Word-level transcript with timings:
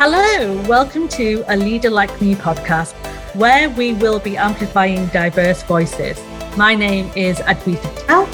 Hello, 0.00 0.54
welcome 0.68 1.08
to 1.08 1.42
a 1.48 1.56
Leader 1.56 1.90
Like 1.90 2.22
Me 2.22 2.36
podcast, 2.36 2.92
where 3.34 3.68
we 3.70 3.94
will 3.94 4.20
be 4.20 4.36
amplifying 4.36 5.08
diverse 5.08 5.64
voices. 5.64 6.22
My 6.56 6.76
name 6.76 7.10
is 7.16 7.38
Advita 7.40 7.92
Patel. 7.96 8.26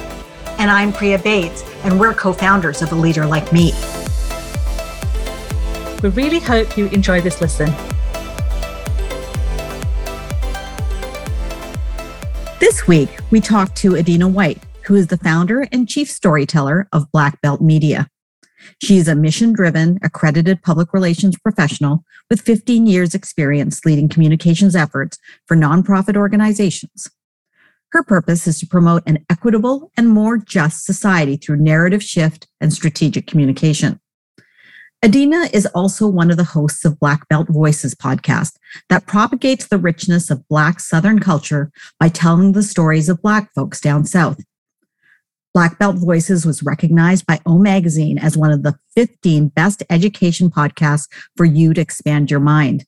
And 0.58 0.70
I'm 0.70 0.92
Priya 0.92 1.18
Bates, 1.18 1.64
and 1.82 1.98
we're 1.98 2.12
co 2.12 2.34
founders 2.34 2.82
of 2.82 2.92
A 2.92 2.94
Leader 2.94 3.24
Like 3.24 3.50
Me. 3.50 3.72
We 6.02 6.10
really 6.10 6.38
hope 6.38 6.76
you 6.76 6.88
enjoy 6.88 7.22
this 7.22 7.40
listen. 7.40 7.72
This 12.60 12.86
week, 12.86 13.08
we 13.30 13.40
talked 13.40 13.74
to 13.76 13.92
Adena 13.92 14.30
White, 14.30 14.62
who 14.82 14.96
is 14.96 15.06
the 15.06 15.16
founder 15.16 15.66
and 15.72 15.88
chief 15.88 16.10
storyteller 16.10 16.88
of 16.92 17.10
Black 17.10 17.40
Belt 17.40 17.62
Media. 17.62 18.10
She's 18.82 19.08
a 19.08 19.14
mission 19.14 19.52
driven, 19.52 19.98
accredited 20.02 20.62
public 20.62 20.92
relations 20.92 21.38
professional 21.38 22.04
with 22.30 22.40
15 22.40 22.86
years' 22.86 23.14
experience 23.14 23.84
leading 23.84 24.08
communications 24.08 24.76
efforts 24.76 25.18
for 25.46 25.56
nonprofit 25.56 26.16
organizations. 26.16 27.10
Her 27.92 28.02
purpose 28.02 28.46
is 28.46 28.58
to 28.58 28.66
promote 28.66 29.04
an 29.06 29.24
equitable 29.30 29.92
and 29.96 30.08
more 30.08 30.36
just 30.36 30.84
society 30.84 31.36
through 31.36 31.62
narrative 31.62 32.02
shift 32.02 32.48
and 32.60 32.72
strategic 32.72 33.26
communication. 33.26 34.00
Adena 35.04 35.52
is 35.52 35.66
also 35.66 36.08
one 36.08 36.30
of 36.30 36.38
the 36.38 36.44
hosts 36.44 36.84
of 36.86 36.98
Black 36.98 37.28
Belt 37.28 37.46
Voices 37.48 37.94
podcast 37.94 38.56
that 38.88 39.06
propagates 39.06 39.66
the 39.68 39.76
richness 39.76 40.30
of 40.30 40.48
Black 40.48 40.80
Southern 40.80 41.18
culture 41.18 41.70
by 42.00 42.08
telling 42.08 42.52
the 42.52 42.62
stories 42.62 43.10
of 43.10 43.20
Black 43.20 43.52
folks 43.54 43.80
down 43.80 44.06
South. 44.06 44.40
Black 45.54 45.78
Belt 45.78 45.96
Voices 45.96 46.44
was 46.44 46.64
recognized 46.64 47.26
by 47.26 47.40
O 47.46 47.58
Magazine 47.58 48.18
as 48.18 48.36
one 48.36 48.50
of 48.50 48.64
the 48.64 48.76
15 48.96 49.48
best 49.48 49.84
education 49.88 50.50
podcasts 50.50 51.08
for 51.36 51.44
you 51.44 51.72
to 51.72 51.80
expand 51.80 52.28
your 52.28 52.40
mind, 52.40 52.84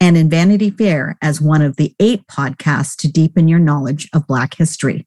and 0.00 0.16
in 0.16 0.28
Vanity 0.28 0.70
Fair 0.70 1.16
as 1.22 1.40
one 1.40 1.62
of 1.62 1.76
the 1.76 1.94
eight 2.00 2.26
podcasts 2.26 2.96
to 2.96 3.10
deepen 3.10 3.46
your 3.46 3.60
knowledge 3.60 4.08
of 4.12 4.26
Black 4.26 4.56
history. 4.56 5.06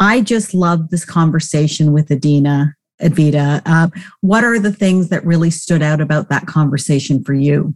I 0.00 0.22
just 0.22 0.54
love 0.54 0.88
this 0.88 1.04
conversation 1.04 1.92
with 1.92 2.08
Adena. 2.08 2.72
Advita, 3.02 3.62
uh, 3.64 3.88
what 4.20 4.44
are 4.44 4.58
the 4.58 4.72
things 4.72 5.08
that 5.08 5.24
really 5.24 5.50
stood 5.50 5.82
out 5.82 6.00
about 6.00 6.28
that 6.28 6.46
conversation 6.46 7.24
for 7.24 7.32
you? 7.32 7.74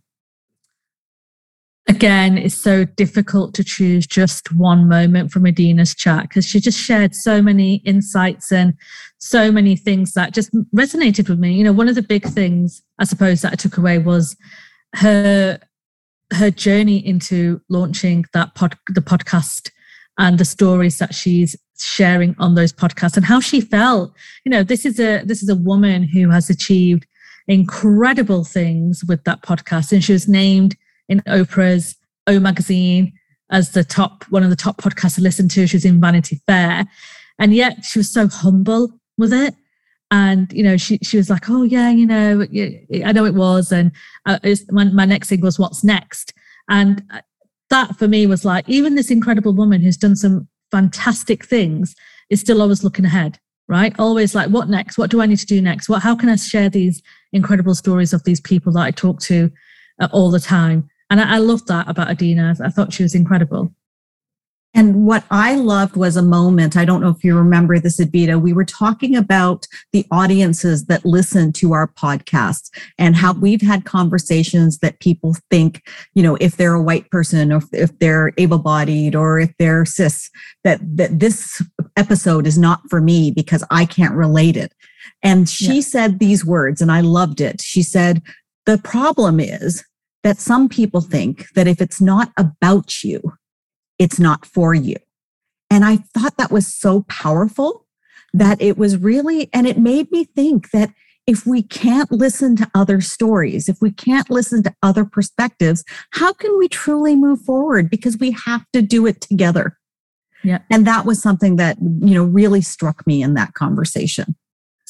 Again, 1.86 2.38
it's 2.38 2.54
so 2.54 2.84
difficult 2.84 3.52
to 3.54 3.64
choose 3.64 4.06
just 4.06 4.54
one 4.54 4.88
moment 4.88 5.30
from 5.30 5.44
Adena's 5.44 5.94
chat 5.94 6.22
because 6.22 6.46
she 6.46 6.58
just 6.58 6.78
shared 6.78 7.14
so 7.14 7.42
many 7.42 7.76
insights 7.84 8.50
and 8.50 8.72
so 9.18 9.52
many 9.52 9.76
things 9.76 10.12
that 10.14 10.32
just 10.32 10.50
resonated 10.74 11.28
with 11.28 11.38
me. 11.38 11.52
You 11.52 11.64
know, 11.64 11.72
one 11.72 11.88
of 11.88 11.94
the 11.94 12.02
big 12.02 12.24
things 12.26 12.82
I 12.98 13.04
suppose 13.04 13.42
that 13.42 13.52
I 13.52 13.56
took 13.56 13.76
away 13.76 13.98
was 13.98 14.34
her 14.94 15.60
her 16.32 16.50
journey 16.50 17.06
into 17.06 17.60
launching 17.68 18.24
that 18.32 18.54
pod 18.54 18.78
the 18.88 19.02
podcast 19.02 19.70
and 20.16 20.38
the 20.38 20.44
stories 20.44 20.98
that 20.98 21.14
she's 21.14 21.54
sharing 21.78 22.34
on 22.38 22.54
those 22.54 22.72
podcasts 22.72 23.16
and 23.16 23.26
how 23.26 23.40
she 23.40 23.60
felt. 23.60 24.14
You 24.44 24.50
know, 24.50 24.62
this 24.62 24.86
is 24.86 24.98
a 24.98 25.22
this 25.24 25.42
is 25.42 25.50
a 25.50 25.56
woman 25.56 26.02
who 26.04 26.30
has 26.30 26.48
achieved 26.48 27.06
incredible 27.46 28.42
things 28.42 29.02
with 29.06 29.22
that 29.24 29.42
podcast 29.42 29.92
and 29.92 30.02
she 30.02 30.14
was 30.14 30.26
named 30.26 30.76
in 31.08 31.20
Oprah's 31.22 31.96
O 32.26 32.40
Magazine 32.40 33.12
as 33.50 33.72
the 33.72 33.84
top 33.84 34.24
one 34.30 34.42
of 34.42 34.50
the 34.50 34.56
top 34.56 34.78
podcasts 34.78 35.16
to 35.16 35.20
listen 35.22 35.48
to. 35.50 35.66
She 35.66 35.76
was 35.76 35.84
in 35.84 36.00
Vanity 36.00 36.40
Fair, 36.46 36.86
and 37.38 37.54
yet 37.54 37.84
she 37.84 37.98
was 37.98 38.10
so 38.10 38.26
humble 38.26 38.90
with 39.18 39.32
it. 39.32 39.54
And 40.10 40.52
you 40.52 40.62
know, 40.62 40.76
she 40.76 40.98
she 41.02 41.16
was 41.16 41.30
like, 41.30 41.48
"Oh 41.50 41.62
yeah, 41.62 41.90
you 41.90 42.06
know, 42.06 42.46
I 43.04 43.12
know 43.12 43.24
it 43.24 43.34
was." 43.34 43.72
And 43.72 43.92
uh, 44.26 44.38
my, 44.70 44.84
my 44.84 45.04
next 45.04 45.28
thing 45.28 45.40
was, 45.40 45.58
"What's 45.58 45.84
next?" 45.84 46.32
And 46.68 47.02
uh, 47.12 47.20
that 47.70 47.96
for 47.96 48.08
me 48.08 48.26
was 48.26 48.44
like, 48.44 48.68
even 48.68 48.94
this 48.94 49.10
incredible 49.10 49.52
woman 49.52 49.80
who's 49.80 49.96
done 49.96 50.16
some 50.16 50.48
fantastic 50.70 51.44
things 51.44 51.94
is 52.30 52.40
still 52.40 52.62
always 52.62 52.84
looking 52.84 53.04
ahead, 53.04 53.38
right? 53.68 53.94
Always 53.98 54.34
like, 54.34 54.50
"What 54.50 54.68
next? 54.68 54.98
What 54.98 55.10
do 55.10 55.20
I 55.20 55.26
need 55.26 55.38
to 55.38 55.46
do 55.46 55.60
next? 55.60 55.88
What? 55.88 56.02
How 56.02 56.14
can 56.14 56.28
I 56.28 56.36
share 56.36 56.68
these 56.68 57.02
incredible 57.32 57.74
stories 57.74 58.12
of 58.12 58.24
these 58.24 58.40
people 58.40 58.72
that 58.74 58.82
I 58.82 58.90
talk 58.90 59.20
to 59.22 59.50
uh, 60.00 60.08
all 60.12 60.30
the 60.30 60.40
time?" 60.40 60.88
And 61.10 61.20
I, 61.20 61.36
I 61.36 61.38
loved 61.38 61.68
that 61.68 61.88
about 61.88 62.08
Adena. 62.08 62.60
I 62.60 62.68
thought 62.68 62.92
she 62.92 63.02
was 63.02 63.14
incredible. 63.14 63.74
And 64.76 65.06
what 65.06 65.24
I 65.30 65.54
loved 65.54 65.94
was 65.96 66.16
a 66.16 66.22
moment. 66.22 66.76
I 66.76 66.84
don't 66.84 67.00
know 67.00 67.10
if 67.10 67.22
you 67.22 67.36
remember 67.36 67.78
this, 67.78 68.00
Advita. 68.00 68.40
We 68.40 68.52
were 68.52 68.64
talking 68.64 69.14
about 69.14 69.68
the 69.92 70.04
audiences 70.10 70.86
that 70.86 71.04
listen 71.04 71.52
to 71.54 71.72
our 71.72 71.86
podcasts 71.86 72.70
and 72.98 73.14
how 73.14 73.32
mm-hmm. 73.32 73.42
we've 73.42 73.62
had 73.62 73.84
conversations 73.84 74.78
that 74.78 74.98
people 74.98 75.36
think, 75.48 75.86
you 76.14 76.24
know, 76.24 76.36
if 76.40 76.56
they're 76.56 76.74
a 76.74 76.82
white 76.82 77.08
person 77.10 77.52
or 77.52 77.62
if 77.72 77.96
they're 78.00 78.32
able 78.36 78.58
bodied 78.58 79.14
or 79.14 79.38
if 79.38 79.52
they're 79.60 79.84
cis, 79.84 80.28
that, 80.64 80.80
that 80.96 81.20
this 81.20 81.62
episode 81.96 82.44
is 82.44 82.58
not 82.58 82.80
for 82.90 83.00
me 83.00 83.30
because 83.30 83.62
I 83.70 83.84
can't 83.84 84.14
relate 84.14 84.56
it. 84.56 84.74
And 85.22 85.48
she 85.48 85.76
yeah. 85.76 85.82
said 85.82 86.18
these 86.18 86.44
words, 86.44 86.82
and 86.82 86.90
I 86.90 87.00
loved 87.00 87.40
it. 87.40 87.60
She 87.60 87.82
said, 87.82 88.22
The 88.66 88.78
problem 88.78 89.38
is 89.38 89.84
that 90.24 90.40
some 90.40 90.68
people 90.68 91.00
think 91.00 91.46
that 91.54 91.68
if 91.68 91.80
it's 91.80 92.00
not 92.00 92.32
about 92.36 93.04
you, 93.04 93.20
it's 93.98 94.18
not 94.18 94.44
for 94.44 94.74
you. 94.74 94.96
And 95.70 95.84
I 95.84 95.98
thought 95.98 96.36
that 96.38 96.50
was 96.50 96.66
so 96.66 97.02
powerful 97.08 97.86
that 98.32 98.60
it 98.60 98.76
was 98.76 98.96
really, 98.96 99.48
and 99.52 99.66
it 99.66 99.78
made 99.78 100.10
me 100.10 100.24
think 100.24 100.70
that 100.72 100.90
if 101.26 101.46
we 101.46 101.62
can't 101.62 102.10
listen 102.10 102.56
to 102.56 102.70
other 102.74 103.00
stories, 103.00 103.68
if 103.68 103.78
we 103.80 103.90
can't 103.90 104.28
listen 104.28 104.62
to 104.64 104.74
other 104.82 105.04
perspectives, 105.04 105.84
how 106.10 106.32
can 106.32 106.58
we 106.58 106.68
truly 106.68 107.16
move 107.16 107.40
forward? 107.42 107.88
Because 107.88 108.18
we 108.18 108.32
have 108.44 108.66
to 108.72 108.82
do 108.82 109.06
it 109.06 109.20
together. 109.20 109.78
Yeah. 110.42 110.58
And 110.70 110.86
that 110.86 111.06
was 111.06 111.22
something 111.22 111.56
that, 111.56 111.78
you 111.80 112.14
know, 112.14 112.24
really 112.24 112.60
struck 112.60 113.06
me 113.06 113.22
in 113.22 113.34
that 113.34 113.54
conversation 113.54 114.36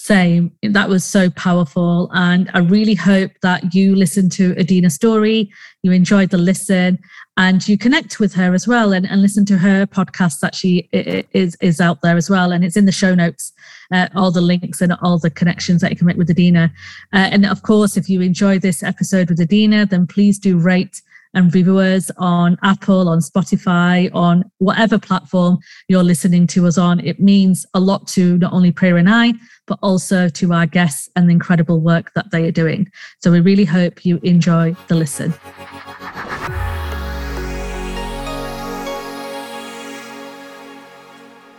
same. 0.05 0.53
That 0.63 0.91
was 0.91 1.03
so 1.03 1.31
powerful. 1.31 2.11
And 2.13 2.51
I 2.53 2.59
really 2.59 2.95
hope 2.95 3.33
that 3.41 3.75
you 3.75 3.97
listen 3.97 4.29
to 4.31 4.55
Adena's 4.57 4.93
story, 4.93 5.51
you 5.83 5.93
enjoyed 5.93 6.29
the 6.29 6.37
listen, 6.37 6.99
and 7.39 7.67
you 7.67 7.79
connect 7.79 8.21
with 8.21 8.35
her 8.35 8.53
as 8.53 8.69
well 8.69 8.93
and, 8.93 9.07
and 9.07 9.23
listen 9.23 9.47
to 9.47 9.57
her 9.57 9.87
podcast 9.87 10.41
that 10.41 10.55
she 10.55 10.91
is, 10.93 11.57
is 11.63 11.81
out 11.81 12.03
there 12.03 12.19
as 12.19 12.29
well. 12.29 12.53
And 12.53 12.63
it's 12.63 12.77
in 12.77 12.85
the 12.85 12.93
show 12.93 13.15
notes, 13.15 13.55
uh, 13.93 14.09
all 14.15 14.31
the 14.31 14.43
links 14.43 14.83
and 14.83 14.93
all 15.01 15.19
the 15.19 15.31
connections 15.31 15.81
that 15.81 15.91
you 15.91 15.97
can 15.97 16.07
make 16.07 16.19
with 16.19 16.29
Adena. 16.29 16.71
Uh, 17.15 17.31
and 17.33 17.47
of 17.47 17.63
course, 17.63 17.97
if 17.97 18.07
you 18.11 18.21
enjoy 18.21 18.59
this 18.59 18.83
episode 18.83 19.31
with 19.31 19.39
Adena, 19.39 19.89
then 19.89 20.07
please 20.07 20.39
do 20.39 20.59
rate 20.59 21.01
and 21.35 21.55
reviewers 21.55 22.11
on 22.17 22.57
Apple, 22.63 23.09
on 23.09 23.19
Spotify, 23.19 24.11
on 24.15 24.51
whatever 24.59 24.99
platform 24.99 25.59
you're 25.89 26.03
listening 26.03 26.47
to 26.49 26.67
us 26.67 26.79
on. 26.79 27.01
It 27.01 27.21
means 27.21 27.67
a 27.75 27.81
lot 27.81 28.07
to 28.09 28.39
not 28.39 28.53
only 28.53 28.73
Priya 28.73 28.97
and 28.97 29.11
I, 29.11 29.35
but 29.67 29.79
also 29.83 30.29
to 30.29 30.53
our 30.53 30.67
guests 30.67 31.09
and 31.17 31.29
the 31.29 31.33
incredible 31.33 31.81
work 31.81 32.13
that 32.15 32.31
they 32.31 32.47
are 32.47 32.53
doing. 32.53 32.91
So 33.21 33.31
we 33.31 33.41
really 33.41 33.65
hope 33.65 34.05
you 34.05 34.21
enjoy 34.23 34.77
the 34.89 34.95
listen. 34.95 35.35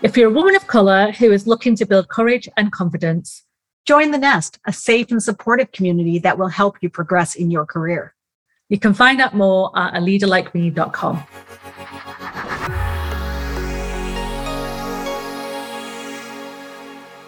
If 0.02 0.16
you're 0.16 0.30
a 0.30 0.34
woman 0.34 0.56
of 0.56 0.68
color 0.68 1.12
who 1.12 1.32
is 1.32 1.48
looking 1.48 1.76
to 1.78 1.86
build 1.86 2.10
courage 2.10 2.48
and 2.58 2.72
confidence, 2.72 3.44
join 3.86 4.12
the 4.12 4.18
Nest, 4.18 4.60
a 4.66 4.74
safe 4.74 5.12
and 5.12 5.22
supportive 5.22 5.72
community 5.72 6.20
that 6.20 6.38
will 6.38 6.48
help 6.48 6.78
you 6.82 6.90
progress 6.90 7.36
in 7.36 7.50
your 7.50 7.66
career. 7.66 8.15
You 8.68 8.80
can 8.80 8.96
find 8.96 9.22
out 9.22 9.36
more 9.36 9.72
at 9.78 9.94
aleaderlikeme.com. 9.94 11.18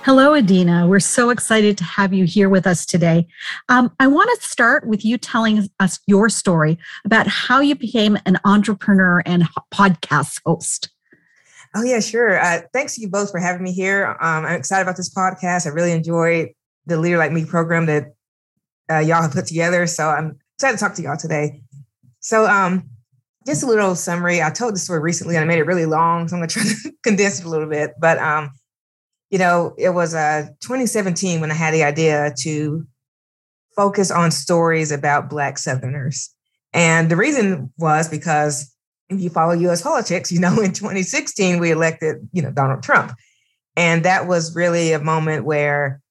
Hello, 0.01 0.31
Adena. 0.31 0.87
We're 0.87 0.99
so 0.99 1.29
excited 1.29 1.77
to 1.77 1.83
have 1.83 2.11
you 2.11 2.25
here 2.25 2.49
with 2.49 2.65
us 2.65 2.85
today. 2.87 3.27
Um, 3.69 3.91
I 3.99 4.07
want 4.07 4.31
to 4.33 4.47
start 4.47 4.87
with 4.87 5.05
you 5.05 5.17
telling 5.17 5.69
us 5.79 5.99
your 6.07 6.29
story 6.29 6.79
about 7.05 7.27
how 7.27 7.59
you 7.59 7.75
became 7.75 8.17
an 8.25 8.39
entrepreneur 8.43 9.21
and 9.25 9.43
podcast 9.71 10.41
host. 10.43 10.89
Oh, 11.75 11.83
yeah, 11.83 11.99
sure. 11.99 12.39
Uh, 12.39 12.61
thanks 12.73 12.95
to 12.95 13.01
you 13.01 13.09
both 13.09 13.29
for 13.29 13.39
having 13.39 13.61
me 13.61 13.73
here. 13.73 14.17
Um, 14.21 14.45
I'm 14.45 14.55
excited 14.55 14.83
about 14.83 14.97
this 14.97 15.13
podcast. 15.13 15.67
I 15.67 15.69
really 15.69 15.91
enjoyed 15.91 16.49
the 16.87 16.97
Leader 16.97 17.17
Like 17.17 17.33
Me 17.33 17.45
program 17.45 17.85
that 17.87 18.13
uh, 18.89 18.99
y'all 18.99 19.21
have 19.21 19.33
put 19.33 19.45
together. 19.45 19.85
So 19.85 20.07
I'm 20.07 20.39
excited 20.57 20.77
to 20.77 20.83
talk 20.83 20.95
to 20.95 21.03
y'all 21.03 21.17
today. 21.17 21.61
So, 22.19 22.47
um, 22.47 22.89
just 23.45 23.63
a 23.63 23.67
little 23.67 23.95
summary. 23.95 24.41
I 24.41 24.49
told 24.49 24.73
the 24.73 24.79
story 24.79 24.99
recently 24.99 25.35
and 25.35 25.43
I 25.43 25.47
made 25.47 25.59
it 25.59 25.67
really 25.67 25.85
long, 25.85 26.27
so 26.27 26.35
I'm 26.35 26.41
going 26.41 26.49
to 26.49 26.53
try 26.53 26.63
to 26.63 26.91
condense 27.03 27.39
it 27.39 27.45
a 27.45 27.49
little 27.49 27.69
bit. 27.69 27.93
But 27.99 28.17
um, 28.17 28.51
you 29.29 29.37
know, 29.37 29.75
it 29.77 29.89
was 29.89 30.15
uh, 30.15 30.47
2017 30.61 31.41
when 31.41 31.51
I 31.51 31.53
had 31.53 31.73
the 31.73 31.83
idea 31.83 32.33
to 32.39 32.85
focus 33.75 34.09
on 34.09 34.31
stories 34.31 34.91
about 34.91 35.29
Black 35.29 35.59
Southerners. 35.59 36.33
And 36.73 37.09
the 37.09 37.15
reason 37.15 37.71
was 37.77 38.09
because 38.09 38.73
if 39.09 39.21
you 39.21 39.29
follow 39.29 39.53
US 39.53 39.83
politics, 39.83 40.31
you 40.31 40.39
know, 40.39 40.59
in 40.59 40.73
2016, 40.73 41.59
we 41.59 41.71
elected, 41.71 42.27
you 42.33 42.41
know, 42.41 42.51
Donald 42.51 42.81
Trump. 42.81 43.13
And 43.75 44.03
that 44.05 44.27
was 44.27 44.55
really 44.55 44.91
a 44.91 44.99
moment 44.99 45.45
where, 45.45 46.01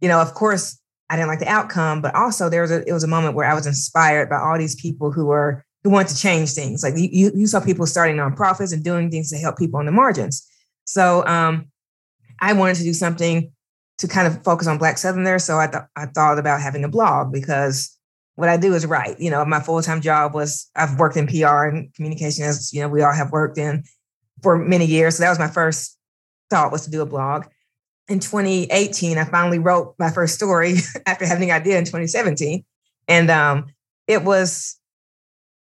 you 0.00 0.08
know, 0.08 0.20
of 0.20 0.32
course, 0.32 0.80
I 1.12 1.16
didn't 1.16 1.28
like 1.28 1.40
the 1.40 1.48
outcome, 1.48 2.00
but 2.00 2.14
also 2.14 2.48
there 2.48 2.62
was 2.62 2.70
a 2.70 2.88
it 2.88 2.92
was 2.94 3.04
a 3.04 3.08
moment 3.08 3.34
where 3.34 3.46
I 3.46 3.52
was 3.52 3.66
inspired 3.66 4.30
by 4.30 4.38
all 4.38 4.56
these 4.56 4.74
people 4.74 5.12
who 5.12 5.26
were 5.26 5.62
who 5.84 5.90
wanted 5.90 6.08
to 6.08 6.16
change 6.16 6.52
things. 6.52 6.82
Like 6.82 6.94
you, 6.96 7.30
you 7.34 7.46
saw 7.46 7.60
people 7.60 7.86
starting 7.86 8.16
nonprofits 8.16 8.72
and 8.72 8.82
doing 8.82 9.10
things 9.10 9.28
to 9.28 9.36
help 9.36 9.58
people 9.58 9.78
on 9.78 9.84
the 9.84 9.92
margins. 9.92 10.48
So 10.86 11.22
um, 11.26 11.66
I 12.40 12.54
wanted 12.54 12.76
to 12.76 12.84
do 12.84 12.94
something 12.94 13.52
to 13.98 14.08
kind 14.08 14.26
of 14.26 14.42
focus 14.42 14.66
on 14.66 14.78
Black 14.78 14.96
Southerners. 14.96 15.44
So 15.44 15.58
I, 15.58 15.66
th- 15.66 15.84
I 15.96 16.06
thought 16.06 16.38
about 16.38 16.62
having 16.62 16.82
a 16.82 16.88
blog 16.88 17.30
because 17.30 17.94
what 18.36 18.48
I 18.48 18.56
do 18.56 18.72
is 18.72 18.86
write. 18.86 19.20
You 19.20 19.30
know, 19.30 19.44
my 19.44 19.60
full 19.60 19.82
time 19.82 20.00
job 20.00 20.32
was 20.32 20.70
I've 20.74 20.98
worked 20.98 21.18
in 21.18 21.26
PR 21.26 21.64
and 21.64 21.92
communication, 21.94 22.44
as 22.44 22.72
you 22.72 22.80
know, 22.80 22.88
we 22.88 23.02
all 23.02 23.12
have 23.12 23.32
worked 23.32 23.58
in 23.58 23.84
for 24.42 24.56
many 24.56 24.86
years. 24.86 25.16
So 25.16 25.24
that 25.24 25.28
was 25.28 25.38
my 25.38 25.48
first 25.48 25.98
thought 26.48 26.72
was 26.72 26.86
to 26.86 26.90
do 26.90 27.02
a 27.02 27.06
blog 27.06 27.44
in 28.08 28.18
2018, 28.18 29.18
I 29.18 29.24
finally 29.24 29.58
wrote 29.58 29.94
my 29.98 30.10
first 30.10 30.34
story 30.34 30.76
after 31.06 31.26
having 31.26 31.48
the 31.48 31.54
idea 31.54 31.78
in 31.78 31.84
2017. 31.84 32.64
And 33.08 33.30
um, 33.30 33.66
it 34.06 34.22
was, 34.24 34.78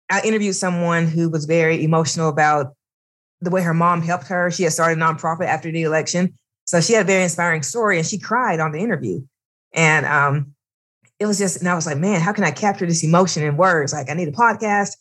I 0.10 0.22
interviewed 0.22 0.56
someone 0.56 1.08
who 1.08 1.30
was 1.30 1.46
very 1.46 1.84
emotional 1.84 2.30
about 2.30 2.74
the 3.42 3.50
way 3.50 3.62
her 3.62 3.74
mom 3.74 4.02
helped 4.02 4.28
her. 4.28 4.52
She 4.52 4.64
had 4.64 4.74
started 4.74 4.98
a 4.98 5.02
nonprofit 5.02 5.46
after 5.46 5.72
the 5.72 5.84
election. 5.84 6.38
So 6.66 6.82
she 6.82 6.94
had 6.94 7.04
a 7.04 7.08
very 7.08 7.24
inspiring 7.24 7.64
story 7.64 7.98
and 7.98 8.06
she 8.06 8.20
cried 8.20 8.60
on 8.60 8.72
the 8.72 8.80
interview. 8.80 9.22
And 9.74 10.06
um, 10.06 10.54
it 11.20 11.26
was 11.26 11.38
just, 11.38 11.60
and 11.60 11.68
I 11.68 11.76
was 11.76 11.86
like, 11.86 11.98
man, 11.98 12.22
how 12.22 12.34
can 12.34 12.44
I 12.44 12.52
capture 12.52 12.86
this 12.86 13.04
emotion 13.04 13.44
in 13.44 13.58
words? 13.58 13.94
Like, 13.94 14.10
I 14.10 14.14
need 14.14 14.28
a 14.28 14.34
podcast. 14.34 14.92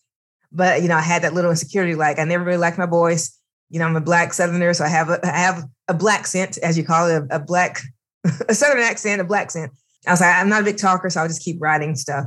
But, 0.52 0.82
you 0.82 0.88
know, 0.88 0.96
I 0.96 1.02
had 1.02 1.22
that 1.22 1.32
little 1.32 1.50
insecurity, 1.50 1.94
like, 1.94 2.18
I 2.18 2.24
never 2.24 2.44
really 2.44 2.58
liked 2.58 2.78
my 2.78 2.86
voice 2.86 3.39
you 3.70 3.78
know, 3.78 3.86
I'm 3.86 3.96
a 3.96 4.00
black 4.00 4.32
Southerner, 4.32 4.74
so 4.74 4.84
I 4.84 4.88
have 4.88 5.08
a, 5.08 5.24
I 5.24 5.38
have 5.38 5.64
a 5.88 5.94
black 5.94 6.26
scent, 6.26 6.58
as 6.58 6.76
you 6.76 6.84
call 6.84 7.08
it, 7.08 7.22
a, 7.30 7.36
a 7.36 7.38
black, 7.38 7.80
a 8.48 8.54
Southern 8.54 8.82
accent, 8.82 9.20
a 9.20 9.24
black 9.24 9.50
scent. 9.50 9.72
I 10.06 10.10
was 10.10 10.20
like, 10.20 10.34
I'm 10.34 10.48
not 10.48 10.62
a 10.62 10.64
big 10.64 10.76
talker, 10.76 11.08
so 11.08 11.20
I'll 11.20 11.28
just 11.28 11.42
keep 11.42 11.56
writing 11.60 11.94
stuff. 11.94 12.24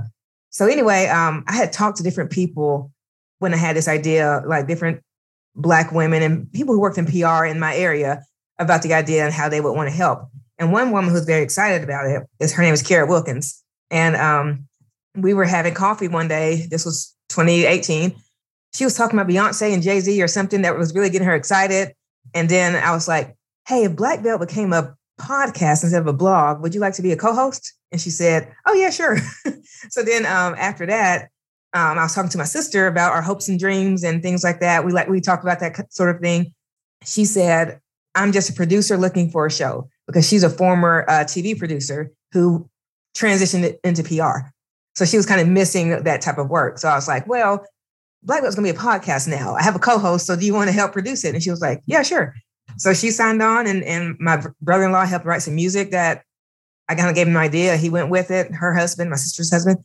So 0.50 0.68
anyway, 0.68 1.08
um, 1.08 1.44
I 1.48 1.56
had 1.56 1.74
talked 1.74 1.98
to 1.98 2.04
different 2.04 2.32
people 2.32 2.92
when 3.40 3.54
I 3.54 3.58
had 3.58 3.76
this 3.76 3.88
idea, 3.88 4.42
like 4.46 4.68
different 4.68 5.02
black 5.56 5.92
women 5.92 6.24
and 6.24 6.52
people 6.54 6.74
who 6.74 6.80
worked 6.80 6.98
in 6.98 7.06
PR 7.06 7.46
in 7.46 7.60
my 7.60 7.76
area 7.76 8.24
about 8.60 8.84
the 8.84 8.94
idea 8.94 9.26
and 9.26 9.34
how 9.34 9.50
they 9.50 9.62
would 9.62 9.74
want 9.74 9.90
to 9.90 9.96
help. 9.96 10.30
And 10.60 10.72
one 10.72 10.92
woman 10.92 11.12
who's 11.12 11.26
very 11.26 11.44
excited 11.44 11.84
about 11.84 12.06
it 12.06 12.24
is 12.40 12.54
her 12.54 12.64
name 12.64 12.74
is 12.74 12.84
Kara 12.84 13.08
Wilkins. 13.08 13.62
And 13.90 14.16
um, 14.16 14.68
we 15.16 15.34
were 15.34 15.46
having 15.46 15.74
coffee 15.74 16.08
one 16.08 16.28
day. 16.28 16.68
This 16.70 16.86
was 16.86 17.16
2018 17.30 18.16
she 18.76 18.84
was 18.84 18.96
talking 18.96 19.20
about 19.20 19.32
Beyonce 19.32 19.74
and 19.74 19.84
Jay 19.84 20.00
Z 20.00 20.22
or 20.22 20.28
something 20.28 20.62
that 20.64 20.78
was 20.78 20.94
really 20.94 21.10
getting 21.10 21.28
her 21.28 21.36
excited. 21.36 21.94
And 22.34 22.50
then 22.50 22.76
I 22.76 22.92
was 22.92 23.08
like, 23.08 23.36
hey, 23.68 23.84
if 23.84 23.96
Black 23.96 24.24
Belt 24.24 24.42
became 24.42 24.74
a 24.74 24.96
podcast 25.20 25.84
instead 25.84 26.02
of 26.02 26.08
a 26.08 26.14
blog, 26.14 26.62
would 26.62 26.74
you 26.74 26.82
like 26.82 26.94
to 26.96 27.02
be 27.02 27.12
a 27.12 27.18
co 27.18 27.34
host? 27.34 27.74
And 27.92 28.02
she 28.02 28.10
said, 28.10 28.52
oh, 28.66 28.74
yeah, 28.74 28.90
sure. 28.90 29.18
so 29.90 30.04
then 30.04 30.26
um, 30.26 30.56
after 30.58 30.86
that, 30.88 31.30
um, 31.76 31.98
I 31.98 32.04
was 32.04 32.14
talking 32.14 32.30
to 32.32 32.38
my 32.38 32.44
sister 32.44 32.88
about 32.88 33.14
our 33.14 33.22
hopes 33.22 33.50
and 33.50 33.60
dreams 33.60 34.04
and 34.04 34.22
things 34.22 34.44
like 34.44 34.60
that. 34.60 34.86
We 34.86 34.92
like 34.92 35.08
we 35.08 35.22
talked 35.22 35.44
about 35.44 35.60
that 35.60 35.92
sort 35.92 36.16
of 36.16 36.22
thing. 36.22 36.54
She 37.04 37.26
said, 37.26 37.80
"I'm 38.14 38.32
just 38.32 38.50
a 38.50 38.54
producer 38.54 38.96
looking 38.96 39.32
for 39.32 39.48
a 39.48 39.52
show 39.52 39.90
because 40.06 40.28
she's 40.28 40.44
a 40.44 40.52
former 40.52 41.04
uh, 41.08 41.24
TV 41.24 41.58
producer 41.58 42.12
who 42.32 42.70
transitioned 43.18 43.76
into 43.84 44.04
PR. 44.04 44.48
So 44.96 45.06
she 45.06 45.18
was 45.18 45.26
kind 45.26 45.42
of 45.42 45.48
missing 45.48 46.04
that 46.04 46.22
type 46.22 46.38
of 46.38 46.50
work. 46.50 46.78
So 46.78 46.88
I 46.88 46.96
was 46.96 47.08
like, 47.08 47.28
well, 47.28 47.66
Black 48.24 48.42
Belt's 48.42 48.56
gonna 48.56 48.72
be 48.72 48.78
a 48.78 48.80
podcast 48.80 49.28
now. 49.28 49.56
I 49.56 49.64
have 49.64 49.76
a 49.76 49.80
co-host, 49.80 50.26
so 50.26 50.36
do 50.36 50.46
you 50.46 50.54
want 50.54 50.70
to 50.70 50.74
help 50.74 50.94
produce 50.94 51.24
it? 51.26 51.34
And 51.34 51.44
she 51.44 51.50
was 51.50 51.62
like, 51.62 51.82
Yeah, 51.86 52.04
sure. 52.04 52.34
So 52.78 52.94
she 52.94 53.12
signed 53.12 53.42
on, 53.42 53.68
and 53.68 53.84
and 53.84 54.18
my 54.20 54.44
brother-in-law 54.62 55.06
helped 55.06 55.26
write 55.26 55.42
some 55.42 55.56
music 55.56 55.92
that 55.92 56.24
I 56.90 56.96
kind 56.96 57.10
of 57.10 57.16
gave 57.16 57.28
him 57.28 57.36
an 57.36 57.42
idea. 57.42 57.78
He 57.78 57.90
went 57.90 58.10
with 58.10 58.32
it. 58.32 58.52
Her 58.52 58.74
husband, 58.74 59.10
my 59.10 59.16
sister's 59.16 59.52
husband. 59.52 59.80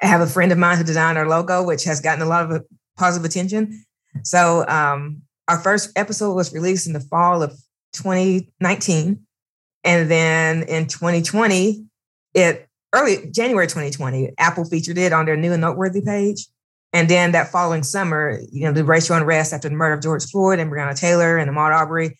I 0.00 0.06
have 0.06 0.20
a 0.20 0.26
friend 0.26 0.50
of 0.50 0.58
mine 0.58 0.78
who 0.78 0.84
designed 0.84 1.18
our 1.18 1.28
logo, 1.28 1.62
which 1.62 1.84
has 1.84 2.00
gotten 2.00 2.22
a 2.22 2.26
lot 2.26 2.50
of 2.50 2.64
positive 2.96 3.24
attention. 3.24 3.84
So 4.24 4.66
um, 4.66 5.22
our 5.48 5.58
first 5.58 5.96
episode 5.96 6.34
was 6.34 6.52
released 6.52 6.86
in 6.86 6.92
the 6.92 7.00
fall 7.00 7.42
of 7.42 7.52
2019, 7.94 9.20
and 9.84 10.10
then 10.10 10.62
in 10.64 10.86
2020, 10.86 11.84
it 12.34 12.68
early 12.92 13.30
January 13.30 13.66
2020, 13.66 14.32
Apple 14.38 14.64
featured 14.64 14.98
it 14.98 15.12
on 15.12 15.26
their 15.26 15.36
new 15.36 15.52
and 15.52 15.60
noteworthy 15.60 16.02
page. 16.02 16.46
And 16.92 17.08
then 17.08 17.32
that 17.32 17.50
following 17.50 17.82
summer, 17.82 18.38
you 18.50 18.64
know, 18.64 18.72
the 18.72 18.84
racial 18.84 19.16
unrest 19.16 19.52
after 19.52 19.68
the 19.68 19.74
murder 19.74 19.94
of 19.94 20.02
George 20.02 20.24
Floyd 20.30 20.58
and 20.58 20.70
Breonna 20.70 20.98
Taylor 20.98 21.38
and 21.38 21.50
Ahmaud 21.50 21.74
Arbery, 21.74 22.18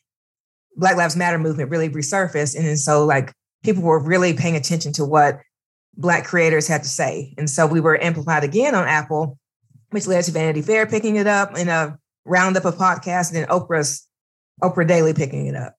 Black 0.77 0.97
Lives 0.97 1.17
Matter 1.17 1.39
movement 1.39 1.71
really 1.71 1.91
resurfaced. 1.91 2.59
And 2.59 2.79
so 2.79 3.05
like 3.05 3.33
people 3.63 3.83
were 3.83 4.03
really 4.03 4.33
paying 4.33 4.57
attention 4.57 4.93
to 4.95 5.05
what 5.05 5.41
Black 5.97 6.25
creators 6.25 6.67
had 6.67 6.83
to 6.83 6.89
say. 6.89 7.35
And 7.37 7.51
so 7.51 7.67
we 7.67 7.81
were 7.81 8.03
amplified 8.03 8.45
again 8.45 8.75
on 8.75 8.89
Apple, 8.89 9.39
which 9.91 10.07
led 10.07 10.25
to 10.25 10.33
Vanity 10.33 10.63
Fair 10.63 10.87
picking 10.87 11.17
it 11.17 11.27
up 11.27 11.57
in 11.59 11.69
a 11.69 11.99
roundup 12.25 12.65
of 12.65 12.77
podcasts, 12.77 13.29
and 13.29 13.37
then 13.37 13.49
Oprah's 13.49 14.07
Oprah 14.63 14.87
Daily 14.87 15.13
picking 15.13 15.47
it 15.47 15.57
up. 15.57 15.75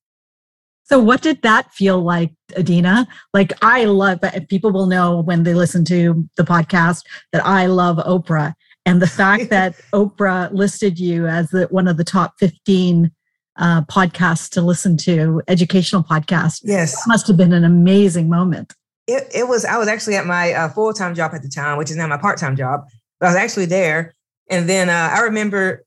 So, 0.86 1.00
what 1.00 1.22
did 1.22 1.42
that 1.44 1.72
feel 1.74 2.02
like, 2.02 2.34
Adena? 2.52 3.08
Like, 3.34 3.54
I 3.62 3.86
love, 3.86 4.20
but 4.22 4.50
people 4.50 4.72
will 4.72 4.86
know 4.86 5.22
when 5.22 5.44
they 5.44 5.54
listen 5.54 5.86
to 5.86 6.28
the 6.36 6.44
podcast 6.44 7.04
that 7.32 7.46
I 7.46 7.68
love 7.68 7.98
Oprah. 7.98 8.54
And 8.86 9.02
the 9.02 9.08
fact 9.08 9.50
that 9.50 9.76
Oprah 9.94 10.52
listed 10.52 11.00
you 11.00 11.28
as 11.28 11.50
the, 11.50 11.68
one 11.70 11.88
of 11.88 11.98
the 11.98 12.04
top 12.04 12.36
15 12.40 13.12
uh, 13.58 13.82
podcasts 13.84 14.50
to 14.50 14.62
listen 14.62 14.98
to, 14.98 15.42
educational 15.48 16.04
podcasts. 16.04 16.62
Yes. 16.64 17.08
must 17.08 17.28
have 17.28 17.38
been 17.38 17.54
an 17.54 17.64
amazing 17.64 18.30
moment. 18.30 18.74
It, 19.08 19.28
it 19.34 19.48
was, 19.48 19.66
I 19.66 19.78
was 19.78 19.88
actually 19.88 20.16
at 20.16 20.26
my 20.26 20.54
uh, 20.54 20.70
full 20.70 20.94
time 20.94 21.14
job 21.14 21.32
at 21.34 21.44
the 21.44 21.50
time, 21.50 21.78
which 21.78 21.92
is 21.92 21.98
now 21.98 22.08
my 22.08 22.18
part 22.18 22.38
time 22.40 22.56
job. 22.56 22.86
But 23.20 23.28
I 23.28 23.30
was 23.30 23.38
actually 23.38 23.66
there. 23.66 24.16
And 24.50 24.68
then 24.68 24.90
uh, 24.90 25.12
I 25.14 25.22
remember 25.22 25.84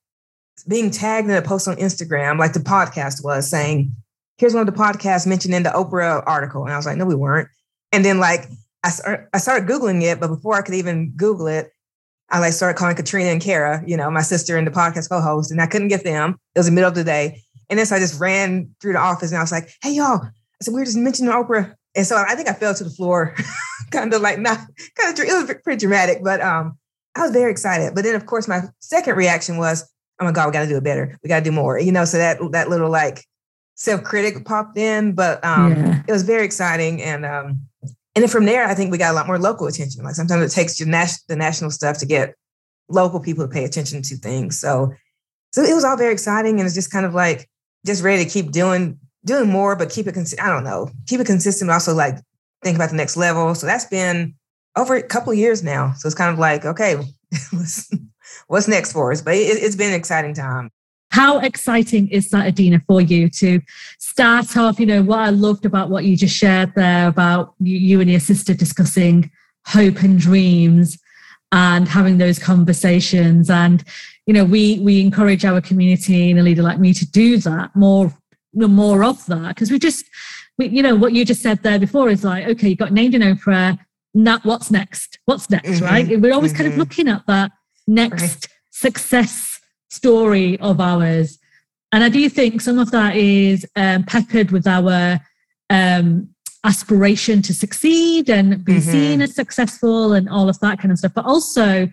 being 0.69 0.91
tagged 0.91 1.29
in 1.29 1.35
a 1.35 1.43
post 1.43 1.69
on 1.69 1.77
Instagram, 1.77 2.39
like 2.39 2.53
the 2.53 2.61
podcast 2.61 3.23
was 3.23 3.51
saying, 3.51 3.93
here's 4.39 4.55
one 4.55 4.67
of 4.67 4.75
the 4.75 4.81
podcasts 4.81 5.27
mentioned 5.27 5.55
in 5.55 5.63
the 5.63 5.71
Oprah 5.71 6.23
article. 6.27 6.65
And 6.65 6.73
I 6.73 6.77
was 6.77 6.87
like, 6.87 6.97
no, 6.97 7.05
we 7.05 7.15
weren't. 7.15 7.49
And 7.93 8.05
then 8.05 8.19
like 8.19 8.49
I, 8.85 9.19
I 9.33 9.39
started 9.39 9.69
Googling 9.69 10.03
it, 10.03 10.21
but 10.21 10.29
before 10.29 10.55
I 10.55 10.63
could 10.63 10.75
even 10.75 11.13
Google 11.17 11.47
it, 11.47 11.73
I 12.31 12.41
like 12.41 12.53
started 12.53 12.77
calling 12.77 12.97
Katrina 12.97 13.31
and 13.31 13.41
Kara, 13.41 13.83
you 13.87 13.97
know, 13.97 14.11
my 14.11 14.23
sister 14.23 14.57
and 14.57 14.67
the 14.67 14.71
podcast 14.71 15.09
co-host, 15.09 15.51
and 15.51 15.61
I 15.61 15.67
couldn't 15.67 15.89
get 15.89 16.05
them. 16.05 16.37
It 16.55 16.59
was 16.59 16.67
the 16.67 16.73
middle 16.73 16.89
of 16.89 16.95
the 16.95 17.05
day. 17.05 17.43
And 17.71 17.79
then 17.79 17.87
so 17.87 17.97
I 17.97 17.99
just 17.99 18.21
ran 18.21 18.75
through 18.81 18.95
the 18.95 18.99
office 18.99 19.31
and 19.31 19.39
I 19.39 19.43
was 19.43 19.53
like, 19.53 19.71
hey 19.83 19.93
y'all. 19.93 20.23
I 20.23 20.65
said, 20.65 20.73
we 20.73 20.81
were 20.81 20.87
just 20.87 20.97
mentioning 20.97 21.33
Oprah. 21.33 21.75
And 21.95 22.07
so 22.07 22.17
I 22.17 22.35
think 22.35 22.49
I 22.49 22.53
fell 22.53 22.75
to 22.75 22.85
the 22.85 22.91
floor, 22.91 23.35
kind 23.91 24.13
of 24.13 24.23
like 24.23 24.39
not 24.39 24.59
kind 24.99 25.19
of 25.19 25.25
it 25.25 25.33
was 25.33 25.55
pretty 25.63 25.81
dramatic, 25.81 26.23
but 26.23 26.41
um, 26.41 26.79
I 27.15 27.23
was 27.23 27.31
very 27.31 27.51
excited. 27.51 27.95
But 27.95 28.05
then 28.05 28.15
of 28.15 28.27
course 28.27 28.49
my 28.49 28.63
second 28.81 29.17
reaction 29.17 29.57
was, 29.57 29.91
oh 30.21 30.25
my 30.25 30.33
God, 30.33 30.47
we 30.47 30.53
gotta 30.53 30.69
do 30.69 30.77
it 30.77 30.85
better. 30.85 31.19
We 31.23 31.29
gotta 31.29 31.45
do 31.45 31.53
more. 31.53 31.79
You 31.79 31.93
know, 31.93 32.05
so 32.05 32.19
that 32.19 32.39
that 32.53 32.69
little 32.69 32.91
like 32.91 33.25
self-critic 33.75 34.45
popped 34.45 34.79
in, 34.79 35.13
but 35.15 35.45
um 35.45 35.77
yeah. 35.77 36.03
it 36.07 36.13
was 36.13 36.23
very 36.23 36.45
exciting. 36.45 37.03
And 37.03 37.25
um 37.25 37.61
and 38.17 38.23
then 38.23 38.31
from 38.31 38.47
there, 38.47 38.67
I 38.67 38.75
think 38.75 38.91
we 38.91 38.97
got 38.97 39.13
a 39.13 39.15
lot 39.15 39.27
more 39.27 39.39
local 39.39 39.67
attention. 39.67 40.03
Like 40.03 40.15
sometimes 40.15 40.51
it 40.51 40.55
takes 40.55 40.79
the, 40.79 40.87
nas- 40.87 41.23
the 41.29 41.37
national 41.37 41.71
stuff 41.71 41.99
to 41.99 42.07
get 42.07 42.35
local 42.89 43.21
people 43.21 43.47
to 43.47 43.53
pay 43.53 43.63
attention 43.63 44.01
to 44.01 44.17
things. 44.17 44.59
So, 44.59 44.95
so 45.53 45.63
it 45.63 45.75
was 45.75 45.85
all 45.85 45.99
very 45.99 46.15
exciting, 46.15 46.59
and 46.59 46.65
it's 46.67 46.75
just 46.75 46.91
kind 46.91 47.05
of 47.05 47.13
like 47.13 47.47
just 47.85 48.03
ready 48.03 48.25
to 48.25 48.31
keep 48.31 48.53
doing 48.53 48.99
doing 49.27 49.51
more, 49.51 49.77
but 49.77 49.91
keep 49.91 50.07
it. 50.07 50.15
Cons- 50.15 50.35
I 50.41 50.49
don't 50.49 50.65
know, 50.65 50.91
keep 51.07 51.21
it 51.21 51.27
consistent. 51.27 51.69
But 51.69 51.75
also 51.75 51.95
like 51.95 52.17
think 52.65 52.77
about 52.77 52.89
the 52.89 52.97
next 52.97 53.19
level. 53.19 53.55
So 53.55 53.67
that's 53.67 53.85
been 53.85 54.35
over 54.77 54.95
a 54.95 55.03
couple 55.03 55.35
years 55.35 55.63
now. 55.63 55.93
So 55.99 56.07
it's 56.07 56.15
kind 56.15 56.33
of 56.33 56.39
like 56.39 56.65
okay, 56.65 56.97
what's 58.47 58.69
next 58.69 58.93
for 58.93 59.13
us? 59.13 59.21
But 59.21 59.35
it, 59.35 59.63
it's 59.63 59.77
been 59.77 59.91
an 59.91 59.99
exciting 59.99 60.33
time. 60.33 60.71
How 61.11 61.39
exciting 61.39 62.09
is 62.09 62.31
that, 62.31 62.53
Adena, 62.53 62.85
for 62.85 63.01
you 63.01 63.29
to 63.31 63.61
start 63.99 64.57
off? 64.57 64.79
You 64.81 64.87
know, 64.87 65.03
what 65.03 65.21
I 65.21 65.31
loved 65.31 65.65
about 65.65 65.89
what 65.89 66.05
you 66.05 66.17
just 66.17 66.37
shared 66.37 66.75
there 66.75 67.09
about 67.09 67.55
you 67.61 68.01
and 68.01 68.11
your 68.11 68.21
sister 68.21 68.55
discussing 68.55 69.31
hope 69.67 70.03
and 70.03 70.19
dreams 70.19 70.99
and 71.53 71.89
having 71.89 72.19
those 72.19 72.39
conversations. 72.39 73.49
And, 73.49 73.85
you 74.27 74.35
know, 74.35 74.45
we 74.45 74.81
we 74.81 75.01
encourage 75.01 75.45
our 75.45 75.61
community 75.61 76.31
and 76.31 76.41
a 76.41 76.43
leader 76.43 76.63
like 76.63 76.81
me 76.81 76.93
to 76.95 77.07
do 77.11 77.39
that 77.39 77.75
more, 77.75 78.13
more 78.53 79.05
of 79.05 79.25
that. 79.27 79.55
Because 79.55 79.71
we 79.71 79.79
just, 79.79 80.05
we, 80.59 80.67
you 80.69 80.83
know, 80.83 80.97
what 80.97 81.13
you 81.13 81.25
just 81.25 81.43
said 81.43 81.63
there 81.63 81.79
before 81.79 82.11
is 82.11 82.25
like, 82.25 82.47
okay, 82.47 82.69
you 82.69 82.77
got 82.77 82.93
named 82.93 83.15
in 83.15 83.23
Oprah. 83.23 83.79
Now, 84.13 84.41
what's 84.43 84.71
next? 84.71 85.19
What's 85.27 85.49
next, 85.51 85.69
mm-hmm. 85.69 85.85
right? 85.85 86.21
We're 86.21 86.35
always 86.35 86.53
mm-hmm. 86.53 86.57
kind 86.57 86.67
of 86.67 86.73
mm-hmm. 86.73 86.81
looking 86.81 87.09
at 87.09 87.27
that 87.27 87.53
next 87.87 88.23
right. 88.23 88.49
success 88.71 89.56
story 89.97 90.59
of 90.61 90.81
ours. 90.81 91.39
And 91.93 92.05
I 92.05 92.09
do 92.09 92.29
think 92.29 92.61
some 92.61 92.79
of 92.79 92.91
that 92.91 93.17
is 93.17 93.67
um, 93.77 94.05
peppered 94.05 94.51
with 94.51 94.67
our 94.67 95.21
um, 95.71 96.29
aspiration 96.65 97.43
to 97.43 97.55
succeed 97.55 98.29
and 98.29 98.65
be 98.65 98.75
mm-hmm. 98.75 98.91
seen 98.91 99.23
as 99.23 99.35
successful 99.35 100.13
and 100.13 100.29
all 100.29 100.49
of 100.49 100.59
that 100.61 100.79
kind 100.79 100.93
of 100.93 100.99
stuff, 100.99 101.15
but 101.15 101.25
also 101.25 101.89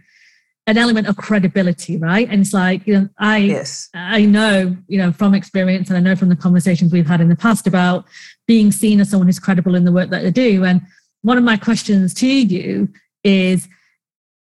an 0.65 0.77
element 0.77 1.07
of 1.07 1.17
credibility, 1.17 1.98
right? 1.98 2.27
And 2.29 2.41
it's 2.41 2.53
like, 2.53 2.88
you 2.88 2.93
know, 2.93 3.10
I 3.19 3.38
yes. 3.38 3.89
I 3.93 4.25
know, 4.25 4.75
you 4.88 4.98
know, 4.98 5.12
from 5.12 5.36
experience 5.36 5.89
and 5.89 5.98
I 5.98 6.00
know 6.00 6.15
from 6.15 6.29
the 6.29 6.36
conversations 6.36 6.93
we've 6.93 7.07
had 7.07 7.22
in 7.22 7.29
the 7.29 7.36
past 7.36 7.67
about 7.67 8.05
being 8.48 8.72
seen 8.72 9.00
as 9.01 9.10
someone 9.10 9.27
who's 9.27 9.39
credible 9.39 9.75
in 9.75 9.83
the 9.83 9.91
work 9.91 10.10
that 10.10 10.24
they 10.24 10.31
do. 10.31 10.63
And 10.63 10.81
one 11.22 11.38
of 11.38 11.43
my 11.43 11.57
questions 11.57 12.13
to 12.15 12.27
you 12.27 12.89
is 13.24 13.67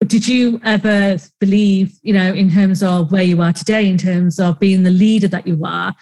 did 0.05 0.27
you 0.27 0.61
ever 0.65 1.17
believe, 1.41 1.99
you 2.03 2.13
know, 2.13 2.33
in 2.33 2.51
terms 2.51 2.83
of 2.83 3.13
where 3.13 3.23
you 3.23 3.41
are 3.43 3.53
today, 3.53 3.89
in 3.89 3.99
terms 3.99 4.39
of 4.39 4.59
being 4.59 4.83
the 4.83 4.91
leader 4.91 5.29
that 5.29 5.47
you 5.47 5.61
are, 5.65 5.95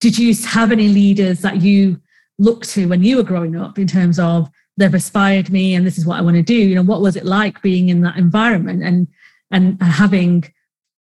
did 0.00 0.18
you 0.18 0.34
have 0.46 0.72
any 0.72 0.88
leaders 0.88 1.40
that 1.40 1.62
you 1.62 2.00
looked 2.38 2.68
to 2.70 2.86
when 2.86 3.02
you 3.02 3.16
were 3.16 3.22
growing 3.22 3.56
up 3.56 3.78
in 3.78 3.86
terms 3.86 4.18
of 4.18 4.48
they've 4.76 4.92
inspired 4.92 5.50
me 5.50 5.74
and 5.74 5.86
this 5.86 5.98
is 5.98 6.06
what 6.06 6.18
I 6.18 6.22
want 6.22 6.36
to 6.36 6.42
do? 6.42 6.54
You 6.54 6.74
know, 6.76 6.82
what 6.82 7.00
was 7.00 7.16
it 7.16 7.24
like 7.24 7.62
being 7.62 7.88
in 7.88 8.02
that 8.02 8.16
environment 8.16 8.82
and 8.82 9.08
and 9.50 9.80
having 9.80 10.44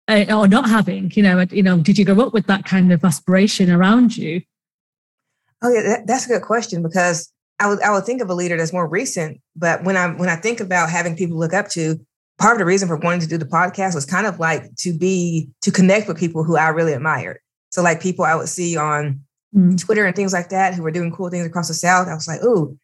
uh, 0.07 0.25
or 0.29 0.47
not 0.47 0.69
having, 0.69 1.11
you 1.15 1.23
know, 1.23 1.45
you 1.51 1.63
know, 1.63 1.77
did 1.79 1.97
you 1.97 2.05
grow 2.05 2.19
up 2.25 2.33
with 2.33 2.45
that 2.47 2.65
kind 2.65 2.91
of 2.91 3.03
aspiration 3.05 3.71
around 3.71 4.17
you? 4.17 4.41
Oh 5.61 5.69
yeah, 5.69 5.81
that, 5.81 6.07
that's 6.07 6.25
a 6.25 6.29
good 6.29 6.41
question 6.41 6.83
because 6.83 7.31
I 7.59 7.67
would 7.67 7.81
I 7.81 7.91
would 7.91 8.05
think 8.05 8.21
of 8.21 8.29
a 8.29 8.33
leader 8.33 8.57
that's 8.57 8.73
more 8.73 8.87
recent, 8.87 9.39
but 9.55 9.83
when 9.83 9.95
I 9.95 10.07
when 10.07 10.29
I 10.29 10.35
think 10.35 10.59
about 10.59 10.89
having 10.89 11.15
people 11.15 11.37
look 11.37 11.53
up 11.53 11.69
to, 11.69 12.05
part 12.37 12.53
of 12.53 12.59
the 12.59 12.65
reason 12.65 12.87
for 12.87 12.97
wanting 12.97 13.21
to 13.21 13.27
do 13.27 13.37
the 13.37 13.45
podcast 13.45 13.95
was 13.95 14.05
kind 14.05 14.27
of 14.27 14.39
like 14.39 14.75
to 14.77 14.97
be 14.97 15.49
to 15.61 15.71
connect 15.71 16.07
with 16.07 16.17
people 16.17 16.43
who 16.43 16.57
I 16.57 16.69
really 16.69 16.93
admired. 16.93 17.39
So 17.69 17.81
like 17.81 18.01
people 18.01 18.25
I 18.25 18.35
would 18.35 18.49
see 18.49 18.77
on 18.77 19.21
mm. 19.55 19.79
Twitter 19.79 20.05
and 20.05 20.15
things 20.15 20.33
like 20.33 20.49
that 20.49 20.73
who 20.73 20.83
were 20.83 20.91
doing 20.91 21.11
cool 21.11 21.29
things 21.29 21.45
across 21.45 21.67
the 21.67 21.73
South. 21.73 22.07
I 22.07 22.13
was 22.13 22.27
like, 22.27 22.43
ooh. 22.43 22.77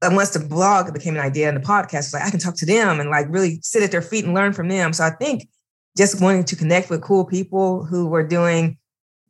And 0.00 0.14
once 0.14 0.30
the 0.30 0.38
blog 0.38 0.92
became 0.92 1.16
an 1.16 1.20
idea 1.20 1.48
and 1.48 1.56
the 1.56 1.66
podcast, 1.66 2.06
was 2.06 2.14
like 2.14 2.22
I 2.22 2.30
can 2.30 2.38
talk 2.38 2.56
to 2.56 2.66
them 2.66 3.00
and 3.00 3.10
like 3.10 3.26
really 3.28 3.58
sit 3.62 3.82
at 3.82 3.90
their 3.90 4.02
feet 4.02 4.24
and 4.24 4.34
learn 4.34 4.52
from 4.52 4.68
them. 4.68 4.92
So 4.92 5.04
I 5.04 5.10
think 5.10 5.48
just 5.96 6.20
wanting 6.20 6.44
to 6.44 6.56
connect 6.56 6.88
with 6.88 7.02
cool 7.02 7.24
people 7.24 7.84
who 7.84 8.06
were 8.06 8.22
doing 8.22 8.78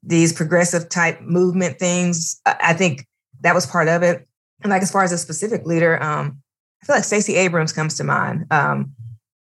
these 0.02 0.32
progressive 0.32 0.88
type 0.90 1.20
movement 1.22 1.78
things, 1.78 2.40
I 2.44 2.74
think 2.74 3.06
that 3.40 3.54
was 3.54 3.66
part 3.66 3.88
of 3.88 4.02
it. 4.02 4.28
And 4.62 4.70
like 4.70 4.82
as 4.82 4.90
far 4.90 5.04
as 5.04 5.12
a 5.12 5.18
specific 5.18 5.64
leader, 5.64 6.02
um, 6.02 6.42
I 6.82 6.86
feel 6.86 6.96
like 6.96 7.04
Stacey 7.04 7.36
Abrams 7.36 7.72
comes 7.72 7.96
to 7.96 8.04
mind. 8.04 8.44
Um, 8.50 8.92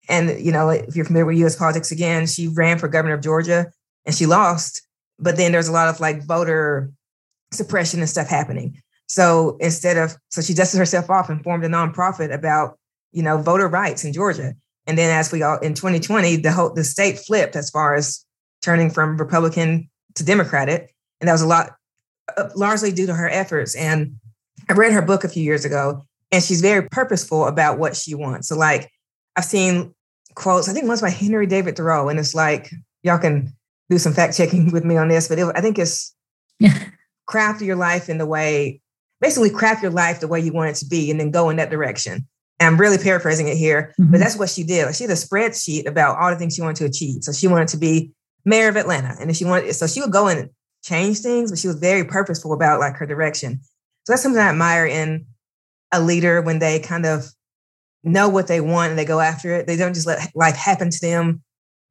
and 0.10 0.44
you 0.44 0.52
know, 0.52 0.70
if 0.70 0.96
you're 0.96 1.06
familiar 1.06 1.26
with 1.26 1.38
U.S. 1.38 1.56
politics, 1.56 1.92
again, 1.92 2.26
she 2.26 2.48
ran 2.48 2.80
for 2.80 2.88
governor 2.88 3.14
of 3.14 3.22
Georgia 3.22 3.72
and 4.06 4.16
she 4.16 4.26
lost. 4.26 4.82
But 5.20 5.38
then 5.38 5.52
there's 5.52 5.68
a 5.68 5.72
lot 5.72 5.88
of 5.88 6.00
like 6.00 6.26
voter 6.26 6.92
suppression 7.52 8.00
and 8.00 8.10
stuff 8.10 8.28
happening. 8.28 8.82
So 9.08 9.58
instead 9.60 9.98
of 9.98 10.16
so 10.30 10.42
she 10.42 10.54
dusted 10.54 10.80
herself 10.80 11.10
off 11.10 11.30
and 11.30 11.44
formed 11.44 11.64
a 11.64 11.70
nonprofit 11.70 12.34
about 12.34 12.78
you 13.12 13.22
know 13.24 13.38
voter 13.38 13.68
rights 13.68 14.04
in 14.04 14.12
Georgia. 14.12 14.54
And 14.88 14.98
then 14.98 15.16
as 15.16 15.32
we 15.32 15.44
all 15.44 15.60
in 15.60 15.76
2020, 15.76 16.38
the 16.38 16.52
whole 16.52 16.74
the 16.74 16.84
state 16.84 17.20
flipped 17.20 17.56
as 17.56 17.70
far 17.70 17.96
as 17.96 18.26
turning 18.64 18.90
from 18.90 19.18
Republican 19.18 19.90
to 20.16 20.24
Democratic, 20.24 20.94
and 21.22 21.28
that 21.28 21.34
was 21.34 21.42
a 21.42 21.48
lot 21.48 21.76
uh, 22.36 22.50
largely 22.56 22.92
due 22.92 23.06
to 23.06 23.14
her 23.14 23.30
efforts. 23.30 23.76
And 23.76 24.16
I 24.70 24.74
read 24.74 24.92
her 24.92 25.02
book 25.02 25.24
a 25.24 25.30
few 25.30 25.44
years 25.44 25.66
ago, 25.66 26.06
and 26.32 26.44
she's 26.44 26.62
very 26.62 26.88
purposeful 26.90 27.46
about 27.46 27.78
what 27.78 27.96
she 27.96 28.16
wants. 28.16 28.48
So 28.48 28.58
like 28.58 28.92
I've 29.36 29.46
seen 29.46 29.94
quotes, 30.40 30.68
I 30.68 30.74
think 30.74 30.88
one's 30.88 31.02
by 31.02 31.10
Henry 31.10 31.46
David 31.46 31.76
Thoreau, 31.76 32.10
and 32.10 32.18
it's 32.18 32.34
like 32.34 32.72
y'all 33.04 33.20
can 33.20 33.54
do 33.90 33.98
some 33.98 34.14
fact 34.14 34.36
checking 34.36 34.72
with 34.72 34.84
me 34.84 34.98
on 34.98 35.10
this, 35.10 35.28
but 35.28 35.38
it, 35.38 35.52
I 35.56 35.62
think 35.62 35.78
it's 35.78 36.16
craft 37.28 37.62
your 37.62 37.76
life 37.76 38.10
in 38.10 38.18
the 38.18 38.26
way, 38.26 38.82
basically 39.22 39.50
craft 39.50 39.84
your 39.84 39.92
life 39.92 40.20
the 40.20 40.28
way 40.28 40.40
you 40.40 40.54
want 40.54 40.72
it 40.72 40.76
to 40.78 40.86
be, 40.86 41.12
and 41.12 41.20
then 41.20 41.30
go 41.30 41.50
in 41.50 41.58
that 41.58 41.70
direction. 41.70 42.26
I'm 42.62 42.78
really 42.78 42.98
paraphrasing 42.98 43.48
it 43.48 43.58
here, 43.58 43.94
mm-hmm. 44.00 44.12
but 44.12 44.20
that's 44.20 44.38
what 44.38 44.50
she 44.50 44.64
did. 44.64 44.94
She 44.96 45.04
had 45.04 45.12
a 45.12 45.16
spreadsheet 45.16 45.88
about 45.88 46.18
all 46.18 46.30
the 46.30 46.36
things 46.36 46.56
she 46.56 46.62
wanted 46.62 46.78
to 46.78 46.86
achieve. 46.86 47.24
So 47.24 47.32
she 47.32 47.48
wanted 47.48 47.70
to 47.70 47.78
be 47.78 48.12
mayor 48.44 48.68
of 48.68 48.76
Atlanta. 48.76 49.16
And 49.20 49.30
if 49.30 49.38
she 49.38 49.46
wanted, 49.46 49.74
so 49.74 49.88
she 49.88 50.02
would 50.02 50.12
go 50.12 50.28
and 50.28 50.50
change 50.84 51.20
things, 51.20 51.52
but 51.52 51.60
she 51.60 51.68
was 51.68 51.78
very 51.78 52.04
purposeful 52.04 52.52
about 52.52 52.80
like 52.82 52.96
her 52.96 53.06
direction. 53.06 53.62
So 54.06 54.14
that's 54.14 54.24
something 54.24 54.42
I 54.42 54.50
admire 54.50 54.86
in 54.86 55.26
a 55.94 56.02
leader 56.02 56.42
when 56.42 56.60
they 56.60 56.80
kind 56.80 57.06
of 57.06 57.28
know 58.04 58.30
what 58.30 58.48
they 58.48 58.62
want 58.62 58.92
and 58.92 59.00
they 59.00 59.06
go 59.06 59.20
after 59.20 59.54
it. 59.54 59.68
They 59.68 59.76
don't 59.76 59.94
just 59.94 60.08
let 60.08 60.34
life 60.36 60.56
happen 60.56 60.90
to 60.90 61.00
them. 61.02 61.42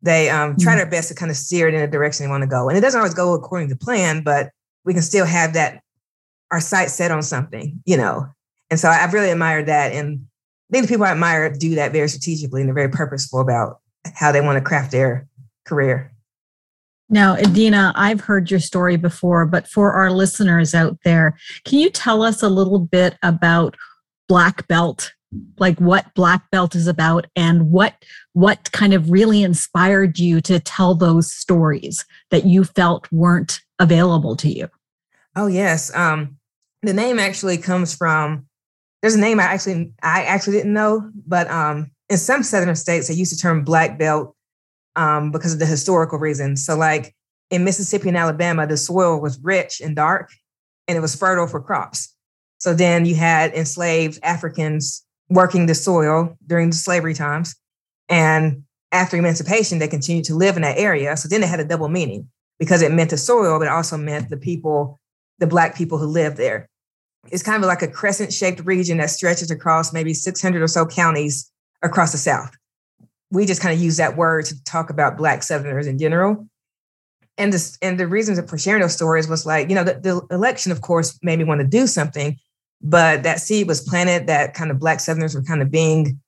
They 0.01 0.31
um, 0.31 0.57
try 0.57 0.73
mm-hmm. 0.73 0.79
their 0.79 0.91
best 0.91 1.09
to 1.09 1.15
kind 1.15 1.31
of 1.31 1.37
steer 1.37 1.69
it 1.69 1.75
in 1.75 1.83
a 1.83 1.89
direction 1.89 2.25
they 2.25 2.31
want 2.31 2.43
to 2.43 2.49
go. 2.49 2.69
And 2.69 2.79
it 2.79 2.81
doesn't 2.81 2.99
always 2.99 3.15
go 3.15 3.35
according 3.35 3.69
to 3.71 3.77
plan, 3.77 4.23
but 4.23 4.51
we 4.85 4.93
can 4.93 5.03
still 5.03 5.27
have 5.27 5.55
that, 5.55 5.83
our 6.51 6.61
sight 6.61 6.91
set 6.91 7.11
on 7.11 7.23
something, 7.23 7.83
you 7.85 7.97
know. 7.97 8.27
And 8.71 8.79
so 8.79 8.89
I've 8.89 9.13
really 9.13 9.31
admired 9.31 9.67
that. 9.67 9.93
And 9.93 10.27
I 10.71 10.73
think 10.73 10.87
the 10.87 10.93
people 10.93 11.05
I 11.05 11.11
admire 11.11 11.51
do 11.51 11.75
that 11.75 11.93
very 11.93 12.09
strategically 12.09 12.61
and 12.61 12.69
they're 12.69 12.75
very 12.75 12.91
purposeful 12.91 13.41
about 13.41 13.81
how 14.15 14.33
they 14.33 14.41
want 14.41 14.57
to 14.57 14.65
craft 14.65 14.93
their 14.93 15.27
career. 15.67 16.13
Now, 17.11 17.37
Adena, 17.37 17.93
I've 17.95 18.21
heard 18.21 18.51
your 18.51 18.61
story 18.61 18.97
before, 18.97 19.47
but 19.47 19.67
for 19.67 19.93
our 19.93 20.11
listeners 20.11 20.75
out 20.75 20.99
there, 21.05 21.39
can 21.65 21.79
you 21.79 21.89
tell 21.89 22.23
us 22.23 22.43
a 22.43 22.51
little 22.51 22.79
bit 22.79 23.17
about 23.23 23.77
Black 24.29 24.69
Belt, 24.69 25.13
like 25.59 25.79
what 25.79 26.15
Black 26.15 26.51
Belt 26.51 26.75
is 26.75 26.87
about 26.87 27.27
and 27.37 27.71
what 27.71 28.05
what 28.33 28.71
kind 28.73 28.95
of 28.95 29.11
really 29.11 29.43
inspired 29.43 30.19
you 30.19 30.41
to 30.43 30.61
tell 30.61 30.95
those 30.95 31.33
stories 31.33 32.05
that 32.31 32.47
you 32.47 32.65
felt 32.65 33.11
weren't 33.13 33.61
available 33.79 34.37
to 34.37 34.49
you? 34.49 34.69
Oh, 35.37 35.47
yes. 35.47 35.95
Um, 35.95 36.39
the 36.83 36.93
name 36.93 37.19
actually 37.19 37.59
comes 37.59 37.95
from 37.95 38.47
there's 39.03 39.15
a 39.15 39.21
name 39.21 39.39
I 39.39 39.45
actually 39.45 39.93
I 40.03 40.25
actually 40.25 40.57
didn't 40.57 40.73
know, 40.73 41.11
but 41.27 41.51
um, 41.51 41.91
in 42.09 42.17
some 42.17 42.43
southern 42.43 42.75
states 42.77 43.09
they 43.09 43.15
use 43.15 43.31
the 43.31 43.37
term 43.37 43.65
black 43.65 43.99
belt 43.99 44.35
um, 44.97 45.31
because 45.31 45.53
of 45.53 45.59
the 45.59 45.67
historical 45.67 46.19
reasons. 46.19 46.65
So, 46.65 46.77
like 46.77 47.15
in 47.51 47.65
Mississippi 47.65 48.09
and 48.09 48.17
Alabama, 48.17 48.67
the 48.67 48.77
soil 48.77 49.21
was 49.21 49.39
rich 49.43 49.81
and 49.81 49.95
dark, 49.95 50.31
and 50.87 50.97
it 50.97 51.01
was 51.01 51.15
fertile 51.15 51.47
for 51.47 51.61
crops. 51.61 52.15
So 52.59 52.75
then 52.75 53.05
you 53.05 53.15
had 53.15 53.55
enslaved 53.55 54.19
Africans 54.25 55.05
working 55.29 55.67
the 55.67 55.75
soil 55.75 56.37
during 56.47 56.71
the 56.71 56.77
slavery 56.77 57.15
times, 57.15 57.55
and 58.09 58.65
after 58.93 59.17
emancipation, 59.17 59.79
they 59.79 59.89
continued 59.89 60.25
to 60.25 60.35
live 60.35 60.57
in 60.57 60.63
that 60.63 60.79
area. 60.79 61.17
So 61.17 61.29
then 61.29 61.43
it 61.43 61.49
had 61.49 61.61
a 61.61 61.65
double 61.65 61.89
meaning 61.89 62.29
because 62.59 62.81
it 62.81 62.93
meant 62.93 63.11
the 63.11 63.19
soil, 63.19 63.59
but 63.59 63.67
it 63.67 63.71
also 63.71 63.97
meant 63.99 64.31
the 64.31 64.37
people, 64.37 64.99
the 65.39 65.47
black 65.47 65.77
people 65.77 65.99
who 65.99 66.07
lived 66.07 66.39
there 66.39 66.69
it's 67.31 67.43
kind 67.43 67.63
of 67.63 67.69
like 67.69 67.83
a 67.83 67.89
crescent 67.89 68.33
shaped 68.33 68.61
region 68.65 68.99
that 68.99 69.11
stretches 69.11 69.51
across 69.51 69.93
maybe 69.93 70.15
600 70.15 70.63
or 70.63 70.69
so 70.69 70.87
counties 70.87 71.51
across 71.83 72.13
the 72.13 72.19
South. 72.19 72.57
We 73.31 73.47
just 73.47 73.61
kind 73.61 73.75
of 73.75 73.83
use 73.83 73.99
that 73.99 74.17
word 74.17 74.47
to 74.47 74.65
talk 74.65 74.91
about 74.91 75.17
Black 75.17 75.43
Southerners 75.43 75.87
in 75.87 75.99
general. 75.99 76.49
And, 77.37 77.53
this, 77.53 77.79
and 77.83 78.01
the 78.01 78.07
reasons 78.07 78.41
for 78.49 78.59
sharing 78.59 78.83
those 78.83 78.95
stories 78.95 79.29
was 79.29 79.47
like, 79.47 79.69
you 79.69 79.75
know, 79.75 79.85
the, 79.85 79.95
the 79.95 80.35
election, 80.35 80.73
of 80.73 80.81
course, 80.81 81.19
made 81.23 81.39
me 81.39 81.45
want 81.45 81.61
to 81.61 81.67
do 81.67 81.87
something, 81.87 82.37
but 82.81 83.23
that 83.23 83.41
seed 83.41 83.67
was 83.67 83.81
planted 83.81 84.27
that 84.27 84.55
kind 84.55 84.71
of 84.71 84.79
Black 84.79 85.01
Southerners 85.01 85.35
were 85.35 85.43
kind 85.43 85.63
of 85.63 85.71
being 85.71 86.21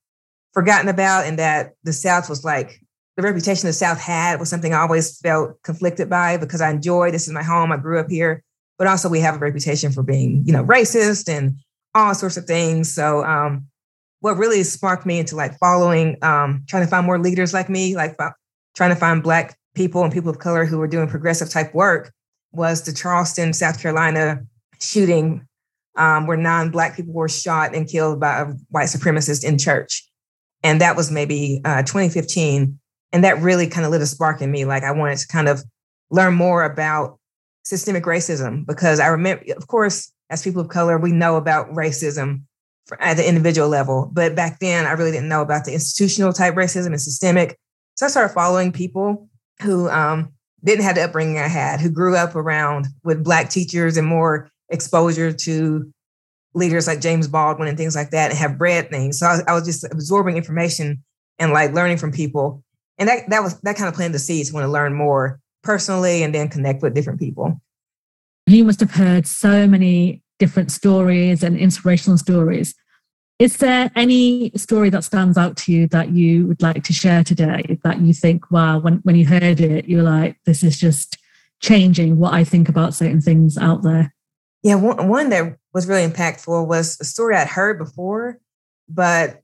forgotten 0.52 0.88
about, 0.88 1.26
and 1.26 1.38
that 1.38 1.72
the 1.84 1.92
South 1.92 2.28
was 2.28 2.44
like, 2.44 2.80
the 3.16 3.22
reputation 3.22 3.66
the 3.66 3.72
South 3.72 4.00
had 4.00 4.40
was 4.40 4.48
something 4.48 4.72
I 4.72 4.80
always 4.80 5.18
felt 5.18 5.62
conflicted 5.62 6.08
by 6.08 6.36
because 6.36 6.60
I 6.60 6.70
enjoy 6.70 7.10
this 7.10 7.26
is 7.26 7.34
my 7.34 7.42
home. 7.42 7.70
I 7.70 7.76
grew 7.76 8.00
up 8.00 8.08
here 8.08 8.42
but 8.80 8.86
also 8.86 9.10
we 9.10 9.20
have 9.20 9.34
a 9.36 9.38
reputation 9.38 9.92
for 9.92 10.02
being, 10.02 10.42
you 10.46 10.54
know, 10.54 10.64
racist 10.64 11.28
and 11.28 11.54
all 11.94 12.14
sorts 12.14 12.38
of 12.38 12.46
things. 12.46 12.90
So 12.90 13.22
um, 13.26 13.66
what 14.20 14.38
really 14.38 14.62
sparked 14.62 15.04
me 15.04 15.18
into 15.18 15.36
like 15.36 15.58
following, 15.58 16.16
um, 16.22 16.64
trying 16.66 16.84
to 16.84 16.88
find 16.88 17.04
more 17.04 17.18
leaders 17.18 17.52
like 17.52 17.68
me, 17.68 17.94
like 17.94 18.16
trying 18.74 18.88
to 18.88 18.96
find 18.96 19.22
Black 19.22 19.54
people 19.74 20.02
and 20.02 20.10
people 20.10 20.30
of 20.30 20.38
color 20.38 20.64
who 20.64 20.78
were 20.78 20.86
doing 20.86 21.08
progressive 21.08 21.50
type 21.50 21.74
work 21.74 22.10
was 22.52 22.82
the 22.84 22.92
Charleston, 22.94 23.52
South 23.52 23.82
Carolina 23.82 24.40
shooting 24.80 25.46
um, 25.96 26.26
where 26.26 26.36
non-Black 26.36 26.96
people 26.96 27.12
were 27.12 27.28
shot 27.28 27.74
and 27.74 27.88
killed 27.88 28.20
by 28.20 28.40
a 28.40 28.46
white 28.70 28.88
supremacist 28.88 29.44
in 29.44 29.58
church. 29.58 30.08
And 30.62 30.80
that 30.80 30.96
was 30.96 31.10
maybe 31.10 31.60
uh, 31.64 31.82
2015. 31.82 32.78
And 33.12 33.24
that 33.24 33.40
really 33.40 33.66
kind 33.66 33.84
of 33.84 33.90
lit 33.90 34.02
a 34.02 34.06
spark 34.06 34.40
in 34.40 34.50
me. 34.50 34.64
Like 34.64 34.84
I 34.84 34.92
wanted 34.92 35.18
to 35.18 35.28
kind 35.28 35.48
of 35.48 35.62
learn 36.10 36.34
more 36.34 36.64
about 36.64 37.18
systemic 37.64 38.04
racism 38.04 38.66
because 38.66 39.00
I 39.00 39.08
remember, 39.08 39.44
of 39.56 39.66
course, 39.66 40.12
as 40.28 40.42
people 40.42 40.62
of 40.62 40.68
color, 40.68 40.98
we 40.98 41.12
know 41.12 41.36
about 41.36 41.70
racism 41.70 42.42
at 42.98 43.16
the 43.16 43.28
individual 43.28 43.68
level. 43.68 44.10
But 44.12 44.34
back 44.34 44.58
then, 44.60 44.86
I 44.86 44.92
really 44.92 45.12
didn't 45.12 45.28
know 45.28 45.42
about 45.42 45.64
the 45.64 45.72
institutional 45.72 46.32
type 46.32 46.54
racism 46.54 46.86
and 46.86 47.00
systemic. 47.00 47.58
So 47.96 48.06
I 48.06 48.08
started 48.08 48.34
following 48.34 48.72
people 48.72 49.28
who 49.62 49.88
um, 49.88 50.32
didn't 50.64 50.84
have 50.84 50.94
the 50.94 51.02
upbringing 51.02 51.38
I 51.38 51.48
had, 51.48 51.80
who 51.80 51.90
grew 51.90 52.16
up 52.16 52.34
around 52.34 52.86
with 53.04 53.24
Black 53.24 53.50
teachers 53.50 53.96
and 53.96 54.06
more 54.06 54.49
exposure 54.70 55.32
to 55.32 55.92
leaders 56.54 56.86
like 56.86 57.00
James 57.00 57.28
Baldwin 57.28 57.68
and 57.68 57.78
things 57.78 57.94
like 57.94 58.10
that, 58.10 58.30
and 58.30 58.38
have 58.38 58.60
read 58.60 58.90
things. 58.90 59.18
So 59.18 59.26
I 59.26 59.32
was, 59.32 59.44
I 59.48 59.52
was 59.54 59.64
just 59.64 59.84
absorbing 59.84 60.36
information 60.36 61.02
and 61.38 61.52
like 61.52 61.72
learning 61.72 61.98
from 61.98 62.12
people. 62.12 62.62
And 62.98 63.08
that, 63.08 63.30
that 63.30 63.42
was 63.42 63.60
that 63.60 63.76
kind 63.76 63.88
of 63.88 63.94
planted 63.94 64.14
the 64.14 64.18
seeds 64.18 64.48
to 64.48 64.54
want 64.54 64.64
to 64.64 64.70
learn 64.70 64.94
more 64.94 65.40
personally 65.62 66.22
and 66.22 66.34
then 66.34 66.48
connect 66.48 66.82
with 66.82 66.94
different 66.94 67.18
people. 67.18 67.60
You 68.46 68.64
must 68.64 68.80
have 68.80 68.90
heard 68.90 69.26
so 69.26 69.66
many 69.66 70.22
different 70.38 70.72
stories 70.72 71.42
and 71.42 71.56
inspirational 71.56 72.18
stories. 72.18 72.74
Is 73.38 73.56
there 73.56 73.90
any 73.96 74.50
story 74.56 74.90
that 74.90 75.04
stands 75.04 75.38
out 75.38 75.56
to 75.58 75.72
you 75.72 75.86
that 75.88 76.10
you 76.10 76.46
would 76.46 76.60
like 76.60 76.84
to 76.84 76.92
share 76.92 77.24
today 77.24 77.78
that 77.84 78.00
you 78.00 78.12
think, 78.12 78.50
wow, 78.50 78.78
when, 78.78 78.96
when 78.96 79.16
you 79.16 79.24
heard 79.24 79.60
it, 79.60 79.86
you're 79.86 80.02
like, 80.02 80.36
this 80.44 80.62
is 80.62 80.78
just 80.78 81.16
changing 81.60 82.18
what 82.18 82.34
I 82.34 82.44
think 82.44 82.68
about 82.68 82.94
certain 82.94 83.20
things 83.22 83.56
out 83.56 83.82
there? 83.82 84.14
Yeah, 84.62 84.74
one, 84.74 85.08
one 85.08 85.30
that 85.30 85.56
was 85.72 85.86
really 85.86 86.06
impactful 86.06 86.66
was 86.66 86.98
a 87.00 87.04
story 87.04 87.36
I'd 87.36 87.48
heard 87.48 87.78
before, 87.78 88.38
but 88.88 89.40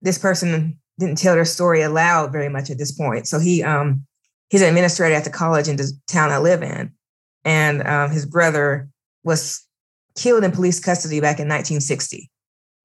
this 0.00 0.18
person 0.18 0.78
didn't 0.98 1.18
tell 1.18 1.34
their 1.34 1.44
story 1.44 1.82
aloud 1.82 2.32
very 2.32 2.48
much 2.48 2.70
at 2.70 2.78
this 2.78 2.92
point. 2.92 3.26
So 3.26 3.38
he 3.38 3.62
um, 3.62 4.06
he's 4.48 4.62
an 4.62 4.68
administrator 4.68 5.14
at 5.14 5.24
the 5.24 5.30
college 5.30 5.68
in 5.68 5.76
the 5.76 5.92
town 6.06 6.30
I 6.30 6.38
live 6.38 6.62
in, 6.62 6.92
and 7.44 7.86
um, 7.86 8.10
his 8.10 8.24
brother 8.24 8.88
was 9.22 9.66
killed 10.16 10.44
in 10.44 10.52
police 10.52 10.80
custody 10.80 11.20
back 11.20 11.40
in 11.40 11.48
1960, 11.48 12.30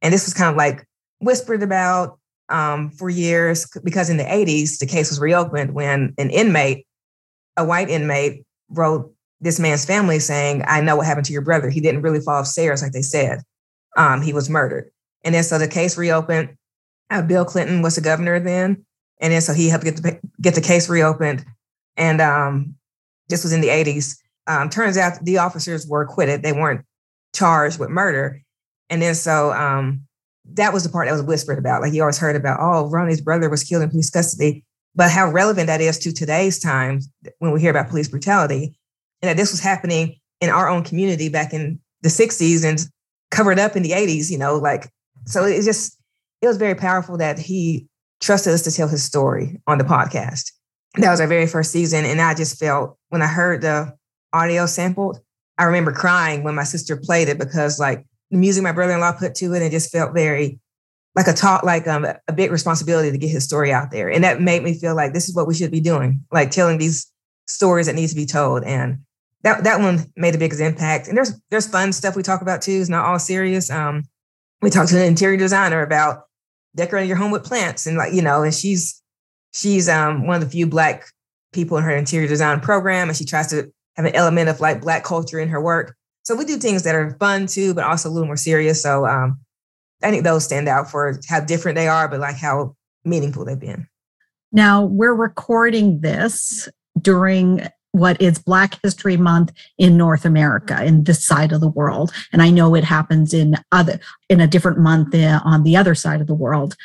and 0.02 0.14
this 0.14 0.26
was 0.26 0.34
kind 0.34 0.50
of 0.50 0.58
like 0.58 0.86
whispered 1.20 1.64
about 1.64 2.20
um, 2.50 2.90
for 2.90 3.10
years 3.10 3.68
because 3.84 4.10
in 4.10 4.18
the 4.18 4.24
80s 4.24 4.80
the 4.80 4.88
case 4.88 5.10
was 5.10 5.20
reopened 5.20 5.74
when 5.74 6.14
an 6.18 6.30
inmate, 6.30 6.88
a 7.56 7.64
white 7.64 7.90
inmate, 7.90 8.44
wrote 8.70 9.14
this 9.42 9.60
man's 9.60 9.86
family 9.86 10.20
saying, 10.20 10.64
"I 10.68 10.82
know 10.82 10.96
what 10.96 11.06
happened 11.06 11.26
to 11.28 11.34
your 11.34 11.42
brother. 11.42 11.70
He 11.70 11.80
didn't 11.80 12.02
really 12.02 12.20
fall 12.20 12.36
off 12.36 12.48
stairs 12.48 12.82
like 12.82 12.92
they 12.92 13.02
said. 13.02 13.42
Um, 13.98 14.22
he 14.22 14.34
was 14.34 14.50
murdered." 14.50 14.92
And 15.24 15.36
then 15.36 15.44
so 15.44 15.58
the 15.58 15.68
case 15.68 15.98
reopened. 15.98 16.56
Uh, 17.10 17.22
Bill 17.22 17.46
Clinton 17.46 17.82
was 17.82 17.96
the 17.96 18.02
governor 18.02 18.40
then, 18.40 18.86
and 19.20 19.34
then 19.34 19.42
so 19.42 19.54
he 19.54 19.70
helped 19.70 19.86
get 19.86 19.98
the 19.98 20.20
get 20.42 20.56
the 20.56 20.62
case 20.62 20.90
reopened. 20.90 21.46
And 21.98 22.22
um, 22.22 22.76
this 23.28 23.44
was 23.44 23.52
in 23.52 23.62
the 23.62 23.68
80s. 23.70 24.16
Um, 24.48 24.70
turns 24.70 24.98
out 24.98 25.24
the 25.24 25.38
officers 25.38 25.88
were 25.88 26.02
acquitted; 26.02 26.44
they 26.44 26.54
weren't 26.54 26.86
charged 27.34 27.80
with 27.80 27.90
murder. 27.90 28.42
And 28.90 29.02
then 29.02 29.16
so 29.16 29.52
um, 29.54 30.02
that 30.54 30.74
was 30.74 30.84
the 30.84 30.90
part 30.90 31.08
that 31.08 31.14
was 31.14 31.22
whispered 31.22 31.60
about. 31.60 31.82
Like 31.82 31.94
you 31.94 32.02
always 32.02 32.18
heard 32.18 32.36
about, 32.36 32.60
oh, 32.62 32.90
Ronnie's 32.90 33.22
brother 33.22 33.50
was 33.50 33.64
killed 33.64 33.84
in 33.84 33.90
police 33.90 34.10
custody. 34.10 34.64
But 34.96 35.12
how 35.12 35.32
relevant 35.32 35.68
that 35.68 35.82
is 35.82 36.00
to 36.00 36.12
today's 36.12 36.60
times 36.60 37.10
when 37.38 37.52
we 37.52 37.62
hear 37.62 37.70
about 37.70 37.90
police 37.90 38.08
brutality, 38.08 38.78
and 39.22 39.30
that 39.30 39.38
this 39.38 39.52
was 39.52 39.60
happening 39.60 40.16
in 40.42 40.50
our 40.50 40.70
own 40.70 40.84
community 40.84 41.30
back 41.30 41.54
in 41.54 41.80
the 42.02 42.10
60s 42.10 42.64
and 42.64 42.80
covered 43.32 43.60
up 43.60 43.76
in 43.76 43.84
the 43.84 43.92
80s, 43.92 44.32
you 44.32 44.38
know, 44.38 44.56
like 44.58 44.90
so 45.26 45.44
it 45.46 45.64
just 45.64 45.98
it 46.42 46.48
was 46.48 46.58
very 46.58 46.76
powerful 46.76 47.18
that 47.18 47.38
he 47.38 47.88
trusted 48.22 48.54
us 48.54 48.62
to 48.64 48.72
tell 48.72 48.88
his 48.88 49.04
story 49.04 49.62
on 49.68 49.78
the 49.78 49.84
podcast. 49.84 50.52
That 50.96 51.12
was 51.12 51.22
our 51.22 51.28
very 51.28 51.48
first 51.48 51.72
season. 51.72 52.06
And 52.06 52.22
I 52.22 52.34
just 52.34 52.58
felt 52.58 52.98
when 53.10 53.22
I 53.22 53.28
heard 53.28 53.62
the 53.62 53.94
audio 54.34 54.66
sampled, 54.66 55.20
I 55.58 55.66
remember 55.66 55.92
crying 55.92 56.44
when 56.44 56.56
my 56.56 56.64
sister 56.64 56.98
played 56.98 57.30
it 57.30 57.38
because 57.38 57.80
like 57.80 58.06
the 58.32 58.38
music 58.38 58.64
my 58.64 58.72
brother-in-law 58.72 59.14
put 59.14 59.36
to 59.36 59.54
it, 59.54 59.62
it 59.62 59.72
just 59.72 59.92
felt 59.92 60.14
very 60.14 60.60
like 61.16 61.28
a 61.28 61.34
talk, 61.34 61.64
like 61.64 61.88
um, 61.88 62.06
a 62.06 62.34
big 62.34 62.52
responsibility 62.52 63.12
to 63.12 63.18
get 63.18 63.30
his 63.30 63.44
story 63.44 63.74
out 63.74 63.92
there. 63.92 64.10
And 64.10 64.24
that 64.24 64.42
made 64.42 64.64
me 64.64 64.74
feel 64.74 64.96
like 64.96 65.14
this 65.14 65.28
is 65.28 65.36
what 65.36 65.48
we 65.48 65.54
should 65.56 65.72
be 65.72 65.82
doing, 65.82 66.24
like 66.32 66.52
telling 66.52 66.78
these 66.78 67.12
stories 67.48 67.88
that 67.88 67.96
need 67.96 68.10
to 68.10 68.16
be 68.16 68.26
told. 68.26 68.64
And 68.64 69.00
that 69.44 69.64
that 69.64 69.80
one 69.80 70.06
made 70.16 70.34
the 70.34 70.38
biggest 70.38 70.62
impact. 70.62 71.08
And 71.08 71.18
there's 71.18 71.40
there's 71.50 71.68
fun 71.68 71.94
stuff 71.94 72.16
we 72.16 72.24
talk 72.24 72.42
about 72.42 72.62
too. 72.62 72.80
It's 72.80 72.90
not 72.90 73.06
all 73.06 73.20
serious. 73.20 73.70
Um, 73.70 74.04
we 74.62 74.70
talked 74.70 74.90
to 74.90 74.98
an 74.98 75.06
interior 75.06 75.38
designer 75.38 75.82
about 75.82 76.24
decorating 76.76 77.08
your 77.08 77.18
home 77.18 77.32
with 77.32 77.44
plants, 77.44 77.86
and 77.86 77.98
like 77.98 78.14
you 78.14 78.22
know, 78.22 78.44
and 78.44 78.54
she's 78.54 79.02
she's 79.54 79.88
um 79.88 80.28
one 80.28 80.36
of 80.36 80.44
the 80.44 80.50
few 80.50 80.68
black 80.68 81.06
people 81.54 81.78
in 81.78 81.84
her 81.84 81.96
interior 81.96 82.28
design 82.28 82.60
program, 82.60 83.08
and 83.08 83.18
she 83.18 83.26
tries 83.26 83.48
to 83.48 83.72
have 83.96 84.06
an 84.06 84.16
element 84.16 84.50
of 84.50 84.60
like 84.60 84.82
black 84.82 85.04
culture 85.04 85.40
in 85.40 85.50
her 85.50 85.62
work. 85.62 85.96
So 86.24 86.36
we 86.36 86.46
do 86.46 86.58
things 86.58 86.84
that 86.84 86.96
are 86.96 87.16
fun 87.20 87.48
too, 87.48 87.74
but 87.74 87.86
also 87.86 88.10
a 88.10 88.12
little 88.12 88.28
more 88.28 88.38
serious. 88.38 88.84
So 88.84 89.06
um, 89.08 89.40
I 90.04 90.12
think 90.12 90.24
those 90.24 90.46
stand 90.46 90.68
out 90.68 90.92
for 90.92 91.20
how 91.28 91.40
different 91.40 91.76
they 91.76 91.88
are, 91.88 92.08
but 92.08 92.20
like 92.20 92.36
how 92.36 92.76
meaningful 93.04 93.46
they've 93.46 93.60
been. 93.60 93.88
Now 94.52 94.84
we're 94.84 95.14
recording 95.14 96.02
this 96.02 96.70
during 97.02 97.68
what 97.92 98.22
is 98.22 98.40
Black 98.40 98.80
History 98.84 99.18
Month 99.18 99.52
in 99.78 99.98
North 99.98 100.26
America, 100.26 100.84
in 100.84 101.04
this 101.04 101.26
side 101.26 101.52
of 101.52 101.62
the 101.62 101.68
world, 101.68 102.12
and 102.32 102.42
I 102.42 102.50
know 102.50 102.76
it 102.76 102.84
happens 102.84 103.34
in 103.34 103.56
other 103.72 104.00
in 104.30 104.40
a 104.40 104.48
different 104.48 104.80
month 104.80 105.16
uh, 105.16 105.42
on 105.44 105.64
the 105.64 105.76
other 105.76 105.96
side 105.96 106.22
of 106.22 106.28
the 106.28 106.36
world. 106.36 106.76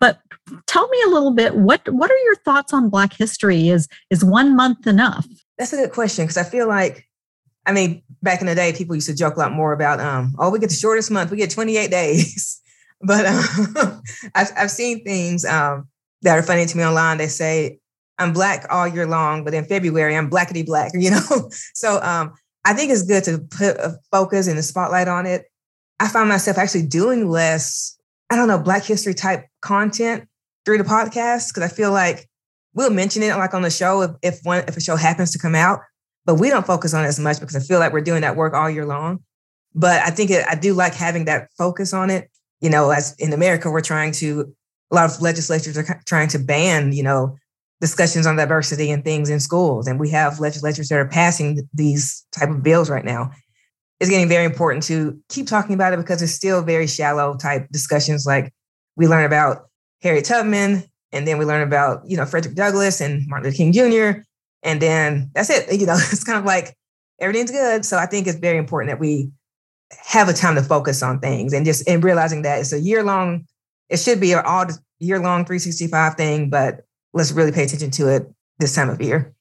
But 0.00 0.20
tell 0.66 0.88
me 0.88 1.02
a 1.06 1.10
little 1.10 1.32
bit 1.32 1.56
what 1.56 1.88
what 1.88 2.10
are 2.10 2.18
your 2.18 2.36
thoughts 2.36 2.72
on 2.72 2.90
Black 2.90 3.12
history? 3.12 3.68
Is 3.68 3.88
is 4.10 4.24
one 4.24 4.56
month 4.56 4.86
enough? 4.86 5.26
That's 5.58 5.72
a 5.72 5.76
good 5.76 5.92
question 5.92 6.24
because 6.24 6.36
I 6.36 6.44
feel 6.44 6.68
like, 6.68 7.06
I 7.66 7.72
mean, 7.72 8.02
back 8.22 8.40
in 8.40 8.46
the 8.46 8.54
day, 8.54 8.72
people 8.72 8.94
used 8.94 9.08
to 9.08 9.14
joke 9.14 9.36
a 9.36 9.40
lot 9.40 9.52
more 9.52 9.72
about, 9.72 10.00
um, 10.00 10.34
oh, 10.38 10.50
we 10.50 10.60
get 10.60 10.70
the 10.70 10.76
shortest 10.76 11.10
month, 11.10 11.30
we 11.30 11.36
get 11.36 11.50
28 11.50 11.90
days. 11.90 12.60
but 13.00 13.26
um, 13.26 14.02
I've, 14.34 14.50
I've 14.56 14.70
seen 14.70 15.04
things 15.04 15.44
um, 15.44 15.88
that 16.22 16.38
are 16.38 16.42
funny 16.42 16.64
to 16.64 16.76
me 16.76 16.84
online. 16.84 17.18
They 17.18 17.26
say, 17.26 17.80
I'm 18.18 18.32
black 18.32 18.66
all 18.70 18.86
year 18.88 19.06
long, 19.06 19.44
but 19.44 19.54
in 19.54 19.64
February, 19.64 20.16
I'm 20.16 20.30
blackety 20.30 20.64
black, 20.64 20.92
you 20.94 21.10
know? 21.10 21.50
so 21.74 22.00
um, 22.02 22.32
I 22.64 22.74
think 22.74 22.90
it's 22.90 23.02
good 23.02 23.24
to 23.24 23.38
put 23.38 23.76
a 23.76 23.98
focus 24.10 24.46
and 24.46 24.58
a 24.58 24.62
spotlight 24.62 25.08
on 25.08 25.26
it. 25.26 25.44
I 26.00 26.08
find 26.08 26.28
myself 26.28 26.58
actually 26.58 26.86
doing 26.86 27.28
less, 27.28 27.98
I 28.30 28.36
don't 28.36 28.48
know, 28.48 28.58
Black 28.58 28.84
history 28.84 29.14
type 29.14 29.46
content 29.62 30.28
through 30.64 30.78
the 30.78 30.84
podcast 30.84 31.48
because 31.48 31.62
I 31.62 31.74
feel 31.74 31.92
like 31.92 32.28
we'll 32.74 32.90
mention 32.90 33.22
it 33.22 33.34
like 33.36 33.54
on 33.54 33.62
the 33.62 33.70
show 33.70 34.02
if, 34.02 34.10
if 34.22 34.40
one 34.44 34.64
if 34.68 34.76
a 34.76 34.80
show 34.80 34.96
happens 34.96 35.32
to 35.32 35.38
come 35.38 35.54
out, 35.54 35.80
but 36.24 36.36
we 36.36 36.50
don't 36.50 36.66
focus 36.66 36.94
on 36.94 37.04
it 37.04 37.08
as 37.08 37.18
much 37.18 37.40
because 37.40 37.56
I 37.56 37.60
feel 37.60 37.80
like 37.80 37.92
we're 37.92 38.00
doing 38.00 38.20
that 38.20 38.36
work 38.36 38.54
all 38.54 38.70
year 38.70 38.86
long. 38.86 39.24
But 39.74 40.02
I 40.02 40.10
think 40.10 40.30
it, 40.30 40.44
I 40.48 40.54
do 40.54 40.74
like 40.74 40.94
having 40.94 41.24
that 41.24 41.48
focus 41.56 41.92
on 41.92 42.10
it. 42.10 42.30
You 42.60 42.70
know, 42.70 42.90
as 42.90 43.14
in 43.18 43.32
America, 43.32 43.70
we're 43.70 43.80
trying 43.80 44.12
to 44.12 44.54
a 44.90 44.94
lot 44.94 45.10
of 45.10 45.20
legislatures 45.20 45.76
are 45.76 46.00
trying 46.06 46.28
to 46.28 46.38
ban, 46.38 46.92
you 46.92 47.02
know, 47.02 47.36
discussions 47.80 48.26
on 48.26 48.36
diversity 48.36 48.90
and 48.90 49.04
things 49.04 49.30
in 49.30 49.40
schools, 49.40 49.86
and 49.86 50.00
we 50.00 50.10
have 50.10 50.40
legislatures 50.40 50.88
that 50.88 50.98
are 50.98 51.08
passing 51.08 51.68
these 51.74 52.24
type 52.32 52.50
of 52.50 52.62
bills 52.62 52.90
right 52.90 53.04
now. 53.04 53.30
It's 54.00 54.10
getting 54.10 54.28
very 54.28 54.44
important 54.44 54.84
to 54.84 55.18
keep 55.28 55.46
talking 55.46 55.74
about 55.74 55.92
it 55.92 55.98
because 55.98 56.22
it's 56.22 56.32
still 56.32 56.62
very 56.62 56.86
shallow 56.86 57.36
type 57.36 57.68
discussions. 57.70 58.26
Like 58.26 58.52
we 58.96 59.06
learn 59.06 59.24
about 59.24 59.68
Harriet 60.02 60.24
Tubman, 60.24 60.84
and 61.12 61.26
then 61.26 61.38
we 61.38 61.44
learn 61.44 61.62
about 61.62 62.02
you 62.06 62.16
know 62.16 62.24
Frederick 62.24 62.54
Douglass 62.54 63.00
and 63.00 63.26
Martin 63.28 63.46
Luther 63.46 63.56
King 63.56 63.72
Jr. 63.72 64.20
And 64.62 64.82
then 64.82 65.30
that's 65.34 65.50
it. 65.50 65.72
You 65.80 65.86
know, 65.86 65.94
it's 65.94 66.24
kind 66.24 66.38
of 66.38 66.44
like 66.44 66.76
everything's 67.20 67.50
good. 67.50 67.84
So 67.84 67.96
I 67.96 68.06
think 68.06 68.26
it's 68.26 68.38
very 68.38 68.58
important 68.58 68.90
that 68.90 69.00
we 69.00 69.30
have 70.06 70.28
a 70.28 70.32
time 70.32 70.54
to 70.54 70.62
focus 70.62 71.02
on 71.02 71.20
things 71.20 71.52
and 71.52 71.64
just 71.64 71.88
and 71.88 72.02
realizing 72.04 72.42
that 72.42 72.60
it's 72.60 72.72
a 72.72 72.80
year 72.80 73.02
long. 73.02 73.46
It 73.88 73.98
should 73.98 74.20
be 74.20 74.32
an 74.32 74.42
all 74.44 74.66
year 74.98 75.18
long 75.18 75.44
365 75.44 76.14
thing, 76.14 76.50
but 76.50 76.80
let's 77.18 77.32
really 77.32 77.52
pay 77.52 77.64
attention 77.64 77.90
to 77.90 78.08
it 78.08 78.32
this 78.58 78.74
time 78.74 78.88
of 78.88 79.02
year. 79.02 79.34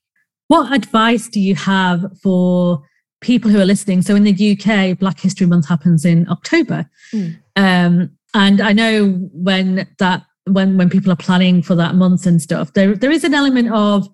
What 0.47 0.73
advice 0.73 1.27
do 1.27 1.39
you 1.39 1.55
have 1.55 2.05
for 2.21 2.81
people 3.21 3.51
who 3.51 3.59
are 3.59 3.65
listening? 3.65 4.01
So 4.01 4.15
in 4.15 4.23
the 4.23 4.57
UK, 4.57 4.97
Black 4.97 5.19
History 5.19 5.45
Month 5.45 5.67
happens 5.67 6.03
in 6.03 6.27
October. 6.29 6.89
Mm. 7.13 7.37
Um, 7.55 8.11
and 8.33 8.61
I 8.61 8.73
know 8.73 9.11
when 9.31 9.87
that 9.99 10.23
when 10.45 10.77
when 10.77 10.89
people 10.89 11.11
are 11.11 11.17
planning 11.17 11.61
for 11.61 11.75
that 11.75 11.95
month 11.95 12.25
and 12.25 12.41
stuff, 12.41 12.73
there 12.73 12.95
there 12.95 13.11
is 13.11 13.23
an 13.23 13.33
element 13.33 13.71
of 13.71 14.07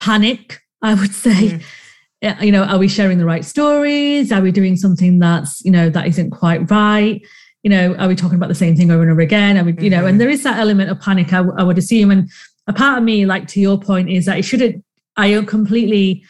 panic, 0.00 0.60
I 0.82 0.94
would 0.94 1.14
say. 1.26 1.60
Mm. 2.22 2.42
You 2.42 2.50
know, 2.50 2.64
are 2.64 2.78
we 2.78 2.88
sharing 2.88 3.18
the 3.18 3.26
right 3.26 3.44
stories? 3.44 4.32
Are 4.32 4.40
we 4.40 4.50
doing 4.50 4.76
something 4.76 5.18
that's, 5.20 5.64
you 5.64 5.70
know, 5.70 5.90
that 5.90 6.08
isn't 6.08 6.30
quite 6.30 6.68
right? 6.70 7.20
You 7.62 7.70
know, 7.70 7.94
are 7.96 8.08
we 8.08 8.16
talking 8.16 8.36
about 8.36 8.48
the 8.48 8.54
same 8.54 8.74
thing 8.74 8.90
over 8.90 9.02
and 9.02 9.12
over 9.12 9.20
again? 9.20 9.58
Are 9.58 9.64
we, 9.64 9.76
you 9.78 9.90
know, 9.90 10.06
and 10.06 10.12
mm-hmm. 10.14 10.18
there 10.18 10.28
is 10.30 10.42
that 10.42 10.58
element 10.58 10.90
of 10.90 10.98
panic, 10.98 11.32
I, 11.32 11.40
I 11.58 11.62
would 11.62 11.78
assume. 11.78 12.10
And 12.10 12.30
a 12.66 12.72
part 12.72 12.98
of 12.98 13.04
me, 13.04 13.26
like 13.26 13.46
to 13.48 13.60
your 13.60 13.78
point, 13.78 14.10
is 14.10 14.26
that 14.26 14.38
it 14.38 14.44
shouldn't, 14.44 14.84
I 15.16 15.40
completely 15.46 16.24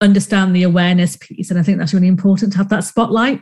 understand 0.00 0.54
the 0.54 0.64
awareness 0.64 1.16
piece. 1.16 1.50
And 1.50 1.58
I 1.58 1.62
think 1.62 1.78
that's 1.78 1.94
really 1.94 2.08
important 2.08 2.52
to 2.52 2.58
have 2.58 2.68
that 2.68 2.84
spotlight 2.84 3.40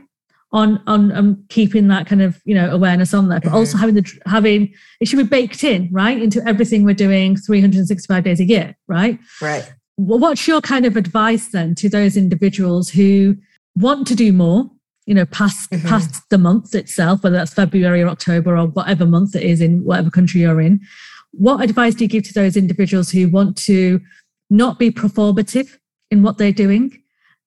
on 0.52 0.82
on 0.86 1.12
um, 1.12 1.44
keeping 1.48 1.88
that 1.88 2.06
kind 2.06 2.22
of 2.22 2.40
you 2.44 2.54
know 2.54 2.70
awareness 2.70 3.14
on 3.14 3.28
there 3.28 3.40
but 3.40 3.48
mm-hmm. 3.48 3.56
also 3.56 3.78
having 3.78 3.94
the 3.94 4.20
having 4.26 4.72
it 5.00 5.06
should 5.06 5.16
be 5.16 5.22
baked 5.22 5.62
in 5.62 5.88
right 5.92 6.20
into 6.20 6.46
everything 6.46 6.84
we're 6.84 6.94
doing 6.94 7.36
365 7.36 8.24
days 8.24 8.40
a 8.40 8.44
year 8.44 8.76
right 8.88 9.18
right 9.40 9.72
well, 9.96 10.18
what's 10.18 10.48
your 10.48 10.60
kind 10.60 10.86
of 10.86 10.96
advice 10.96 11.48
then 11.48 11.74
to 11.74 11.88
those 11.88 12.16
individuals 12.16 12.88
who 12.88 13.36
want 13.76 14.06
to 14.08 14.14
do 14.14 14.32
more 14.32 14.68
you 15.06 15.14
know 15.14 15.26
past 15.26 15.70
mm-hmm. 15.70 15.86
past 15.86 16.28
the 16.30 16.38
month 16.38 16.74
itself 16.74 17.22
whether 17.22 17.36
that's 17.36 17.54
february 17.54 18.02
or 18.02 18.08
october 18.08 18.56
or 18.56 18.66
whatever 18.66 19.06
month 19.06 19.36
it 19.36 19.44
is 19.44 19.60
in 19.60 19.84
whatever 19.84 20.10
country 20.10 20.40
you're 20.40 20.60
in 20.60 20.80
what 21.32 21.62
advice 21.62 21.94
do 21.94 22.04
you 22.04 22.08
give 22.08 22.24
to 22.24 22.34
those 22.34 22.56
individuals 22.56 23.10
who 23.10 23.28
want 23.28 23.56
to 23.64 24.00
not 24.48 24.78
be 24.78 24.90
performative 24.90 25.78
in 26.10 26.22
what 26.22 26.38
they're 26.38 26.52
doing 26.52 26.90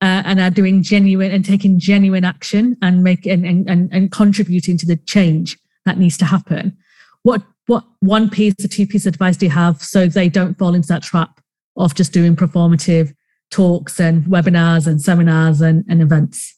uh, 0.01 0.23
and 0.25 0.39
are 0.39 0.49
doing 0.49 0.81
genuine 0.81 1.31
and 1.31 1.45
taking 1.45 1.79
genuine 1.79 2.23
action 2.23 2.77
and 2.81 3.03
make 3.03 3.25
and, 3.25 3.45
and, 3.45 3.89
and 3.91 4.11
contributing 4.11 4.77
to 4.77 4.85
the 4.85 4.95
change 4.95 5.57
that 5.85 5.97
needs 5.97 6.17
to 6.17 6.25
happen? 6.25 6.77
What 7.23 7.41
what 7.67 7.85
one 8.01 8.29
piece 8.29 8.55
or 8.63 8.67
two 8.67 8.85
piece 8.85 9.05
of 9.05 9.13
advice 9.13 9.37
do 9.37 9.45
you 9.45 9.51
have 9.51 9.81
so 9.81 10.07
they 10.07 10.27
don't 10.27 10.57
fall 10.57 10.73
into 10.73 10.87
that 10.89 11.01
trap 11.03 11.39
of 11.77 11.95
just 11.95 12.11
doing 12.11 12.35
performative 12.35 13.13
talks 13.51 13.99
and 13.99 14.25
webinars 14.25 14.85
and 14.85 15.01
seminars 15.01 15.61
and, 15.61 15.85
and 15.87 16.01
events? 16.01 16.57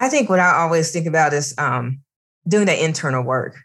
I 0.00 0.08
think 0.08 0.28
what 0.28 0.40
i 0.40 0.52
always 0.52 0.90
think 0.90 1.06
about 1.06 1.32
is 1.32 1.54
um, 1.58 2.02
doing 2.46 2.66
the 2.66 2.84
internal 2.84 3.22
work 3.22 3.56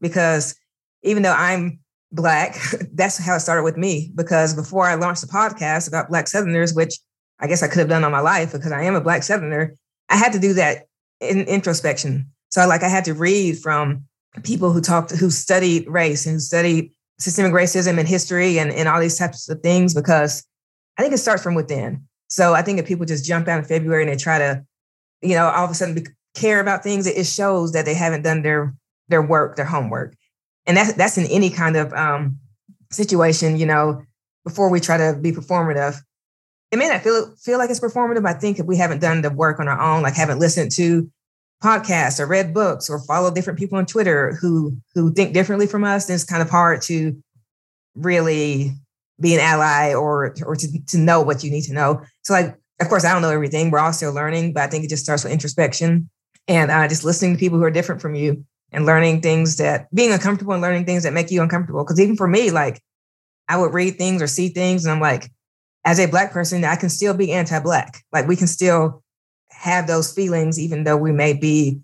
because 0.00 0.54
even 1.02 1.22
though 1.22 1.34
i'm 1.36 1.80
Black, 2.16 2.56
that's 2.94 3.18
how 3.18 3.36
it 3.36 3.40
started 3.40 3.62
with 3.62 3.76
me. 3.76 4.10
Because 4.14 4.54
before 4.54 4.86
I 4.86 4.94
launched 4.94 5.20
the 5.20 5.28
podcast 5.28 5.86
about 5.86 6.08
Black 6.08 6.26
Southerners, 6.26 6.74
which 6.74 6.98
I 7.38 7.46
guess 7.46 7.62
I 7.62 7.68
could 7.68 7.78
have 7.78 7.88
done 7.88 8.02
all 8.02 8.10
my 8.10 8.20
life 8.20 8.52
because 8.52 8.72
I 8.72 8.82
am 8.82 8.94
a 8.94 9.00
Black 9.00 9.22
Southerner, 9.22 9.74
I 10.08 10.16
had 10.16 10.32
to 10.32 10.38
do 10.38 10.54
that 10.54 10.86
in 11.20 11.42
introspection. 11.42 12.26
So 12.50 12.66
like 12.66 12.82
I 12.82 12.88
had 12.88 13.04
to 13.04 13.14
read 13.14 13.58
from 13.58 14.04
people 14.42 14.72
who 14.72 14.80
talked, 14.80 15.12
who 15.12 15.30
studied 15.30 15.86
race 15.88 16.26
and 16.26 16.34
who 16.34 16.40
studied 16.40 16.90
systemic 17.18 17.52
racism 17.52 17.98
and 17.98 18.08
history 18.08 18.58
and, 18.58 18.70
and 18.70 18.88
all 18.88 19.00
these 19.00 19.18
types 19.18 19.48
of 19.48 19.60
things 19.60 19.94
because 19.94 20.44
I 20.98 21.02
think 21.02 21.14
it 21.14 21.18
starts 21.18 21.42
from 21.42 21.54
within. 21.54 22.06
So 22.28 22.54
I 22.54 22.62
think 22.62 22.78
if 22.78 22.86
people 22.86 23.06
just 23.06 23.24
jump 23.24 23.48
out 23.48 23.58
in 23.58 23.64
February 23.64 24.02
and 24.02 24.12
they 24.12 24.16
try 24.16 24.38
to, 24.38 24.64
you 25.22 25.34
know, 25.34 25.46
all 25.46 25.64
of 25.64 25.70
a 25.70 25.74
sudden 25.74 26.04
care 26.34 26.60
about 26.60 26.82
things, 26.82 27.06
it 27.06 27.26
shows 27.26 27.72
that 27.72 27.84
they 27.84 27.94
haven't 27.94 28.22
done 28.22 28.42
their 28.42 28.74
their 29.08 29.22
work, 29.22 29.56
their 29.56 29.66
homework, 29.66 30.16
and 30.66 30.76
that's 30.76 30.92
that's 30.94 31.18
in 31.18 31.26
any 31.26 31.50
kind 31.50 31.76
of 31.76 31.92
um, 31.92 32.38
situation. 32.90 33.56
You 33.56 33.66
know, 33.66 34.02
before 34.44 34.70
we 34.70 34.80
try 34.80 34.96
to 34.96 35.18
be 35.20 35.32
performative, 35.32 36.00
it 36.70 36.78
may 36.78 36.88
not 36.88 37.02
feel 37.02 37.34
feel 37.36 37.58
like 37.58 37.70
it's 37.70 37.80
performative. 37.80 38.26
I 38.26 38.34
think 38.34 38.58
if 38.58 38.66
we 38.66 38.76
haven't 38.76 39.00
done 39.00 39.22
the 39.22 39.30
work 39.30 39.60
on 39.60 39.68
our 39.68 39.80
own, 39.80 40.02
like 40.02 40.14
haven't 40.14 40.38
listened 40.38 40.72
to 40.72 41.10
podcasts 41.62 42.20
or 42.20 42.26
read 42.26 42.52
books 42.52 42.90
or 42.90 42.98
follow 43.00 43.30
different 43.32 43.58
people 43.58 43.78
on 43.78 43.86
Twitter 43.86 44.34
who 44.40 44.76
who 44.94 45.12
think 45.12 45.32
differently 45.32 45.66
from 45.66 45.84
us, 45.84 46.06
then 46.06 46.14
it's 46.14 46.24
kind 46.24 46.42
of 46.42 46.50
hard 46.50 46.82
to 46.82 47.16
really 47.94 48.72
be 49.20 49.34
an 49.34 49.40
ally 49.40 49.94
or 49.94 50.34
or 50.44 50.56
to, 50.56 50.68
to 50.86 50.98
know 50.98 51.22
what 51.22 51.42
you 51.42 51.50
need 51.50 51.62
to 51.62 51.72
know. 51.72 52.02
So 52.22 52.34
like 52.34 52.56
of 52.80 52.88
course 52.88 53.04
I 53.04 53.12
don't 53.12 53.22
know 53.22 53.30
everything. 53.30 53.70
We're 53.70 53.78
all 53.78 53.92
still 53.92 54.12
learning, 54.12 54.52
but 54.52 54.64
I 54.64 54.66
think 54.66 54.84
it 54.84 54.90
just 54.90 55.04
starts 55.04 55.24
with 55.24 55.32
introspection 55.32 56.10
and 56.46 56.70
uh, 56.70 56.86
just 56.88 57.04
listening 57.04 57.34
to 57.34 57.38
people 57.38 57.58
who 57.58 57.64
are 57.64 57.70
different 57.70 58.02
from 58.02 58.14
you 58.14 58.44
and 58.72 58.86
learning 58.86 59.20
things 59.20 59.56
that 59.56 59.86
being 59.94 60.12
uncomfortable 60.12 60.52
and 60.52 60.62
learning 60.62 60.84
things 60.84 61.02
that 61.04 61.12
make 61.12 61.30
you 61.30 61.42
uncomfortable. 61.42 61.84
Because 61.84 62.00
even 62.00 62.16
for 62.16 62.28
me, 62.28 62.50
like 62.50 62.82
I 63.48 63.56
would 63.56 63.72
read 63.72 63.96
things 63.96 64.20
or 64.20 64.26
see 64.26 64.48
things 64.48 64.84
and 64.84 64.92
I'm 64.92 65.00
like, 65.00 65.30
as 65.84 66.00
a 66.00 66.06
black 66.06 66.32
person, 66.32 66.64
I 66.64 66.76
can 66.76 66.88
still 66.88 67.14
be 67.14 67.32
anti-black. 67.32 68.02
Like 68.12 68.26
we 68.26 68.34
can 68.34 68.48
still 68.48 69.02
have 69.50 69.86
those 69.86 70.12
feelings, 70.12 70.58
even 70.58 70.84
though 70.84 70.96
we 70.96 71.12
may 71.12 71.32
be, 71.32 71.80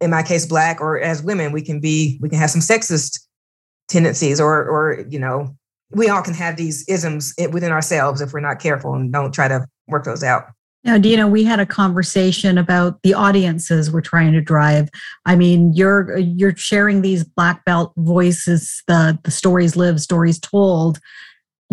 in 0.00 0.10
my 0.10 0.22
case, 0.22 0.46
black, 0.46 0.80
or 0.80 1.00
as 1.00 1.22
women, 1.22 1.50
we 1.50 1.62
can 1.62 1.80
be, 1.80 2.18
we 2.22 2.28
can 2.28 2.38
have 2.38 2.50
some 2.50 2.60
sexist 2.60 3.20
tendencies, 3.88 4.40
or, 4.40 4.64
or 4.68 5.04
you 5.10 5.18
know, 5.18 5.56
we 5.90 6.08
all 6.08 6.22
can 6.22 6.34
have 6.34 6.56
these 6.56 6.88
isms 6.88 7.34
within 7.50 7.72
ourselves 7.72 8.20
if 8.20 8.32
we're 8.32 8.38
not 8.38 8.60
careful 8.60 8.94
and 8.94 9.12
don't 9.12 9.32
try 9.32 9.48
to 9.48 9.66
work 9.88 10.04
those 10.04 10.22
out. 10.22 10.44
Now, 10.84 10.96
Dina, 10.96 11.26
we 11.26 11.44
had 11.44 11.60
a 11.60 11.66
conversation 11.66 12.56
about 12.56 13.02
the 13.02 13.14
audiences 13.14 13.90
we're 13.90 14.00
trying 14.00 14.32
to 14.32 14.40
drive. 14.40 14.88
I 15.26 15.34
mean, 15.36 15.72
you're 15.74 16.16
you're 16.18 16.56
sharing 16.56 17.02
these 17.02 17.24
black 17.24 17.64
belt 17.64 17.92
voices, 17.96 18.82
the 18.86 19.18
the 19.24 19.30
stories 19.30 19.76
lived, 19.76 20.00
stories 20.00 20.38
told 20.38 21.00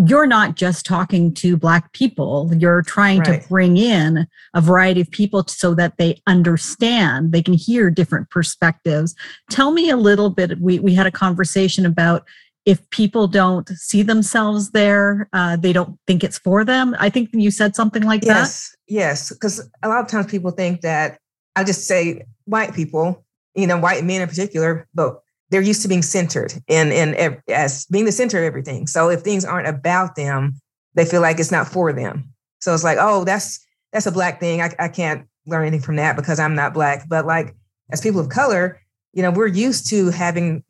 you're 0.07 0.27
not 0.27 0.55
just 0.55 0.85
talking 0.85 1.33
to 1.33 1.55
black 1.55 1.93
people 1.93 2.51
you're 2.57 2.81
trying 2.81 3.19
right. 3.19 3.41
to 3.41 3.47
bring 3.47 3.77
in 3.77 4.27
a 4.53 4.59
variety 4.59 4.99
of 4.99 5.09
people 5.09 5.45
so 5.47 5.73
that 5.73 5.97
they 5.97 6.21
understand 6.27 7.31
they 7.31 7.41
can 7.41 7.53
hear 7.53 7.89
different 7.89 8.29
perspectives 8.29 9.15
tell 9.49 9.71
me 9.71 9.89
a 9.89 9.95
little 9.95 10.29
bit 10.29 10.59
we, 10.59 10.79
we 10.79 10.93
had 10.93 11.07
a 11.07 11.11
conversation 11.11 11.85
about 11.85 12.25
if 12.65 12.89
people 12.89 13.27
don't 13.27 13.69
see 13.69 14.01
themselves 14.01 14.71
there 14.71 15.29
uh, 15.33 15.55
they 15.55 15.73
don't 15.73 15.97
think 16.07 16.23
it's 16.23 16.37
for 16.37 16.63
them 16.63 16.95
i 16.99 17.09
think 17.09 17.29
you 17.33 17.51
said 17.51 17.75
something 17.75 18.03
like 18.03 18.23
yes, 18.23 18.27
that 18.27 18.93
yes 18.93 19.29
yes, 19.29 19.29
because 19.29 19.69
a 19.83 19.87
lot 19.87 20.03
of 20.03 20.09
times 20.09 20.25
people 20.27 20.51
think 20.51 20.81
that 20.81 21.19
i 21.55 21.63
just 21.63 21.87
say 21.87 22.23
white 22.45 22.73
people 22.73 23.23
you 23.55 23.67
know 23.67 23.77
white 23.77 24.03
men 24.03 24.21
in 24.21 24.27
particular 24.27 24.87
but 24.93 25.21
they're 25.49 25.61
used 25.61 25.81
to 25.83 25.87
being 25.87 26.01
centered 26.01 26.53
and 26.67 26.91
and 26.91 27.39
as 27.49 27.85
being 27.85 28.05
the 28.05 28.11
center 28.11 28.37
of 28.39 28.43
everything. 28.43 28.87
So 28.87 29.09
if 29.09 29.21
things 29.21 29.45
aren't 29.45 29.67
about 29.67 30.15
them, 30.15 30.59
they 30.95 31.05
feel 31.05 31.21
like 31.21 31.39
it's 31.39 31.51
not 31.51 31.67
for 31.67 31.93
them. 31.93 32.33
So 32.59 32.73
it's 32.73 32.83
like, 32.83 32.97
oh, 32.99 33.23
that's 33.23 33.65
that's 33.93 34.05
a 34.05 34.11
black 34.11 34.39
thing. 34.39 34.61
I, 34.61 34.71
I 34.79 34.87
can't 34.87 35.27
learn 35.45 35.67
anything 35.67 35.81
from 35.81 35.97
that 35.97 36.15
because 36.15 36.39
I'm 36.39 36.55
not 36.55 36.73
black. 36.73 37.07
But 37.07 37.25
like 37.25 37.55
as 37.91 38.01
people 38.01 38.19
of 38.19 38.29
color, 38.29 38.81
you 39.13 39.21
know, 39.21 39.31
we're 39.31 39.47
used 39.47 39.87
to 39.89 40.09
having 40.09 40.63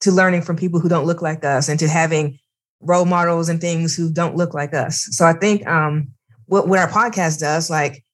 to 0.00 0.10
learning 0.10 0.42
from 0.42 0.56
people 0.56 0.80
who 0.80 0.88
don't 0.88 1.06
look 1.06 1.22
like 1.22 1.44
us 1.44 1.68
and 1.68 1.78
to 1.78 1.88
having 1.88 2.38
role 2.80 3.04
models 3.04 3.48
and 3.48 3.60
things 3.60 3.96
who 3.96 4.12
don't 4.12 4.36
look 4.36 4.54
like 4.54 4.74
us. 4.74 5.06
So 5.10 5.24
I 5.24 5.32
think 5.32 5.66
um, 5.66 6.08
what 6.46 6.68
what 6.68 6.78
our 6.78 6.88
podcast 6.88 7.40
does, 7.40 7.70
like 7.70 8.04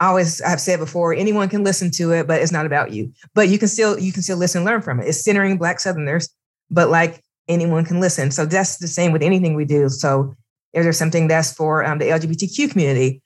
I 0.00 0.06
always 0.06 0.40
I've 0.42 0.60
said 0.60 0.78
before, 0.78 1.14
anyone 1.14 1.48
can 1.48 1.64
listen 1.64 1.90
to 1.92 2.12
it, 2.12 2.26
but 2.26 2.40
it's 2.40 2.52
not 2.52 2.66
about 2.66 2.92
you. 2.92 3.12
But 3.34 3.48
you 3.48 3.58
can 3.58 3.68
still 3.68 3.98
you 3.98 4.12
can 4.12 4.22
still 4.22 4.38
listen 4.38 4.60
and 4.60 4.66
learn 4.66 4.82
from 4.82 5.00
it. 5.00 5.08
It's 5.08 5.22
centering 5.22 5.58
Black 5.58 5.80
Southerners, 5.80 6.28
but 6.70 6.90
like 6.90 7.22
anyone 7.48 7.84
can 7.84 8.00
listen. 8.00 8.30
So 8.30 8.46
that's 8.46 8.78
the 8.78 8.88
same 8.88 9.12
with 9.12 9.22
anything 9.22 9.54
we 9.54 9.64
do. 9.64 9.88
So 9.88 10.34
if 10.72 10.82
there's 10.82 10.98
something 10.98 11.28
that's 11.28 11.52
for 11.52 11.84
um, 11.84 11.98
the 11.98 12.06
LGBTQ 12.06 12.70
community, 12.70 13.22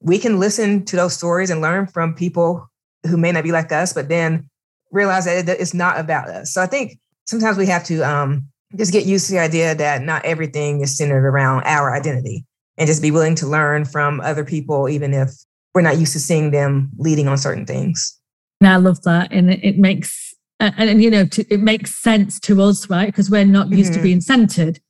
we 0.00 0.18
can 0.18 0.38
listen 0.38 0.84
to 0.86 0.96
those 0.96 1.14
stories 1.14 1.50
and 1.50 1.60
learn 1.60 1.86
from 1.86 2.14
people 2.14 2.68
who 3.06 3.16
may 3.16 3.32
not 3.32 3.44
be 3.44 3.52
like 3.52 3.72
us, 3.72 3.92
but 3.92 4.08
then 4.08 4.48
realize 4.90 5.24
that 5.26 5.48
it's 5.48 5.74
not 5.74 5.98
about 5.98 6.28
us. 6.28 6.52
So 6.52 6.62
I 6.62 6.66
think 6.66 6.98
sometimes 7.28 7.58
we 7.58 7.66
have 7.66 7.84
to 7.84 8.00
um, 8.00 8.48
just 8.76 8.90
get 8.90 9.04
used 9.04 9.26
to 9.26 9.32
the 9.32 9.38
idea 9.38 9.74
that 9.74 10.02
not 10.02 10.24
everything 10.24 10.80
is 10.80 10.96
centered 10.96 11.26
around 11.26 11.62
our 11.64 11.94
identity 11.94 12.46
and 12.78 12.86
just 12.86 13.02
be 13.02 13.10
willing 13.10 13.34
to 13.34 13.46
learn 13.46 13.84
from 13.84 14.20
other 14.22 14.44
people, 14.44 14.88
even 14.88 15.12
if 15.12 15.30
we're 15.74 15.82
not 15.82 15.98
used 15.98 16.14
to 16.14 16.18
seeing 16.18 16.50
them 16.52 16.90
leading 16.96 17.28
on 17.28 17.36
certain 17.36 17.66
things. 17.66 18.18
And 18.60 18.68
I 18.68 18.76
love 18.76 19.02
that. 19.02 19.30
And 19.30 19.52
it, 19.52 19.60
it 19.62 19.78
makes, 19.78 20.34
and, 20.58 20.74
and, 20.78 21.02
you 21.02 21.10
know, 21.10 21.26
to, 21.26 21.44
it 21.52 21.60
makes 21.60 21.94
sense 21.94 22.40
to 22.40 22.62
us, 22.62 22.88
right? 22.88 23.06
Because 23.06 23.30
we're 23.30 23.44
not 23.44 23.68
used 23.70 23.92
mm-hmm. 23.92 24.00
to 24.00 24.02
being 24.02 24.20
centered 24.22 24.80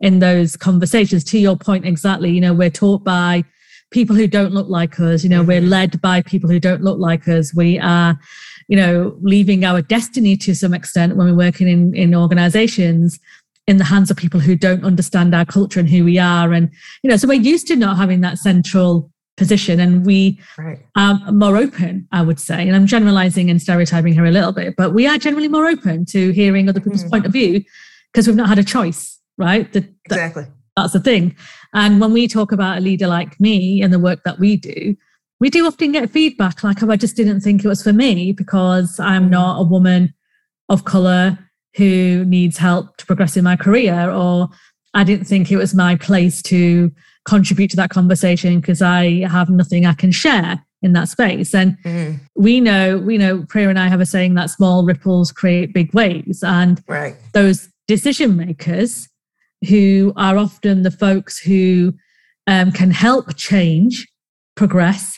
in 0.00 0.20
those 0.20 0.56
conversations. 0.56 1.24
To 1.24 1.38
your 1.38 1.56
point, 1.56 1.84
exactly, 1.84 2.30
you 2.30 2.40
know, 2.40 2.54
we're 2.54 2.70
taught 2.70 3.02
by 3.02 3.44
people 3.90 4.14
who 4.14 4.28
don't 4.28 4.52
look 4.52 4.68
like 4.68 5.00
us, 5.00 5.24
you 5.24 5.30
know, 5.30 5.40
mm-hmm. 5.40 5.48
we're 5.48 5.60
led 5.62 6.00
by 6.00 6.22
people 6.22 6.48
who 6.48 6.60
don't 6.60 6.82
look 6.82 6.98
like 6.98 7.26
us. 7.26 7.52
We 7.54 7.78
are, 7.80 8.18
you 8.68 8.76
know, 8.76 9.16
leaving 9.20 9.64
our 9.64 9.82
destiny 9.82 10.36
to 10.36 10.54
some 10.54 10.74
extent 10.74 11.16
when 11.16 11.26
we're 11.26 11.46
working 11.46 11.68
in, 11.68 11.94
in 11.94 12.14
organizations 12.14 13.18
in 13.66 13.76
the 13.76 13.84
hands 13.84 14.10
of 14.10 14.16
people 14.16 14.40
who 14.40 14.56
don't 14.56 14.84
understand 14.84 15.34
our 15.34 15.44
culture 15.44 15.80
and 15.80 15.90
who 15.90 16.04
we 16.04 16.18
are. 16.18 16.52
And, 16.52 16.70
you 17.02 17.10
know, 17.10 17.16
so 17.16 17.28
we're 17.28 17.34
used 17.34 17.66
to 17.68 17.76
not 17.76 17.96
having 17.96 18.22
that 18.22 18.38
central 18.38 19.10
position 19.38 19.78
and 19.80 20.04
we 20.04 20.38
right. 20.58 20.80
are 20.96 21.14
more 21.30 21.56
open 21.56 22.06
i 22.10 22.20
would 22.20 22.40
say 22.40 22.66
and 22.66 22.74
i'm 22.74 22.86
generalizing 22.86 23.48
and 23.48 23.62
stereotyping 23.62 24.12
here 24.12 24.26
a 24.26 24.32
little 24.32 24.50
bit 24.50 24.74
but 24.76 24.92
we 24.92 25.06
are 25.06 25.16
generally 25.16 25.46
more 25.46 25.66
open 25.66 26.04
to 26.04 26.32
hearing 26.32 26.68
other 26.68 26.80
people's 26.80 27.02
mm-hmm. 27.02 27.10
point 27.10 27.24
of 27.24 27.32
view 27.32 27.62
because 28.12 28.26
we've 28.26 28.34
not 28.34 28.48
had 28.48 28.58
a 28.58 28.64
choice 28.64 29.16
right 29.38 29.72
the, 29.72 29.88
exactly 30.06 30.44
that's 30.76 30.92
the 30.92 31.00
thing 31.00 31.36
and 31.72 32.00
when 32.00 32.12
we 32.12 32.26
talk 32.26 32.50
about 32.50 32.78
a 32.78 32.80
leader 32.80 33.06
like 33.06 33.38
me 33.40 33.80
and 33.80 33.92
the 33.92 33.98
work 33.98 34.20
that 34.24 34.40
we 34.40 34.56
do 34.56 34.96
we 35.40 35.50
do 35.50 35.66
often 35.66 35.92
get 35.92 36.10
feedback 36.10 36.62
like 36.62 36.82
oh 36.82 36.90
i 36.90 36.96
just 36.96 37.16
didn't 37.16 37.40
think 37.40 37.64
it 37.64 37.68
was 37.68 37.82
for 37.82 37.92
me 37.92 38.32
because 38.32 38.98
i'm 39.00 39.30
not 39.30 39.60
a 39.60 39.64
woman 39.64 40.12
of 40.68 40.84
color 40.84 41.38
who 41.76 42.24
needs 42.24 42.58
help 42.58 42.96
to 42.96 43.06
progress 43.06 43.36
in 43.36 43.44
my 43.44 43.56
career 43.56 44.10
or 44.10 44.48
i 44.94 45.04
didn't 45.04 45.26
think 45.26 45.50
it 45.50 45.56
was 45.56 45.74
my 45.74 45.96
place 45.96 46.42
to 46.42 46.90
contribute 47.28 47.70
to 47.70 47.76
that 47.76 47.90
conversation 47.90 48.58
because 48.58 48.80
I 48.80 49.26
have 49.26 49.50
nothing 49.50 49.84
I 49.84 49.92
can 49.92 50.10
share 50.10 50.64
in 50.80 50.94
that 50.94 51.08
space. 51.08 51.54
And 51.54 51.76
mm. 51.82 52.18
we 52.34 52.60
know, 52.60 52.98
we 52.98 53.18
know, 53.18 53.44
Priya 53.48 53.68
and 53.68 53.78
I 53.78 53.88
have 53.88 54.00
a 54.00 54.06
saying 54.06 54.34
that 54.34 54.50
small 54.50 54.84
ripples 54.84 55.30
create 55.30 55.74
big 55.74 55.92
waves. 55.92 56.42
And 56.42 56.82
right. 56.88 57.16
those 57.34 57.68
decision 57.86 58.36
makers 58.36 59.08
who 59.68 60.12
are 60.16 60.38
often 60.38 60.84
the 60.84 60.90
folks 60.90 61.38
who 61.38 61.92
um, 62.46 62.72
can 62.72 62.90
help 62.90 63.36
change, 63.36 64.08
progress, 64.56 65.17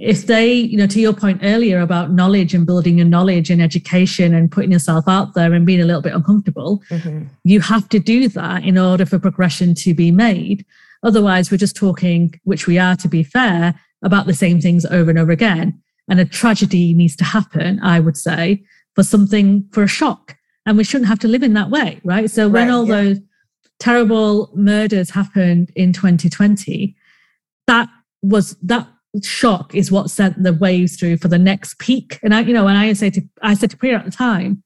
if 0.00 0.26
they, 0.26 0.50
you 0.50 0.78
know, 0.78 0.86
to 0.86 0.98
your 0.98 1.12
point 1.12 1.40
earlier 1.42 1.80
about 1.80 2.10
knowledge 2.10 2.54
and 2.54 2.64
building 2.64 2.96
your 2.96 3.06
knowledge 3.06 3.50
and 3.50 3.60
education 3.60 4.32
and 4.32 4.50
putting 4.50 4.72
yourself 4.72 5.04
out 5.06 5.34
there 5.34 5.52
and 5.52 5.66
being 5.66 5.80
a 5.80 5.84
little 5.84 6.00
bit 6.00 6.14
uncomfortable, 6.14 6.82
mm-hmm. 6.88 7.24
you 7.44 7.60
have 7.60 7.86
to 7.90 7.98
do 7.98 8.26
that 8.28 8.64
in 8.64 8.78
order 8.78 9.04
for 9.04 9.18
progression 9.18 9.74
to 9.74 9.92
be 9.92 10.10
made. 10.10 10.64
Otherwise, 11.02 11.50
we're 11.50 11.58
just 11.58 11.76
talking, 11.76 12.32
which 12.44 12.66
we 12.66 12.78
are 12.78 12.96
to 12.96 13.08
be 13.08 13.22
fair, 13.22 13.78
about 14.02 14.26
the 14.26 14.32
same 14.32 14.58
things 14.58 14.86
over 14.86 15.10
and 15.10 15.18
over 15.18 15.32
again. 15.32 15.78
And 16.08 16.18
a 16.18 16.24
tragedy 16.24 16.94
needs 16.94 17.14
to 17.16 17.24
happen, 17.24 17.78
I 17.82 18.00
would 18.00 18.16
say, 18.16 18.64
for 18.94 19.02
something, 19.02 19.68
for 19.70 19.82
a 19.82 19.88
shock. 19.88 20.34
And 20.64 20.78
we 20.78 20.84
shouldn't 20.84 21.08
have 21.08 21.18
to 21.20 21.28
live 21.28 21.42
in 21.42 21.52
that 21.54 21.68
way, 21.68 22.00
right? 22.04 22.30
So 22.30 22.48
when 22.48 22.68
right, 22.68 22.74
all 22.74 22.88
yeah. 22.88 22.94
those 22.94 23.18
terrible 23.78 24.50
murders 24.54 25.10
happened 25.10 25.72
in 25.76 25.92
2020, 25.92 26.96
that 27.66 27.88
was 28.22 28.56
that 28.62 28.88
shock 29.22 29.74
is 29.74 29.90
what 29.90 30.10
sent 30.10 30.42
the 30.42 30.52
waves 30.52 30.96
through 30.96 31.16
for 31.16 31.28
the 31.28 31.38
next 31.38 31.78
peak. 31.78 32.18
And 32.22 32.34
I, 32.34 32.40
you 32.40 32.52
know, 32.52 32.68
and 32.68 32.78
I 32.78 32.92
say 32.92 33.10
to 33.10 33.22
I 33.42 33.54
said 33.54 33.70
to 33.70 33.76
Priya 33.76 33.98
at 33.98 34.04
the 34.04 34.10
time, 34.10 34.62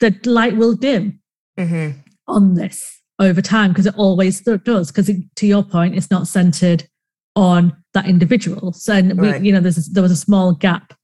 the 0.00 0.18
light 0.24 0.56
will 0.56 0.74
dim 0.74 1.20
mm-hmm. 1.58 1.98
on 2.26 2.54
this 2.54 3.00
over 3.18 3.42
time 3.42 3.72
because 3.72 3.86
it 3.86 3.94
always 3.96 4.40
does. 4.40 4.90
Because 4.90 5.10
to 5.36 5.46
your 5.46 5.62
point, 5.62 5.96
it's 5.96 6.10
not 6.10 6.26
centered 6.26 6.88
on 7.36 7.76
that 7.94 8.06
individual. 8.06 8.72
So, 8.72 8.94
and 8.94 9.20
we, 9.20 9.30
right. 9.30 9.42
you 9.42 9.52
know, 9.52 9.60
there's 9.60 9.88
a, 9.88 9.90
there 9.90 10.02
was 10.02 10.12
a 10.12 10.16
small 10.16 10.52
gap 10.52 10.94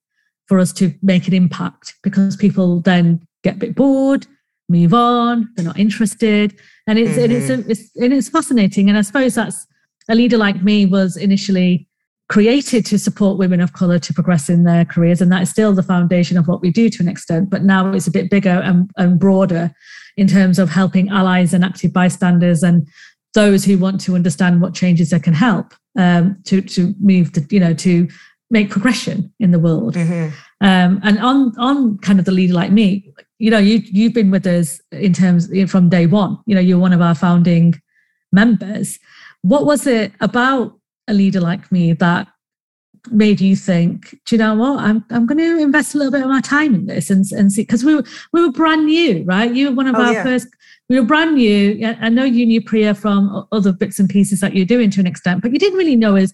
for 0.46 0.58
us 0.58 0.72
to 0.74 0.92
make 1.02 1.26
an 1.28 1.34
impact 1.34 1.94
because 2.02 2.36
people 2.36 2.80
then 2.80 3.26
get 3.42 3.56
a 3.56 3.58
bit 3.58 3.74
bored, 3.74 4.26
move 4.68 4.94
on, 4.94 5.48
they're 5.54 5.64
not 5.64 5.78
interested, 5.78 6.58
and 6.86 6.98
it's 6.98 7.12
mm-hmm. 7.12 7.24
and 7.24 7.32
it's, 7.32 7.50
a, 7.50 7.70
it's 7.70 7.96
and 7.96 8.12
it's 8.12 8.28
fascinating. 8.28 8.88
And 8.88 8.98
I 8.98 9.02
suppose 9.02 9.34
that's 9.34 9.66
a 10.08 10.14
leader 10.14 10.36
like 10.36 10.62
me 10.62 10.86
was 10.86 11.16
initially 11.16 11.88
created 12.28 12.86
to 12.86 12.98
support 12.98 13.38
women 13.38 13.60
of 13.60 13.72
color 13.72 13.98
to 13.98 14.14
progress 14.14 14.48
in 14.48 14.64
their 14.64 14.84
careers 14.84 15.20
and 15.20 15.30
that 15.30 15.42
is 15.42 15.50
still 15.50 15.74
the 15.74 15.82
foundation 15.82 16.38
of 16.38 16.48
what 16.48 16.62
we 16.62 16.70
do 16.70 16.88
to 16.88 17.02
an 17.02 17.08
extent 17.08 17.50
but 17.50 17.62
now 17.62 17.92
it's 17.92 18.06
a 18.06 18.10
bit 18.10 18.30
bigger 18.30 18.60
and, 18.64 18.90
and 18.96 19.18
broader 19.18 19.70
in 20.16 20.26
terms 20.26 20.58
of 20.58 20.70
helping 20.70 21.10
allies 21.10 21.52
and 21.52 21.64
active 21.64 21.92
bystanders 21.92 22.62
and 22.62 22.88
those 23.34 23.64
who 23.64 23.76
want 23.76 24.00
to 24.00 24.14
understand 24.14 24.62
what 24.62 24.74
changes 24.74 25.10
they 25.10 25.18
can 25.18 25.34
help 25.34 25.74
um, 25.98 26.36
to 26.44 26.60
to 26.62 26.94
move 27.00 27.32
to 27.32 27.44
you 27.50 27.60
know 27.60 27.74
to 27.74 28.08
make 28.50 28.70
progression 28.70 29.32
in 29.40 29.50
the 29.50 29.58
world. 29.58 29.94
Mm-hmm. 29.94 30.34
um, 30.60 31.00
and 31.02 31.18
on 31.18 31.52
on 31.58 31.98
kind 31.98 32.18
of 32.18 32.24
the 32.24 32.32
leader 32.32 32.54
like 32.54 32.70
me 32.70 33.12
you 33.38 33.50
know 33.50 33.58
you 33.58 33.82
you've 33.84 34.14
been 34.14 34.30
with 34.30 34.46
us 34.46 34.80
in 34.92 35.12
terms 35.12 35.50
from 35.70 35.88
day 35.88 36.06
one. 36.06 36.38
You 36.46 36.54
know 36.54 36.60
you're 36.60 36.78
one 36.78 36.92
of 36.92 37.00
our 37.00 37.14
founding 37.14 37.74
members. 38.32 38.98
What 39.42 39.66
was 39.66 39.86
it 39.86 40.12
about 40.20 40.78
a 41.08 41.14
leader 41.14 41.40
like 41.40 41.70
me 41.70 41.92
that 41.94 42.28
made 43.10 43.40
you 43.40 43.54
think, 43.54 44.10
do 44.24 44.34
you 44.34 44.38
know 44.38 44.54
what? 44.54 44.78
I'm 44.78 45.04
I'm 45.10 45.26
going 45.26 45.38
to 45.38 45.58
invest 45.62 45.94
a 45.94 45.98
little 45.98 46.12
bit 46.12 46.22
of 46.22 46.28
my 46.28 46.40
time 46.40 46.74
in 46.74 46.86
this 46.86 47.10
and 47.10 47.24
and 47.32 47.52
see 47.52 47.62
because 47.62 47.84
we 47.84 47.94
were 47.94 48.04
we 48.32 48.42
were 48.42 48.52
brand 48.52 48.86
new, 48.86 49.22
right? 49.24 49.52
You 49.52 49.70
were 49.70 49.76
one 49.76 49.86
of 49.86 49.96
oh, 49.96 50.02
our 50.02 50.12
yeah. 50.12 50.22
first. 50.22 50.48
We 50.88 51.00
were 51.00 51.06
brand 51.06 51.36
new. 51.36 51.86
I 52.00 52.08
know 52.10 52.24
you 52.24 52.44
knew 52.44 52.62
Priya 52.62 52.94
from 52.94 53.46
other 53.52 53.72
bits 53.72 53.98
and 53.98 54.08
pieces 54.08 54.40
that 54.40 54.54
you're 54.54 54.66
doing 54.66 54.90
to 54.90 55.00
an 55.00 55.06
extent, 55.06 55.40
but 55.40 55.52
you 55.52 55.58
didn't 55.58 55.78
really 55.78 55.96
know 55.96 56.16
us. 56.16 56.32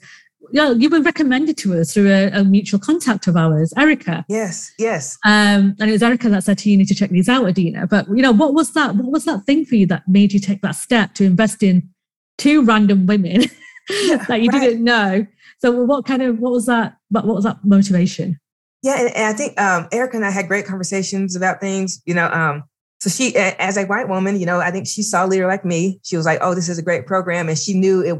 You, 0.52 0.61
know, 0.61 0.72
you 0.72 0.90
were 0.90 1.00
recommended 1.00 1.56
to 1.59 1.78
us 1.78 1.94
through 1.94 2.11
a, 2.11 2.26
a, 2.33 2.42
mutual 2.42 2.80
contact 2.80 3.28
of 3.28 3.37
ours, 3.37 3.72
Erica. 3.76 4.24
Yes, 4.28 4.72
yes. 4.80 5.16
Um, 5.24 5.76
and 5.78 5.88
it 5.88 5.92
was 5.92 6.02
Erica 6.02 6.28
that 6.30 6.42
said 6.42 6.59
to 6.59 6.68
you, 6.68 6.72
you 6.72 6.78
need 6.78 6.88
to 6.88 6.94
check 6.96 7.11
these 7.11 7.28
out, 7.28 7.44
Adena. 7.44 7.88
But 7.88 8.09
you 8.09 8.22
know, 8.22 8.33
what 8.33 8.52
was 8.52 8.72
that? 8.72 8.96
What 8.96 9.12
was 9.12 9.24
that 9.26 9.44
thing 9.44 9.64
for 9.64 9.76
you 9.76 9.87
that 9.87 10.09
made 10.09 10.33
you 10.33 10.40
take 10.40 10.62
that 10.62 10.74
step 10.74 11.14
to 11.14 11.24
invest 11.24 11.62
in 11.62 11.88
two 12.37 12.64
random 12.64 13.06
women 13.06 13.44
yeah, 14.05 14.16
that 14.16 14.40
you 14.40 14.50
right. 14.50 14.61
didn't 14.61 14.85
know? 14.85 15.26
So 15.59 15.72
what 15.85 16.07
kind 16.07 16.22
of 16.22 16.38
what 16.38 16.53
was 16.53 16.66
that? 16.66 16.96
But 17.11 17.26
What 17.26 17.37
was 17.37 17.44
that 17.44 17.59
motivation? 17.64 18.38
Yeah, 18.83 18.98
and, 18.98 19.14
and 19.14 19.26
I 19.26 19.33
think 19.35 19.61
um, 19.61 19.88
Erica 19.92 20.16
and 20.16 20.24
I 20.24 20.31
had 20.31 20.48
great 20.48 20.64
conversations 20.64 21.37
about 21.37 21.61
things. 21.61 22.00
You 22.07 22.14
know, 22.14 22.29
um, 22.29 22.64
so 23.00 23.11
she, 23.11 23.37
as 23.37 23.76
a 23.76 23.85
white 23.85 24.09
woman, 24.09 24.40
you 24.40 24.46
know, 24.46 24.61
I 24.61 24.70
think 24.70 24.87
she 24.87 25.03
saw 25.03 25.24
a 25.24 25.29
leader 25.29 25.46
like 25.46 25.64
me. 25.64 26.00
She 26.03 26.16
was 26.16 26.26
like, 26.26 26.38
"Oh, 26.40 26.55
this 26.55 26.68
is 26.68 26.79
a 26.79 26.83
great 26.83 27.07
program," 27.07 27.48
and 27.48 27.59
she 27.59 27.74
knew 27.74 28.00
it. 28.00 28.18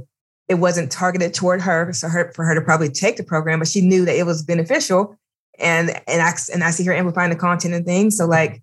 It 0.49 0.55
wasn't 0.59 0.91
targeted 0.91 1.33
toward 1.33 1.63
her, 1.63 1.93
so 1.93 2.09
her 2.09 2.33
for 2.35 2.45
her 2.45 2.55
to 2.55 2.61
probably 2.61 2.91
take 2.91 3.17
the 3.17 3.23
program, 3.23 3.61
but 3.61 3.69
she 3.69 3.81
knew 3.81 4.05
that 4.05 4.17
it 4.17 4.27
was 4.27 4.43
beneficial. 4.43 5.17
And 5.59 5.91
and 6.09 6.21
I 6.21 6.33
and 6.53 6.63
I 6.65 6.71
see 6.73 6.85
her 6.85 6.93
amplifying 6.93 7.31
the 7.31 7.37
content 7.37 7.75
and 7.75 7.87
things. 7.87 8.17
So 8.17 8.27
like 8.27 8.63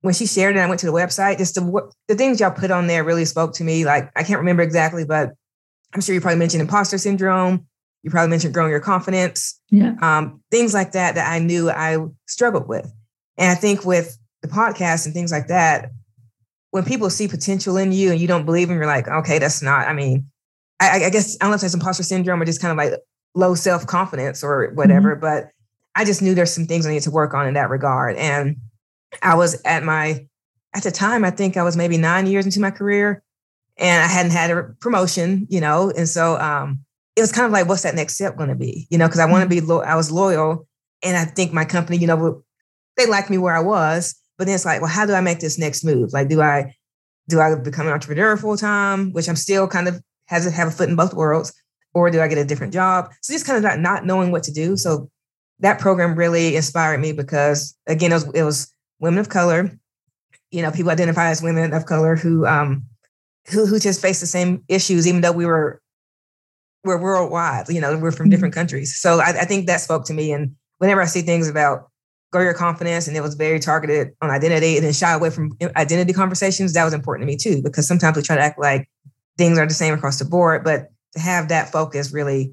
when 0.00 0.14
she 0.14 0.26
shared 0.26 0.56
it, 0.56 0.60
I 0.60 0.66
went 0.66 0.80
to 0.80 0.86
the 0.86 0.92
website. 0.92 1.38
Just 1.38 1.54
the 1.56 1.90
the 2.08 2.14
things 2.14 2.40
y'all 2.40 2.50
put 2.50 2.70
on 2.70 2.86
there 2.86 3.04
really 3.04 3.24
spoke 3.24 3.54
to 3.54 3.64
me. 3.64 3.84
Like 3.84 4.10
I 4.16 4.22
can't 4.22 4.38
remember 4.38 4.62
exactly, 4.62 5.04
but 5.04 5.32
I'm 5.94 6.00
sure 6.00 6.14
you 6.14 6.20
probably 6.20 6.38
mentioned 6.38 6.60
imposter 6.60 6.98
syndrome. 6.98 7.66
You 8.02 8.10
probably 8.10 8.30
mentioned 8.30 8.52
growing 8.52 8.70
your 8.70 8.80
confidence. 8.80 9.60
Yeah. 9.70 9.94
Um, 10.02 10.42
things 10.50 10.74
like 10.74 10.92
that 10.92 11.14
that 11.14 11.30
I 11.30 11.38
knew 11.38 11.70
I 11.70 11.98
struggled 12.26 12.68
with. 12.68 12.92
And 13.38 13.50
I 13.50 13.54
think 13.54 13.84
with 13.84 14.18
the 14.42 14.48
podcast 14.48 15.06
and 15.06 15.14
things 15.14 15.32
like 15.32 15.46
that, 15.48 15.90
when 16.70 16.84
people 16.84 17.08
see 17.08 17.28
potential 17.28 17.76
in 17.76 17.92
you 17.92 18.10
and 18.10 18.20
you 18.20 18.26
don't 18.26 18.44
believe 18.44 18.68
them, 18.68 18.76
you're 18.76 18.86
like, 18.86 19.08
okay, 19.08 19.38
that's 19.38 19.62
not, 19.62 19.86
I 19.86 19.92
mean, 19.92 20.26
I, 20.80 21.04
I 21.04 21.10
guess 21.10 21.36
I 21.40 21.44
don't 21.44 21.52
know 21.52 21.54
if 21.54 21.60
that's 21.60 21.74
imposter 21.74 22.02
syndrome 22.02 22.42
or 22.42 22.44
just 22.44 22.60
kind 22.60 22.72
of 22.72 22.76
like 22.76 23.00
low 23.34 23.54
self-confidence 23.54 24.42
or 24.42 24.72
whatever, 24.74 25.12
mm-hmm. 25.12 25.20
but 25.20 25.50
I 25.94 26.04
just 26.04 26.20
knew 26.20 26.34
there's 26.34 26.52
some 26.52 26.66
things 26.66 26.86
I 26.86 26.90
need 26.90 27.02
to 27.02 27.10
work 27.10 27.32
on 27.32 27.46
in 27.46 27.54
that 27.54 27.70
regard. 27.70 28.16
And 28.16 28.56
I 29.22 29.36
was 29.36 29.62
at 29.62 29.84
my, 29.84 30.26
at 30.74 30.82
the 30.82 30.90
time, 30.90 31.24
I 31.24 31.30
think 31.30 31.56
I 31.56 31.62
was 31.62 31.76
maybe 31.76 31.96
nine 31.96 32.26
years 32.26 32.44
into 32.44 32.60
my 32.60 32.72
career 32.72 33.22
and 33.76 34.02
I 34.02 34.06
hadn't 34.06 34.32
had 34.32 34.50
a 34.50 34.62
promotion, 34.80 35.46
you 35.50 35.60
know, 35.60 35.90
and 35.96 36.08
so 36.08 36.38
um, 36.38 36.80
it 37.16 37.20
was 37.20 37.32
kind 37.32 37.46
of 37.46 37.52
like, 37.52 37.68
what's 37.68 37.82
that 37.82 37.94
next 37.94 38.14
step 38.14 38.36
going 38.36 38.48
to 38.48 38.54
be? 38.54 38.86
You 38.90 38.98
know, 38.98 39.06
because 39.06 39.20
I 39.20 39.30
want 39.30 39.42
to 39.42 39.48
be, 39.48 39.60
lo- 39.60 39.82
I 39.82 39.96
was 39.96 40.10
loyal, 40.10 40.66
and 41.02 41.16
I 41.16 41.24
think 41.24 41.52
my 41.52 41.64
company, 41.64 41.98
you 41.98 42.06
know, 42.06 42.42
they 42.96 43.06
liked 43.06 43.30
me 43.30 43.38
where 43.38 43.56
I 43.56 43.60
was, 43.60 44.14
but 44.38 44.46
then 44.46 44.54
it's 44.54 44.64
like, 44.64 44.80
well, 44.80 44.90
how 44.90 45.06
do 45.06 45.12
I 45.12 45.20
make 45.20 45.40
this 45.40 45.58
next 45.58 45.84
move? 45.84 46.12
Like, 46.12 46.28
do 46.28 46.40
I, 46.40 46.74
do 47.28 47.40
I 47.40 47.54
become 47.56 47.86
an 47.86 47.92
entrepreneur 47.92 48.36
full 48.36 48.56
time, 48.56 49.12
which 49.12 49.28
I'm 49.28 49.36
still 49.36 49.66
kind 49.66 49.88
of 49.88 50.00
has 50.26 50.50
have 50.52 50.68
a 50.68 50.70
foot 50.70 50.88
in 50.88 50.96
both 50.96 51.14
worlds, 51.14 51.52
or 51.94 52.10
do 52.10 52.20
I 52.20 52.28
get 52.28 52.38
a 52.38 52.44
different 52.44 52.72
job? 52.72 53.10
So 53.22 53.32
just 53.32 53.46
kind 53.46 53.56
of 53.56 53.62
not, 53.62 53.80
not 53.80 54.06
knowing 54.06 54.30
what 54.30 54.42
to 54.44 54.52
do. 54.52 54.76
So 54.76 55.10
that 55.60 55.78
program 55.78 56.14
really 56.16 56.56
inspired 56.56 57.00
me 57.00 57.12
because 57.12 57.76
again, 57.86 58.10
it 58.12 58.14
was, 58.14 58.34
it 58.34 58.42
was 58.42 58.72
women 59.00 59.20
of 59.20 59.28
color, 59.28 59.78
you 60.50 60.62
know, 60.62 60.70
people 60.70 60.90
identify 60.90 61.30
as 61.30 61.42
women 61.42 61.72
of 61.72 61.86
color 61.86 62.16
who 62.16 62.46
um 62.46 62.84
who 63.50 63.66
who 63.66 63.78
just 63.78 64.00
face 64.00 64.20
the 64.20 64.26
same 64.26 64.64
issues, 64.68 65.06
even 65.06 65.20
though 65.20 65.32
we 65.32 65.46
were 65.46 65.80
we're 66.84 67.00
worldwide. 67.00 67.68
You 67.68 67.80
know, 67.80 67.96
we're 67.98 68.12
from 68.12 68.28
different 68.28 68.52
mm-hmm. 68.52 68.60
countries. 68.60 68.96
So 68.96 69.20
I, 69.20 69.40
I 69.40 69.44
think 69.44 69.66
that 69.66 69.80
spoke 69.80 70.04
to 70.06 70.14
me. 70.14 70.32
And 70.32 70.54
whenever 70.78 71.00
I 71.00 71.06
see 71.06 71.22
things 71.22 71.48
about 71.48 71.88
grow 72.30 72.42
your 72.42 72.54
confidence, 72.54 73.06
and 73.06 73.16
it 73.16 73.20
was 73.20 73.34
very 73.34 73.60
targeted 73.60 74.12
on 74.20 74.30
identity, 74.30 74.76
and 74.76 74.84
then 74.84 74.92
shy 74.92 75.12
away 75.12 75.30
from 75.30 75.52
identity 75.76 76.12
conversations, 76.12 76.72
that 76.72 76.84
was 76.84 76.92
important 76.92 77.22
to 77.22 77.32
me 77.32 77.36
too, 77.36 77.62
because 77.62 77.86
sometimes 77.86 78.16
we 78.16 78.22
try 78.22 78.36
to 78.36 78.42
act 78.42 78.58
like 78.58 78.88
things 79.38 79.58
are 79.58 79.66
the 79.66 79.74
same 79.74 79.94
across 79.94 80.18
the 80.18 80.24
board, 80.24 80.64
but 80.64 80.90
to 81.12 81.20
have 81.20 81.48
that 81.48 81.70
focus 81.70 82.12
really 82.12 82.52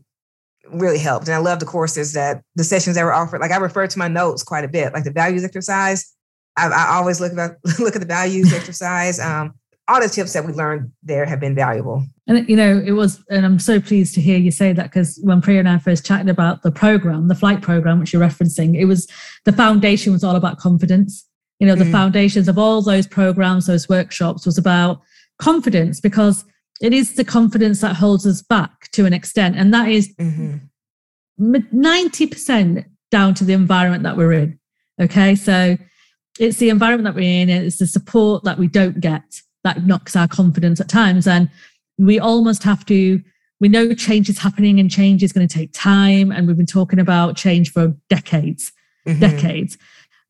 really 0.71 0.99
helped. 0.99 1.27
And 1.27 1.35
I 1.35 1.39
love 1.39 1.59
the 1.59 1.65
courses 1.65 2.13
that 2.13 2.43
the 2.55 2.63
sessions 2.63 2.95
that 2.95 3.03
were 3.03 3.13
offered. 3.13 3.41
Like 3.41 3.51
I 3.51 3.57
refer 3.57 3.87
to 3.87 3.99
my 3.99 4.07
notes 4.07 4.43
quite 4.43 4.63
a 4.63 4.69
bit, 4.69 4.93
like 4.93 5.03
the 5.03 5.11
values 5.11 5.43
exercise. 5.43 6.13
I, 6.57 6.67
I 6.67 6.97
always 6.97 7.19
look 7.19 7.33
about 7.33 7.55
look 7.79 7.95
at 7.95 8.01
the 8.01 8.07
values 8.07 8.53
exercise. 8.53 9.19
Um, 9.19 9.53
all 9.91 9.99
the 9.99 10.07
tips 10.07 10.31
that 10.33 10.45
we 10.45 10.53
learned 10.53 10.89
there 11.03 11.25
have 11.25 11.41
been 11.41 11.53
valuable. 11.53 12.05
And 12.27 12.47
you 12.47 12.55
know, 12.55 12.81
it 12.85 12.93
was, 12.93 13.21
and 13.29 13.45
I'm 13.45 13.59
so 13.59 13.81
pleased 13.81 14.15
to 14.15 14.21
hear 14.21 14.37
you 14.37 14.49
say 14.49 14.71
that 14.71 14.83
because 14.83 15.19
when 15.21 15.41
Priya 15.41 15.59
and 15.59 15.67
I 15.67 15.79
first 15.79 16.05
chatted 16.05 16.29
about 16.29 16.63
the 16.63 16.71
program, 16.71 17.27
the 17.27 17.35
flight 17.35 17.61
program, 17.61 17.99
which 17.99 18.13
you're 18.13 18.21
referencing, 18.21 18.79
it 18.79 18.85
was 18.85 19.07
the 19.43 19.51
foundation 19.51 20.13
was 20.13 20.23
all 20.23 20.37
about 20.37 20.59
confidence. 20.59 21.27
You 21.59 21.67
know, 21.67 21.75
the 21.75 21.83
mm. 21.83 21.91
foundations 21.91 22.47
of 22.47 22.57
all 22.57 22.81
those 22.81 23.05
programs, 23.05 23.67
those 23.67 23.89
workshops 23.89 24.45
was 24.45 24.57
about 24.57 25.01
confidence 25.39 25.99
because 25.99 26.45
it 26.81 26.93
is 26.93 27.15
the 27.15 27.25
confidence 27.25 27.81
that 27.81 27.97
holds 27.97 28.25
us 28.25 28.41
back 28.41 28.89
to 28.93 29.05
an 29.05 29.11
extent. 29.13 29.57
And 29.57 29.73
that 29.73 29.89
is 29.89 30.15
mm-hmm. 30.15 30.57
90% 31.39 32.85
down 33.11 33.33
to 33.33 33.43
the 33.43 33.53
environment 33.53 34.03
that 34.03 34.15
we're 34.15 34.31
in. 34.31 34.59
Okay. 35.01 35.35
So 35.35 35.77
it's 36.39 36.57
the 36.57 36.69
environment 36.69 37.03
that 37.03 37.19
we're 37.19 37.41
in, 37.41 37.49
it's 37.49 37.77
the 37.77 37.87
support 37.87 38.45
that 38.45 38.57
we 38.57 38.67
don't 38.67 39.01
get 39.01 39.41
that 39.63 39.85
knocks 39.85 40.15
our 40.15 40.27
confidence 40.27 40.79
at 40.79 40.89
times. 40.89 41.27
And 41.27 41.49
we 41.97 42.19
almost 42.19 42.63
have 42.63 42.85
to, 42.87 43.21
we 43.59 43.69
know 43.69 43.93
change 43.93 44.29
is 44.29 44.39
happening 44.39 44.79
and 44.79 44.89
change 44.89 45.23
is 45.23 45.31
going 45.31 45.47
to 45.47 45.53
take 45.53 45.71
time. 45.73 46.31
And 46.31 46.47
we've 46.47 46.57
been 46.57 46.65
talking 46.65 46.99
about 46.99 47.35
change 47.35 47.71
for 47.71 47.95
decades, 48.09 48.71
mm-hmm. 49.07 49.19
decades. 49.19 49.77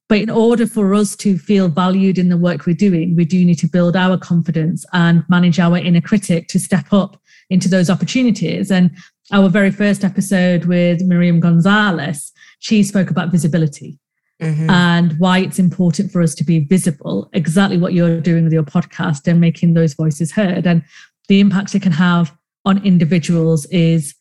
But 0.10 0.20
in 0.20 0.30
order 0.30 0.68
for 0.68 0.94
us 0.94 1.16
to 1.18 1.38
feel 1.38 1.70
valued 1.70 2.18
in 2.18 2.28
the 2.28 2.38
work 2.38 2.66
we're 2.66 2.76
doing, 2.76 3.16
we 3.16 3.24
do 3.24 3.46
need 3.46 3.60
to 3.60 3.68
build 3.68 3.96
our 3.96 4.18
confidence 4.18 4.86
and 4.92 5.24
manage 5.30 5.58
our 5.58 5.78
inner 5.78 6.02
critic 6.02 6.50
to 6.50 6.60
step 6.60 6.92
up 6.92 7.22
into 7.50 7.70
those 7.70 7.90
opportunities. 7.90 8.72
And 8.72 8.92
our 9.32 9.48
very 9.48 9.72
first 9.72 10.04
episode 10.04 10.66
with 10.66 11.02
Miriam 11.04 11.40
Gonzalez, 11.40 12.34
she 12.60 12.84
spoke 12.84 13.10
about 13.10 13.32
visibility 13.32 14.00
mm-hmm. 14.42 14.70
and 14.70 15.18
why 15.20 15.40
it's 15.40 15.60
important 15.60 16.12
for 16.12 16.22
us 16.22 16.36
to 16.36 16.44
be 16.44 16.60
visible, 16.60 17.30
exactly 17.34 17.78
what 17.78 17.94
you're 17.94 18.20
doing 18.20 18.44
with 18.44 18.54
your 18.54 18.64
podcast 18.64 19.28
and 19.28 19.40
making 19.40 19.74
those 19.74 19.94
voices 19.94 20.32
heard. 20.32 20.66
And 20.66 20.84
the 21.28 21.40
impact 21.40 21.76
it 21.76 21.82
can 21.82 21.92
have 21.92 22.36
on 22.66 22.84
individuals 22.86 23.66
is 23.68 24.16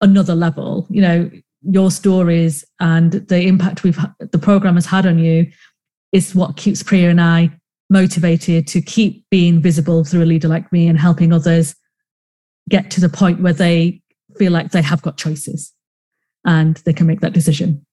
another 0.00 0.34
level. 0.34 0.86
You 0.90 1.02
know, 1.02 1.30
your 1.62 1.90
stories 1.90 2.64
and 2.80 3.12
the 3.12 3.42
impact 3.42 3.82
we've 3.82 3.98
the 4.18 4.38
program 4.38 4.74
has 4.74 4.86
had 4.86 5.06
on 5.06 5.18
you 5.18 5.50
is 6.12 6.34
what 6.34 6.56
keeps 6.56 6.82
Priya 6.82 7.10
and 7.10 7.20
I 7.20 7.50
motivated 7.90 8.66
to 8.68 8.80
keep 8.80 9.24
being 9.30 9.60
visible 9.60 10.04
through 10.04 10.22
a 10.22 10.26
leader 10.26 10.48
like 10.48 10.72
me 10.72 10.88
and 10.88 10.98
helping 10.98 11.32
others 11.32 11.74
get 12.68 12.90
to 12.92 13.00
the 13.00 13.08
point 13.08 13.40
where 13.40 13.52
they 13.52 14.02
feel 14.36 14.52
like 14.52 14.72
they 14.72 14.82
have 14.82 15.02
got 15.02 15.16
choices 15.16 15.72
and 16.44 16.76
they 16.78 16.92
can 16.92 17.06
make 17.06 17.20
that 17.20 17.32
decision. 17.32 17.84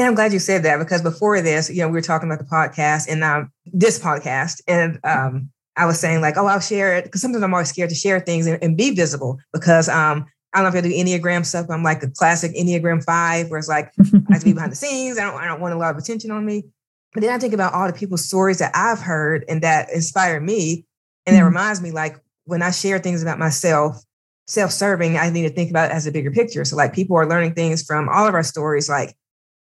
And 0.00 0.08
I'm 0.08 0.14
glad 0.14 0.32
you 0.32 0.38
said 0.38 0.62
that 0.62 0.78
because 0.78 1.02
before 1.02 1.42
this, 1.42 1.68
you 1.68 1.82
know, 1.82 1.88
we 1.88 1.92
were 1.92 2.00
talking 2.00 2.26
about 2.26 2.38
the 2.38 2.50
podcast 2.50 3.06
and 3.06 3.22
um, 3.22 3.52
this 3.66 3.98
podcast, 3.98 4.62
and 4.66 4.98
um, 5.04 5.50
I 5.76 5.84
was 5.84 6.00
saying 6.00 6.22
like, 6.22 6.38
oh, 6.38 6.46
I'll 6.46 6.58
share 6.58 6.96
it 6.96 7.04
because 7.04 7.20
sometimes 7.20 7.44
I'm 7.44 7.52
always 7.52 7.68
scared 7.68 7.90
to 7.90 7.94
share 7.94 8.18
things 8.18 8.46
and, 8.46 8.58
and 8.62 8.78
be 8.78 8.92
visible 8.92 9.38
because 9.52 9.90
um, 9.90 10.24
I 10.54 10.62
don't 10.62 10.72
know 10.72 10.78
if 10.78 10.82
I 10.82 10.88
do 10.88 10.94
Enneagram 10.94 11.44
stuff. 11.44 11.66
I'm 11.68 11.82
like 11.82 12.02
a 12.02 12.08
classic 12.08 12.52
Enneagram 12.52 13.04
five, 13.04 13.50
where 13.50 13.58
it's 13.58 13.68
like 13.68 13.92
I 13.98 14.32
have 14.32 14.40
to 14.40 14.46
be 14.46 14.54
behind 14.54 14.72
the 14.72 14.76
scenes. 14.84 15.18
I 15.18 15.30
don't, 15.30 15.38
I 15.38 15.44
don't 15.44 15.60
want 15.60 15.74
a 15.74 15.76
lot 15.76 15.90
of 15.90 15.98
attention 15.98 16.30
on 16.30 16.46
me. 16.46 16.64
But 17.12 17.20
then 17.20 17.34
I 17.34 17.38
think 17.38 17.52
about 17.52 17.74
all 17.74 17.86
the 17.86 17.92
people's 17.92 18.24
stories 18.24 18.56
that 18.60 18.72
I've 18.74 19.00
heard 19.00 19.44
and 19.50 19.60
that 19.60 19.90
inspire 19.90 20.40
me, 20.40 20.86
and 21.26 21.36
that 21.36 21.40
mm-hmm. 21.40 21.48
reminds 21.48 21.82
me 21.82 21.90
like 21.90 22.16
when 22.44 22.62
I 22.62 22.70
share 22.70 23.00
things 23.00 23.20
about 23.20 23.38
myself, 23.38 24.02
self-serving, 24.46 25.18
I 25.18 25.28
need 25.28 25.46
to 25.46 25.54
think 25.54 25.68
about 25.68 25.90
it 25.90 25.94
as 25.94 26.06
a 26.06 26.10
bigger 26.10 26.30
picture. 26.30 26.64
So 26.64 26.74
like 26.74 26.94
people 26.94 27.18
are 27.18 27.28
learning 27.28 27.52
things 27.52 27.82
from 27.82 28.08
all 28.08 28.26
of 28.26 28.32
our 28.32 28.42
stories, 28.42 28.88
like 28.88 29.14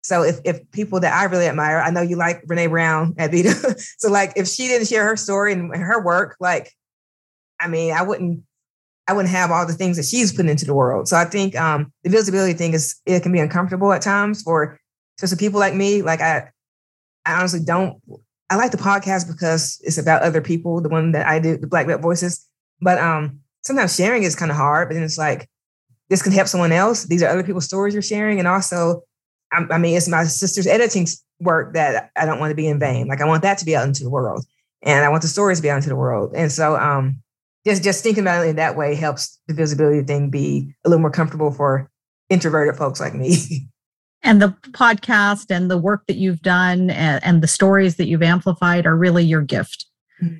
so 0.02 0.22
if, 0.22 0.40
if 0.44 0.70
people 0.70 1.00
that 1.00 1.12
I 1.12 1.24
really 1.24 1.46
admire, 1.46 1.78
I 1.78 1.90
know 1.90 2.00
you 2.00 2.16
like 2.16 2.44
Brené 2.44 2.68
Brown 2.68 3.14
Advita. 3.14 3.78
so 3.98 4.10
like 4.10 4.32
if 4.36 4.48
she 4.48 4.66
didn't 4.66 4.88
share 4.88 5.04
her 5.04 5.16
story 5.16 5.52
and 5.52 5.74
her 5.74 6.02
work, 6.02 6.36
like, 6.40 6.72
I 7.60 7.68
mean, 7.68 7.92
I 7.92 8.02
wouldn't, 8.02 8.42
I 9.06 9.12
wouldn't 9.12 9.34
have 9.34 9.50
all 9.50 9.66
the 9.66 9.74
things 9.74 9.96
that 9.96 10.06
she's 10.06 10.32
putting 10.32 10.50
into 10.50 10.64
the 10.64 10.74
world. 10.74 11.08
So 11.08 11.16
I 11.16 11.24
think 11.24 11.56
um, 11.56 11.92
the 12.04 12.10
visibility 12.10 12.54
thing 12.54 12.72
is 12.72 13.00
it 13.04 13.22
can 13.22 13.32
be 13.32 13.40
uncomfortable 13.40 13.92
at 13.92 14.02
times 14.02 14.42
for 14.42 14.78
just 15.18 15.38
people 15.38 15.60
like 15.60 15.74
me. 15.74 16.00
Like 16.00 16.20
I, 16.20 16.50
I 17.26 17.34
honestly 17.38 17.60
don't. 17.60 18.00
I 18.48 18.56
like 18.56 18.70
the 18.70 18.78
podcast 18.78 19.28
because 19.28 19.80
it's 19.84 19.98
about 19.98 20.22
other 20.22 20.40
people. 20.40 20.80
The 20.80 20.88
one 20.88 21.12
that 21.12 21.26
I 21.26 21.38
do, 21.38 21.56
the 21.56 21.66
Black 21.66 21.86
Belt 21.86 22.00
Voices. 22.00 22.46
But 22.80 22.98
um, 22.98 23.40
sometimes 23.62 23.94
sharing 23.94 24.22
is 24.22 24.34
kind 24.34 24.50
of 24.50 24.56
hard. 24.56 24.88
But 24.88 24.94
then 24.94 25.02
it's 25.02 25.18
like 25.18 25.48
this 26.08 26.22
can 26.22 26.32
help 26.32 26.48
someone 26.48 26.72
else. 26.72 27.04
These 27.04 27.22
are 27.22 27.28
other 27.28 27.44
people's 27.44 27.66
stories 27.66 27.94
you're 27.94 28.02
sharing, 28.02 28.38
and 28.38 28.48
also, 28.48 29.02
I, 29.52 29.66
I 29.70 29.78
mean, 29.78 29.96
it's 29.96 30.08
my 30.08 30.24
sister's 30.24 30.66
editing 30.66 31.06
work 31.40 31.74
that 31.74 32.10
I 32.16 32.26
don't 32.26 32.38
want 32.38 32.50
to 32.50 32.56
be 32.56 32.68
in 32.68 32.78
vain. 32.78 33.08
Like 33.08 33.20
I 33.20 33.26
want 33.26 33.42
that 33.42 33.58
to 33.58 33.64
be 33.64 33.76
out 33.76 33.86
into 33.86 34.04
the 34.04 34.10
world, 34.10 34.44
and 34.82 35.04
I 35.04 35.08
want 35.08 35.22
the 35.22 35.28
stories 35.28 35.58
to 35.58 35.62
be 35.62 35.70
out 35.70 35.76
into 35.76 35.88
the 35.88 35.96
world. 35.96 36.32
And 36.34 36.50
so, 36.50 36.76
um, 36.76 37.22
just 37.66 37.82
just 37.82 38.02
thinking 38.02 38.22
about 38.22 38.46
it 38.46 38.50
in 38.50 38.56
that 38.56 38.76
way 38.76 38.94
helps 38.94 39.38
the 39.48 39.54
visibility 39.54 40.02
thing 40.02 40.30
be 40.30 40.74
a 40.84 40.88
little 40.88 41.00
more 41.00 41.10
comfortable 41.10 41.50
for 41.50 41.90
introverted 42.28 42.76
folks 42.76 43.00
like 43.00 43.14
me. 43.14 43.68
and 44.22 44.40
the 44.40 44.48
podcast 44.70 45.54
and 45.54 45.70
the 45.70 45.78
work 45.78 46.06
that 46.06 46.16
you've 46.16 46.42
done 46.42 46.90
and, 46.90 47.22
and, 47.24 47.42
the 47.42 47.48
stories 47.48 47.96
that 47.96 48.06
you've 48.06 48.22
amplified 48.22 48.86
are 48.86 48.96
really 48.96 49.24
your 49.24 49.42
gift. 49.42 49.86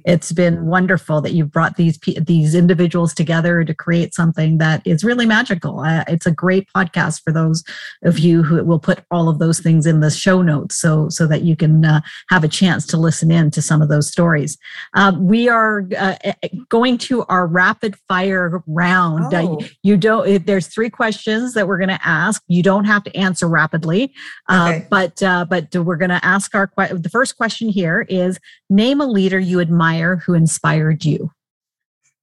It's 0.04 0.32
been 0.32 0.66
wonderful 0.66 1.20
that 1.20 1.32
you've 1.32 1.50
brought 1.50 1.76
these 1.76 1.98
these 1.98 2.54
individuals 2.54 3.14
together 3.14 3.64
to 3.64 3.74
create 3.74 4.14
something 4.14 4.58
that 4.58 4.86
is 4.86 5.04
really 5.04 5.26
magical. 5.26 5.80
Uh, 5.80 6.04
it's 6.08 6.26
a 6.26 6.30
great 6.30 6.68
podcast 6.74 7.22
for 7.22 7.32
those 7.32 7.64
of 8.02 8.18
you 8.18 8.42
who 8.42 8.62
will 8.64 8.78
put 8.78 9.00
all 9.10 9.28
of 9.28 9.38
those 9.38 9.60
things 9.60 9.86
in 9.86 10.00
the 10.00 10.10
show 10.10 10.42
notes, 10.42 10.76
so 10.76 11.08
so 11.08 11.26
that 11.26 11.42
you 11.42 11.56
can 11.56 11.84
uh, 11.84 12.00
have 12.28 12.44
a 12.44 12.48
chance 12.48 12.86
to 12.86 12.96
listen 12.96 13.30
in 13.30 13.50
to 13.50 13.62
some 13.62 13.82
of 13.82 13.88
those 13.88 14.08
stories. 14.08 14.58
Uh, 14.94 15.12
we 15.18 15.48
are 15.48 15.86
uh, 15.98 16.16
eh, 16.24 16.32
eh, 16.42 16.48
going 16.68 16.98
to 16.98 17.24
our 17.24 17.46
rapid 17.46 17.96
fire 18.08 18.62
round. 18.66 19.32
Uh, 19.32 19.42
oh. 19.42 19.60
you 19.82 19.96
don't. 19.96 20.44
There's 20.46 20.66
three 20.66 20.90
questions 20.90 21.54
that 21.54 21.66
we're 21.66 21.78
going 21.78 21.88
to 21.88 22.06
ask. 22.06 22.42
You 22.48 22.62
don't 22.62 22.84
have 22.84 23.04
to 23.04 23.16
answer 23.16 23.48
rapidly, 23.48 24.12
uh, 24.48 24.72
okay. 24.74 24.86
but 24.90 25.20
but 25.48 25.74
we're 25.74 25.96
going 25.96 26.10
to 26.10 26.24
ask 26.24 26.54
our 26.54 26.70
the 26.76 27.10
first 27.10 27.36
question 27.36 27.68
here 27.68 28.06
is 28.08 28.38
name 28.68 29.00
a 29.00 29.06
leader 29.06 29.38
you 29.38 29.56
would 29.56 29.69
admire 29.70 30.16
who 30.16 30.34
inspired 30.34 31.04
you? 31.04 31.30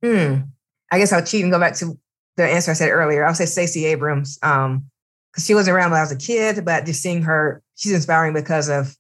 Hmm. 0.04 0.36
I 0.92 1.00
guess 1.00 1.12
I'll 1.12 1.24
cheat 1.24 1.44
and 1.44 1.52
go 1.52 1.60
back 1.60 1.76
to 1.78 1.98
the 2.38 2.48
answer 2.48 2.72
I 2.72 2.76
said 2.76 2.90
earlier. 2.90 3.26
I'll 3.26 3.34
say 3.34 3.46
Stacey 3.46 3.86
Abrams. 3.86 4.40
Um, 4.42 4.90
because 5.32 5.46
she 5.46 5.54
wasn't 5.54 5.76
around 5.76 5.92
when 5.92 6.00
I 6.00 6.04
was 6.04 6.12
a 6.12 6.18
kid, 6.18 6.66
but 6.66 6.86
just 6.86 7.02
seeing 7.02 7.22
her, 7.22 7.62
she's 7.76 7.94
inspiring 7.94 8.34
because 8.34 8.70
of 8.70 8.96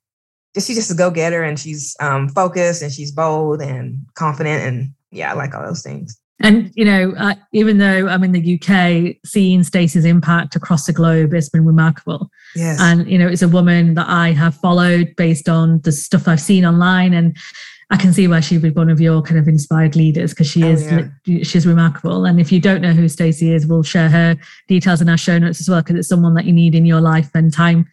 just 0.53 0.67
she's 0.67 0.75
just 0.75 0.91
a 0.91 0.95
go-getter 0.95 1.41
and 1.41 1.59
she's 1.59 1.95
um, 1.99 2.29
focused 2.29 2.83
and 2.83 2.91
she's 2.91 3.11
bold 3.11 3.61
and 3.61 3.99
confident 4.13 4.63
and 4.63 4.93
yeah, 5.09 5.31
I 5.31 5.33
like 5.35 5.55
all 5.55 5.63
those 5.63 5.81
things. 5.81 6.19
And 6.39 6.71
you 6.75 6.85
know, 6.85 7.15
uh, 7.17 7.33
even 7.53 7.79
though 7.79 8.07
I'm 8.07 8.23
in 8.23 8.33
the 8.33 8.59
UK, 8.59 9.15
seeing 9.25 9.63
Stacey's 9.63 10.05
impact 10.05 10.55
across 10.55 10.85
the 10.85 10.93
globe 10.93 11.33
has 11.33 11.49
been 11.49 11.65
remarkable. 11.65 12.29
Yes. 12.55 12.79
And 12.79 13.09
you 13.09 13.17
know, 13.17 13.27
it's 13.27 13.41
a 13.41 13.47
woman 13.47 13.95
that 13.95 14.07
I 14.07 14.33
have 14.33 14.55
followed 14.55 15.15
based 15.17 15.49
on 15.49 15.81
the 15.81 15.91
stuff 15.91 16.27
I've 16.27 16.41
seen 16.41 16.63
online, 16.63 17.13
and 17.13 17.35
I 17.89 17.95
can 17.95 18.11
see 18.11 18.27
why 18.27 18.41
she'd 18.41 18.61
be 18.61 18.69
one 18.69 18.89
of 18.89 18.99
your 18.99 19.21
kind 19.21 19.39
of 19.39 19.47
inspired 19.47 19.95
leaders 19.95 20.31
because 20.31 20.47
she 20.47 20.63
oh, 20.63 20.71
is 20.71 20.91
yeah. 21.25 21.43
she's 21.43 21.65
remarkable. 21.65 22.25
And 22.25 22.39
if 22.39 22.51
you 22.51 22.59
don't 22.59 22.81
know 22.81 22.91
who 22.91 23.07
Stacey 23.07 23.53
is, 23.53 23.65
we'll 23.65 23.83
share 23.83 24.09
her 24.09 24.35
details 24.67 25.01
in 25.01 25.07
our 25.07 25.17
show 25.17 25.37
notes 25.37 25.61
as 25.61 25.69
well 25.69 25.81
because 25.81 25.95
it's 25.95 26.09
someone 26.09 26.33
that 26.33 26.45
you 26.45 26.51
need 26.51 26.75
in 26.75 26.85
your 26.85 26.99
life 26.99 27.29
and 27.33 27.53
time 27.53 27.87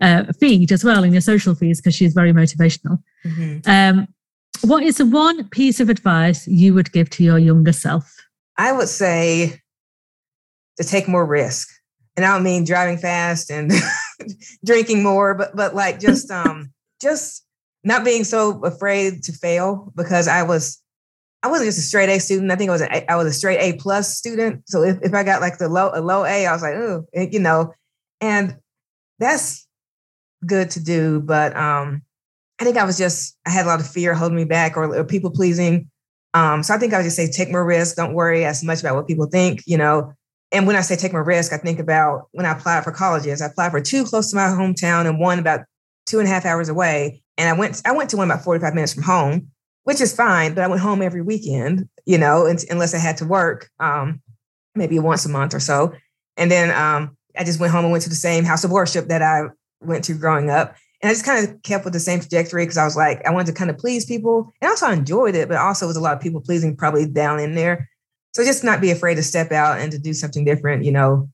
uh, 0.00 0.24
feed 0.38 0.70
as 0.70 0.84
well 0.84 1.02
in 1.02 1.12
your 1.12 1.22
social 1.22 1.54
feeds 1.54 1.80
because 1.80 1.94
she's 1.94 2.12
very 2.12 2.32
motivational. 2.32 3.02
Mm-hmm. 3.24 3.70
Um, 3.70 4.08
what 4.62 4.82
is 4.82 4.98
the 4.98 5.06
one 5.06 5.48
piece 5.48 5.80
of 5.80 5.88
advice 5.88 6.46
you 6.46 6.74
would 6.74 6.92
give 6.92 7.08
to 7.10 7.24
your 7.24 7.38
younger 7.38 7.72
self? 7.72 8.14
I 8.58 8.72
would 8.72 8.88
say 8.88 9.62
to 10.76 10.84
take 10.84 11.08
more 11.08 11.24
risk. 11.24 11.68
And 12.16 12.26
I 12.26 12.34
don't 12.34 12.42
mean 12.42 12.64
driving 12.64 12.98
fast 12.98 13.50
and 13.50 13.70
drinking 14.64 15.04
more, 15.04 15.34
but 15.34 15.54
but 15.54 15.74
like 15.74 16.00
just 16.00 16.30
um 16.30 16.72
just 17.00 17.44
not 17.84 18.04
being 18.04 18.24
so 18.24 18.62
afraid 18.64 19.22
to 19.24 19.32
fail 19.32 19.92
because 19.96 20.28
I 20.28 20.42
was 20.42 20.82
I 21.42 21.48
wasn't 21.48 21.68
just 21.68 21.78
a 21.78 21.82
straight 21.82 22.08
A 22.08 22.18
student. 22.18 22.50
I 22.50 22.56
think 22.56 22.68
I 22.68 22.72
was 22.72 22.82
a, 22.82 23.12
I 23.12 23.16
was 23.16 23.26
a 23.26 23.32
straight 23.32 23.60
A 23.60 23.76
plus 23.78 24.16
student. 24.16 24.68
So 24.68 24.82
if, 24.82 24.98
if 25.02 25.14
I 25.14 25.22
got 25.22 25.40
like 25.40 25.58
the 25.58 25.68
low 25.68 25.90
a 25.94 26.00
low 26.00 26.24
A, 26.24 26.46
I 26.46 26.52
was 26.52 26.62
like, 26.62 26.74
oh, 26.74 27.06
you 27.14 27.38
know, 27.38 27.72
and 28.20 28.56
that's 29.18 29.66
good 30.44 30.70
to 30.70 30.82
do. 30.82 31.20
But 31.20 31.56
um, 31.56 32.02
I 32.60 32.64
think 32.64 32.76
I 32.76 32.84
was 32.84 32.98
just 32.98 33.36
I 33.46 33.50
had 33.50 33.66
a 33.66 33.68
lot 33.68 33.80
of 33.80 33.88
fear 33.88 34.14
holding 34.14 34.36
me 34.36 34.44
back 34.44 34.76
or, 34.76 34.94
or 34.96 35.04
people 35.04 35.30
pleasing. 35.30 35.90
Um, 36.34 36.62
so 36.62 36.74
I 36.74 36.78
think 36.78 36.92
I 36.92 36.98
would 36.98 37.04
just 37.04 37.16
say 37.16 37.30
take 37.30 37.50
more 37.50 37.64
risk. 37.64 37.96
Don't 37.96 38.14
worry 38.14 38.44
as 38.44 38.64
much 38.64 38.80
about 38.80 38.96
what 38.96 39.06
people 39.06 39.26
think. 39.26 39.62
You 39.66 39.78
know, 39.78 40.12
and 40.50 40.66
when 40.66 40.76
I 40.76 40.80
say 40.80 40.96
take 40.96 41.12
more 41.12 41.24
risk, 41.24 41.52
I 41.52 41.58
think 41.58 41.78
about 41.78 42.28
when 42.32 42.46
I 42.46 42.52
applied 42.52 42.82
for 42.82 42.90
colleges. 42.90 43.40
I 43.40 43.46
applied 43.46 43.70
for 43.70 43.80
two 43.80 44.04
close 44.04 44.30
to 44.30 44.36
my 44.36 44.42
hometown 44.42 45.06
and 45.06 45.20
one 45.20 45.38
about 45.38 45.60
two 46.08 46.18
and 46.18 46.26
a 46.26 46.30
half 46.30 46.44
hours 46.44 46.68
away. 46.68 47.22
And 47.36 47.48
I 47.48 47.52
went, 47.52 47.82
I 47.84 47.92
went 47.92 48.10
to 48.10 48.16
one 48.16 48.30
about 48.30 48.42
45 48.42 48.74
minutes 48.74 48.94
from 48.94 49.02
home, 49.02 49.48
which 49.84 50.00
is 50.00 50.14
fine, 50.14 50.54
but 50.54 50.64
I 50.64 50.66
went 50.66 50.80
home 50.80 51.02
every 51.02 51.22
weekend, 51.22 51.88
you 52.06 52.18
know, 52.18 52.52
unless 52.70 52.94
I 52.94 52.98
had 52.98 53.18
to 53.18 53.26
work, 53.26 53.68
um, 53.78 54.20
maybe 54.74 54.98
once 54.98 55.24
a 55.24 55.28
month 55.28 55.54
or 55.54 55.60
so. 55.60 55.92
And 56.36 56.50
then 56.50 56.70
um, 56.70 57.16
I 57.38 57.44
just 57.44 57.60
went 57.60 57.72
home 57.72 57.84
and 57.84 57.92
went 57.92 58.04
to 58.04 58.08
the 58.08 58.14
same 58.14 58.44
house 58.44 58.64
of 58.64 58.70
worship 58.70 59.08
that 59.08 59.22
I 59.22 59.42
went 59.80 60.04
to 60.04 60.14
growing 60.14 60.50
up. 60.50 60.74
And 61.00 61.10
I 61.10 61.12
just 61.12 61.24
kind 61.24 61.46
of 61.46 61.62
kept 61.62 61.84
with 61.84 61.92
the 61.92 62.00
same 62.00 62.18
trajectory 62.18 62.64
because 62.64 62.78
I 62.78 62.84
was 62.84 62.96
like, 62.96 63.24
I 63.24 63.30
wanted 63.30 63.46
to 63.46 63.52
kind 63.52 63.70
of 63.70 63.78
please 63.78 64.04
people. 64.04 64.52
And 64.60 64.68
also 64.68 64.86
I 64.86 64.94
enjoyed 64.94 65.36
it, 65.36 65.48
but 65.48 65.58
also 65.58 65.86
it 65.86 65.88
was 65.88 65.96
a 65.96 66.00
lot 66.00 66.16
of 66.16 66.20
people 66.20 66.40
pleasing 66.40 66.76
probably 66.76 67.06
down 67.06 67.38
in 67.38 67.54
there. 67.54 67.88
So 68.34 68.44
just 68.44 68.64
not 68.64 68.80
be 68.80 68.90
afraid 68.90 69.14
to 69.16 69.22
step 69.22 69.52
out 69.52 69.78
and 69.78 69.92
to 69.92 69.98
do 69.98 70.12
something 70.12 70.44
different, 70.44 70.84
you 70.84 70.92
know, 70.92 71.28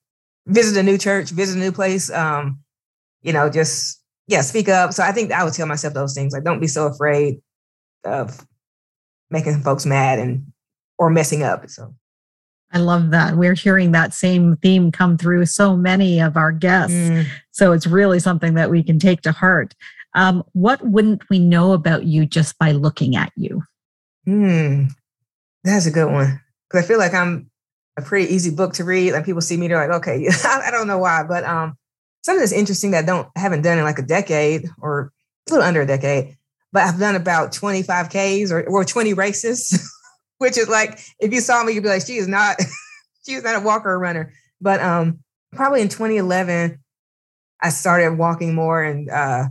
visit 0.46 0.78
a 0.78 0.82
new 0.82 0.98
church, 0.98 1.30
visit 1.30 1.56
a 1.56 1.60
new 1.60 1.72
place. 1.72 2.10
Um, 2.10 2.60
you 3.22 3.32
know, 3.32 3.48
just 3.48 4.03
yeah, 4.26 4.40
speak 4.40 4.68
up. 4.68 4.92
So 4.92 5.02
I 5.02 5.12
think 5.12 5.32
I 5.32 5.44
would 5.44 5.52
tell 5.52 5.66
myself 5.66 5.94
those 5.94 6.14
things 6.14 6.32
like, 6.32 6.44
don't 6.44 6.60
be 6.60 6.66
so 6.66 6.86
afraid 6.86 7.40
of 8.04 8.46
making 9.30 9.60
folks 9.60 9.86
mad 9.86 10.18
and 10.18 10.52
or 10.98 11.10
messing 11.10 11.42
up. 11.42 11.68
So 11.68 11.94
I 12.72 12.78
love 12.78 13.10
that. 13.10 13.36
We're 13.36 13.54
hearing 13.54 13.92
that 13.92 14.14
same 14.14 14.56
theme 14.56 14.90
come 14.90 15.16
through 15.16 15.46
so 15.46 15.76
many 15.76 16.20
of 16.20 16.36
our 16.36 16.52
guests. 16.52 16.96
Mm. 16.96 17.26
So 17.52 17.72
it's 17.72 17.86
really 17.86 18.18
something 18.18 18.54
that 18.54 18.70
we 18.70 18.82
can 18.82 18.98
take 18.98 19.22
to 19.22 19.32
heart. 19.32 19.74
Um, 20.14 20.44
what 20.52 20.84
wouldn't 20.84 21.28
we 21.28 21.38
know 21.38 21.72
about 21.72 22.04
you 22.04 22.24
just 22.26 22.58
by 22.58 22.72
looking 22.72 23.16
at 23.16 23.32
you? 23.36 23.62
Hmm, 24.24 24.84
that's 25.62 25.86
a 25.86 25.90
good 25.90 26.10
one. 26.10 26.40
Because 26.68 26.84
I 26.84 26.88
feel 26.88 26.98
like 26.98 27.14
I'm 27.14 27.50
a 27.96 28.02
pretty 28.02 28.32
easy 28.32 28.50
book 28.50 28.74
to 28.74 28.84
read. 28.84 29.12
Like 29.12 29.24
people 29.24 29.40
see 29.40 29.56
me, 29.56 29.68
they're 29.68 29.88
like, 29.88 29.96
okay, 29.98 30.28
I 30.44 30.70
don't 30.70 30.86
know 30.86 30.98
why, 30.98 31.24
but 31.24 31.44
um, 31.44 31.76
something 32.24 32.40
that's 32.40 32.52
interesting 32.52 32.90
that 32.92 33.04
I 33.04 33.06
don't 33.06 33.28
haven't 33.36 33.62
done 33.62 33.78
in 33.78 33.84
like 33.84 33.98
a 33.98 34.02
decade 34.02 34.68
or 34.80 35.12
a 35.48 35.52
little 35.52 35.66
under 35.66 35.82
a 35.82 35.86
decade, 35.86 36.36
but 36.72 36.82
I've 36.82 36.98
done 36.98 37.14
about 37.14 37.52
25 37.52 38.08
Ks 38.08 38.50
or, 38.50 38.64
or 38.66 38.84
20 38.84 39.12
races, 39.12 39.92
which 40.38 40.56
is 40.56 40.68
like 40.68 40.98
if 41.20 41.32
you 41.32 41.40
saw 41.40 41.62
me, 41.62 41.74
you'd 41.74 41.82
be 41.82 41.90
like, 41.90 42.06
she 42.06 42.16
is 42.16 42.26
not, 42.26 42.56
she 43.26 43.34
is 43.34 43.44
not 43.44 43.56
a 43.56 43.64
walker 43.64 43.90
or 43.90 43.98
runner. 43.98 44.32
But 44.60 44.80
um 44.80 45.20
probably 45.52 45.82
in 45.82 45.88
2011, 45.88 46.78
I 47.62 47.68
started 47.68 48.18
walking 48.18 48.54
more 48.54 48.82
and 48.82 49.10
uh 49.10 49.48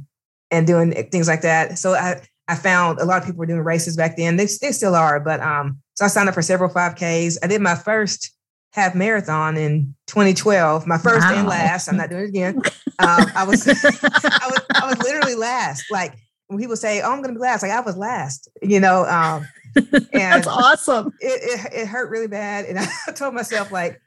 and 0.50 0.68
doing 0.68 0.92
things 1.12 1.28
like 1.28 1.42
that. 1.42 1.78
So 1.78 1.94
I 1.94 2.22
I 2.48 2.56
found 2.56 3.00
a 3.00 3.06
lot 3.06 3.22
of 3.22 3.26
people 3.26 3.40
were 3.40 3.46
doing 3.46 3.62
races 3.62 3.96
back 3.96 4.18
then. 4.18 4.36
They, 4.36 4.48
they 4.62 4.72
still 4.72 4.96
are, 4.96 5.20
but 5.20 5.40
um, 5.40 5.80
so 5.94 6.04
I 6.04 6.10
signed 6.10 6.28
up 6.28 6.36
for 6.36 6.42
several 6.42 6.70
5Ks. 6.70 7.38
I 7.42 7.48
did 7.48 7.62
my 7.62 7.76
first 7.76 8.34
half 8.74 8.96
marathon 8.96 9.56
in 9.56 9.94
2012, 10.08 10.88
my 10.88 10.98
first 10.98 11.28
wow. 11.28 11.36
and 11.36 11.48
last. 11.48 11.88
I'm 11.88 11.98
not 11.98 12.10
doing 12.10 12.24
it 12.24 12.30
again. 12.30 12.62
Um, 13.00 13.26
I 13.36 13.44
was, 13.44 13.68
I 13.68 13.72
was, 13.74 14.62
I 14.76 14.88
was 14.88 15.00
literally 15.00 15.34
last. 15.34 15.86
Like 15.90 16.16
when 16.46 16.60
people 16.60 16.76
say, 16.76 17.02
"Oh, 17.02 17.12
I'm 17.12 17.24
going 17.24 17.34
to 17.34 17.40
be 17.40 17.42
last," 17.42 17.64
like 17.64 17.72
I 17.72 17.80
was 17.80 17.98
last. 17.98 18.48
You 18.62 18.80
know, 18.80 19.04
um, 19.06 19.48
and 19.76 20.12
that's 20.14 20.46
awesome. 20.46 21.12
It, 21.20 21.42
it, 21.42 21.74
it 21.74 21.88
hurt 21.88 22.12
really 22.12 22.28
bad, 22.28 22.66
and 22.66 22.78
I 22.78 23.12
told 23.14 23.34
myself 23.34 23.72
like, 23.72 24.00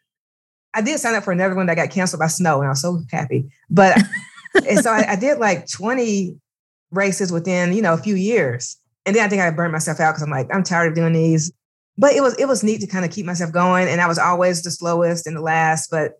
I 0.72 0.82
did 0.82 1.00
sign 1.00 1.16
up 1.16 1.24
for 1.24 1.32
another 1.32 1.56
one 1.56 1.66
that 1.66 1.74
got 1.74 1.90
canceled 1.90 2.20
by 2.20 2.28
snow, 2.28 2.58
and 2.60 2.66
I 2.66 2.70
was 2.70 2.80
so 2.80 3.02
happy. 3.10 3.50
But 3.68 3.98
and 4.54 4.78
so 4.78 4.92
I, 4.92 5.12
I 5.12 5.16
did 5.16 5.38
like 5.38 5.68
20 5.68 6.38
races 6.92 7.32
within 7.32 7.72
you 7.72 7.82
know 7.82 7.92
a 7.92 7.98
few 7.98 8.14
years, 8.14 8.76
and 9.04 9.16
then 9.16 9.24
I 9.24 9.28
think 9.28 9.42
I 9.42 9.50
burned 9.50 9.72
myself 9.72 9.98
out 9.98 10.12
because 10.12 10.22
I'm 10.22 10.30
like, 10.30 10.46
I'm 10.54 10.62
tired 10.62 10.90
of 10.90 10.94
doing 10.94 11.12
these 11.12 11.52
but 11.98 12.12
it 12.12 12.20
was 12.20 12.34
it 12.38 12.46
was 12.46 12.62
neat 12.62 12.80
to 12.80 12.86
kind 12.86 13.04
of 13.04 13.10
keep 13.10 13.26
myself 13.26 13.52
going. 13.52 13.88
And 13.88 14.00
I 14.00 14.06
was 14.06 14.18
always 14.18 14.62
the 14.62 14.70
slowest 14.70 15.26
and 15.26 15.36
the 15.36 15.40
last, 15.40 15.90
but 15.90 16.12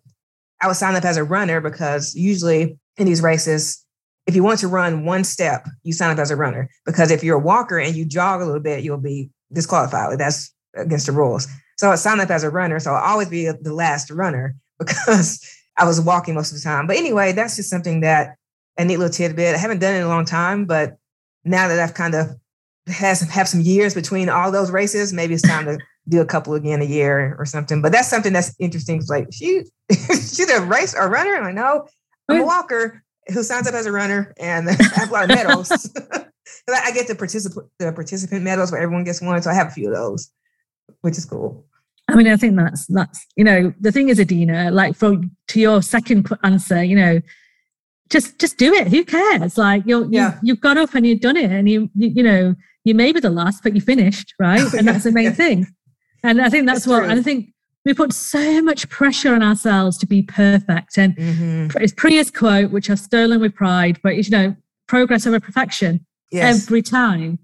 I 0.61 0.67
was 0.67 0.77
signed 0.79 0.97
up 0.97 1.05
as 1.05 1.17
a 1.17 1.23
runner 1.23 1.61
because 1.61 2.15
usually 2.15 2.77
in 2.97 3.05
these 3.05 3.21
races, 3.21 3.85
if 4.25 4.35
you 4.35 4.43
want 4.43 4.59
to 4.59 4.67
run 4.67 5.05
one 5.05 5.23
step, 5.23 5.67
you 5.83 5.93
sign 5.93 6.11
up 6.11 6.17
as 6.17 6.31
a 6.31 6.35
runner. 6.35 6.69
Because 6.85 7.11
if 7.11 7.23
you're 7.23 7.37
a 7.37 7.43
walker 7.43 7.77
and 7.77 7.95
you 7.95 8.05
jog 8.05 8.41
a 8.41 8.45
little 8.45 8.61
bit, 8.61 8.83
you'll 8.83 8.97
be 8.97 9.29
disqualified. 9.53 10.17
That's 10.19 10.53
against 10.75 11.05
the 11.05 11.11
rules. 11.11 11.47
So 11.77 11.91
I 11.91 11.95
signed 11.95 12.21
up 12.21 12.31
as 12.31 12.43
a 12.43 12.49
runner. 12.49 12.79
So 12.79 12.91
I'll 12.91 13.11
always 13.11 13.29
be 13.29 13.45
the 13.45 13.73
last 13.73 14.09
runner 14.09 14.55
because 14.79 15.47
I 15.77 15.85
was 15.85 16.01
walking 16.01 16.33
most 16.33 16.51
of 16.51 16.57
the 16.57 16.63
time. 16.63 16.87
But 16.87 16.97
anyway, 16.97 17.33
that's 17.33 17.55
just 17.55 17.69
something 17.69 18.01
that 18.01 18.35
a 18.77 18.85
neat 18.85 18.97
little 18.97 19.13
tidbit. 19.13 19.55
I 19.55 19.57
haven't 19.57 19.79
done 19.79 19.93
it 19.93 19.99
in 19.99 20.03
a 20.03 20.09
long 20.09 20.25
time, 20.25 20.65
but 20.65 20.97
now 21.43 21.67
that 21.67 21.79
I've 21.79 21.93
kind 21.93 22.15
of 22.15 22.31
has 22.87 23.21
have 23.21 23.47
some 23.47 23.61
years 23.61 23.93
between 23.93 24.29
all 24.29 24.51
those 24.51 24.71
races. 24.71 25.13
Maybe 25.13 25.33
it's 25.33 25.43
time 25.43 25.65
to 25.65 25.77
do 26.09 26.21
a 26.21 26.25
couple 26.25 26.53
again 26.53 26.81
a 26.81 26.85
year 26.85 27.35
or 27.37 27.45
something. 27.45 27.81
But 27.81 27.91
that's 27.91 28.07
something 28.07 28.33
that's 28.33 28.55
interesting. 28.59 28.97
It's 28.97 29.09
like 29.09 29.27
she 29.31 29.63
she's 29.91 30.49
a 30.49 30.61
race 30.61 30.95
or 30.95 31.09
runner. 31.09 31.35
I'm 31.35 31.43
like, 31.43 31.55
no, 31.55 31.87
I'm 32.29 32.41
a 32.41 32.45
walker 32.45 33.03
who 33.33 33.43
signs 33.43 33.67
up 33.67 33.73
as 33.73 33.85
a 33.85 33.91
runner 33.91 34.33
and 34.39 34.69
I 34.69 34.73
have 34.95 35.09
a 35.09 35.13
lot 35.13 35.23
of 35.23 35.29
medals. 35.29 35.71
I 36.69 36.91
get 36.91 37.07
the 37.07 37.15
participant 37.15 37.67
the 37.79 37.91
participant 37.91 38.43
medals 38.43 38.71
where 38.71 38.81
everyone 38.81 39.03
gets 39.03 39.21
one. 39.21 39.41
So 39.41 39.49
I 39.49 39.53
have 39.53 39.67
a 39.67 39.71
few 39.71 39.89
of 39.89 39.95
those, 39.95 40.31
which 41.01 41.17
is 41.17 41.25
cool. 41.25 41.65
I 42.09 42.15
mean, 42.15 42.27
I 42.27 42.37
think 42.37 42.55
that's 42.55 42.85
that's 42.87 43.25
you 43.35 43.43
know 43.43 43.73
the 43.79 43.91
thing 43.91 44.09
is, 44.09 44.19
Adena, 44.19 44.71
like 44.71 44.95
for 44.95 45.21
to 45.47 45.59
your 45.59 45.81
second 45.81 46.29
answer, 46.43 46.83
you 46.83 46.95
know, 46.95 47.21
just 48.09 48.39
just 48.39 48.57
do 48.57 48.73
it. 48.73 48.87
Who 48.87 49.03
cares? 49.03 49.57
Like 49.57 49.83
you're 49.85 50.07
yeah. 50.09 50.35
you, 50.35 50.39
you've 50.43 50.61
got 50.61 50.77
up 50.77 50.93
and 50.95 51.05
you've 51.05 51.21
done 51.21 51.37
it, 51.37 51.51
and 51.51 51.69
you 51.69 51.89
you, 51.95 52.09
you 52.09 52.23
know 52.23 52.55
you 52.87 52.95
may 52.95 53.11
be 53.11 53.19
the 53.19 53.29
last, 53.29 53.63
but 53.63 53.75
you 53.75 53.81
finished 53.81 54.33
right, 54.39 54.73
and 54.77 54.87
that's 54.87 55.03
the 55.03 55.11
main 55.11 55.33
thing. 55.33 55.67
And 56.23 56.41
I 56.41 56.49
think 56.49 56.65
that's 56.65 56.79
it's 56.79 56.87
what 56.87 57.01
true. 57.03 57.11
I 57.11 57.21
think 57.21 57.53
we 57.85 57.93
put 57.93 58.11
so 58.11 58.61
much 58.61 58.89
pressure 58.89 59.33
on 59.33 59.41
ourselves 59.41 59.97
to 59.99 60.05
be 60.05 60.21
perfect. 60.21 60.97
And 60.97 61.15
mm-hmm. 61.15 61.77
it's 61.81 61.93
Priya's 61.93 62.29
quote, 62.29 62.71
which 62.71 62.89
I've 62.89 62.99
stolen 62.99 63.39
with 63.39 63.55
pride, 63.55 63.99
but 64.03 64.15
you 64.15 64.29
know, 64.29 64.55
progress 64.87 65.25
over 65.25 65.39
perfection 65.39 66.05
yes. 66.31 66.63
every 66.63 66.81
time. 66.81 67.39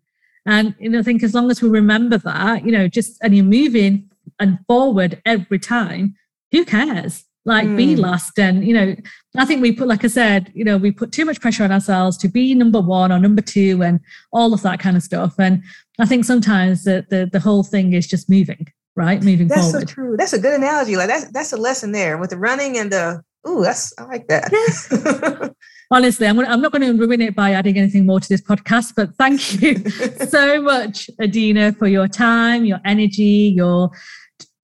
And 0.46 0.76
you 0.80 0.89
know, 0.89 1.00
I 1.00 1.04
think 1.04 1.24
as 1.24 1.34
long 1.34 1.50
as 1.50 1.62
we 1.62 1.70
remember 1.70 2.18
that, 2.18 2.66
you 2.66 2.72
know, 2.72 2.88
just 2.88 3.18
and 3.22 3.36
you're 3.36 3.46
moving 3.46 4.10
and 4.39 4.60
forward 4.68 5.22
every 5.26 5.60
time, 5.60 6.16
who 6.52 6.66
cares? 6.66 7.24
Like 7.46 7.68
mm. 7.68 7.76
be 7.76 7.96
last. 7.96 8.39
And, 8.39 8.66
you 8.66 8.74
know, 8.74 8.96
I 9.38 9.46
think 9.46 9.62
we 9.62 9.74
put, 9.74 9.88
like 9.88 10.06
I 10.06 10.08
said, 10.08 10.52
you 10.56 10.64
know, 10.64 10.78
we 10.78 10.91
put 10.91 11.12
too 11.12 11.26
much 11.26 11.41
pressure 11.41 11.64
on 11.64 11.72
ourselves 11.72 12.18
to 12.20 12.30
be 12.30 12.56
number 12.56 12.80
one 12.80 13.12
or 13.12 13.20
number 13.20 13.41
two 13.41 13.84
and 13.84 14.00
all 14.32 14.54
of 14.54 14.62
that 14.62 14.80
kind 14.80 14.96
of 14.96 15.04
stuff. 15.04 15.36
And 15.38 15.62
I 16.00 16.06
think 16.06 16.26
sometimes 16.26 16.86
the 16.86 17.06
the, 17.10 17.30
the 17.32 17.39
whole 17.39 17.64
thing 17.64 17.94
is 17.94 18.08
just 18.08 18.30
moving, 18.30 18.68
right? 18.96 19.22
Moving 19.22 19.50
forward. 19.50 19.62
that's 19.62 19.72
forward. 19.72 19.89
so 19.89 19.94
true. 19.94 20.16
That's 20.18 20.34
a 20.34 20.39
good 20.39 20.54
analogy. 20.54 20.96
Like 20.96 21.08
that's 21.08 21.32
that's 21.32 21.54
a 21.54 21.58
lesson 21.58 21.91
there 21.91 22.18
with 22.18 22.30
the 22.30 22.38
running 22.38 22.78
and 22.78 22.91
the 22.91 23.24
ooh, 23.48 23.62
that's 23.62 23.94
I 23.98 24.04
like 24.06 24.28
that. 24.30 25.54
honestly, 25.94 26.28
I'm, 26.28 26.36
gonna, 26.36 26.50
I'm 26.50 26.62
not 26.62 26.72
going 26.72 26.82
to 26.82 26.98
ruin 26.98 27.22
it 27.22 27.36
by 27.36 27.52
adding 27.52 27.78
anything 27.78 28.06
more 28.06 28.20
to 28.20 28.28
this 28.28 28.41
podcast, 28.41 28.94
but 28.96 29.16
thank 29.16 29.62
you 29.62 29.78
so 30.28 30.62
much, 30.62 31.10
Adena, 31.22 31.78
for 31.78 31.88
your 31.88 32.08
time, 32.08 32.66
your 32.66 32.80
energy, 32.84 33.54
your 33.56 33.91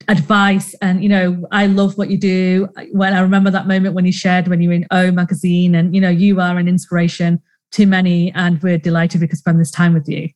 advice. 0.10 0.76
And, 0.82 1.02
you 1.02 1.08
know, 1.08 1.48
I 1.52 1.68
love 1.68 1.98
what 1.98 2.10
you 2.10 2.18
do. 2.18 2.68
When 2.92 3.14
I 3.14 3.22
remember 3.22 3.50
that 3.52 3.68
moment 3.68 3.96
when 3.96 4.06
you 4.06 4.12
shared 4.12 4.50
when 4.50 4.62
you 4.62 4.70
were 4.70 4.76
in 4.76 4.88
O 4.92 5.12
magazine, 5.12 5.76
and, 5.76 5.96
you 5.96 6.02
know, 6.02 6.10
you 6.10 6.42
are 6.42 6.58
an 6.58 6.68
inspiration 6.68 7.42
to 7.72 7.86
many, 7.86 8.34
and 8.34 8.62
we're 8.62 8.78
delighted 8.78 9.22
we 9.22 9.28
could 9.28 9.38
spend 9.38 9.60
this 9.60 9.72
time 9.72 9.94
with 9.94 10.10
you. 10.10 10.30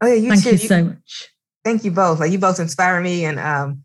Oh, 0.00 0.06
yeah, 0.06 0.14
you 0.14 0.30
Thank 0.30 0.42
too. 0.44 0.50
you 0.50 0.58
so 0.58 0.84
much. 0.84 1.28
Thank 1.64 1.84
you 1.84 1.90
both. 1.90 2.18
Like, 2.18 2.32
you 2.32 2.38
both 2.38 2.58
inspire 2.58 3.00
me. 3.00 3.24
And, 3.24 3.38
um, 3.38 3.84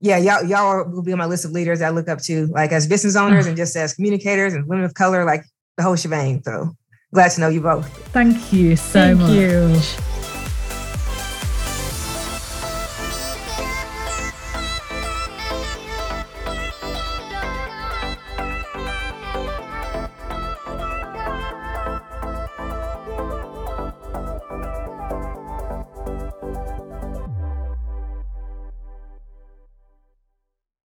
yeah, 0.00 0.16
y'all, 0.16 0.44
y'all 0.44 0.90
will 0.90 1.02
be 1.02 1.12
on 1.12 1.18
my 1.18 1.26
list 1.26 1.44
of 1.44 1.52
leaders 1.52 1.80
I 1.80 1.90
look 1.90 2.08
up 2.08 2.20
to, 2.22 2.46
like 2.46 2.72
as 2.72 2.86
business 2.86 3.16
owners 3.16 3.46
and 3.46 3.56
just 3.56 3.76
as 3.76 3.94
communicators 3.94 4.54
and 4.54 4.66
women 4.66 4.84
of 4.84 4.94
color. 4.94 5.24
Like 5.24 5.44
the 5.76 5.82
whole 5.82 5.96
shebang. 5.96 6.42
So 6.44 6.74
glad 7.12 7.30
to 7.32 7.40
know 7.40 7.48
you 7.48 7.60
both. 7.60 7.86
Thank 8.08 8.52
you 8.52 8.76
so 8.76 9.14
Thank 9.14 9.20
much. 9.20 9.30
You. 9.30 10.19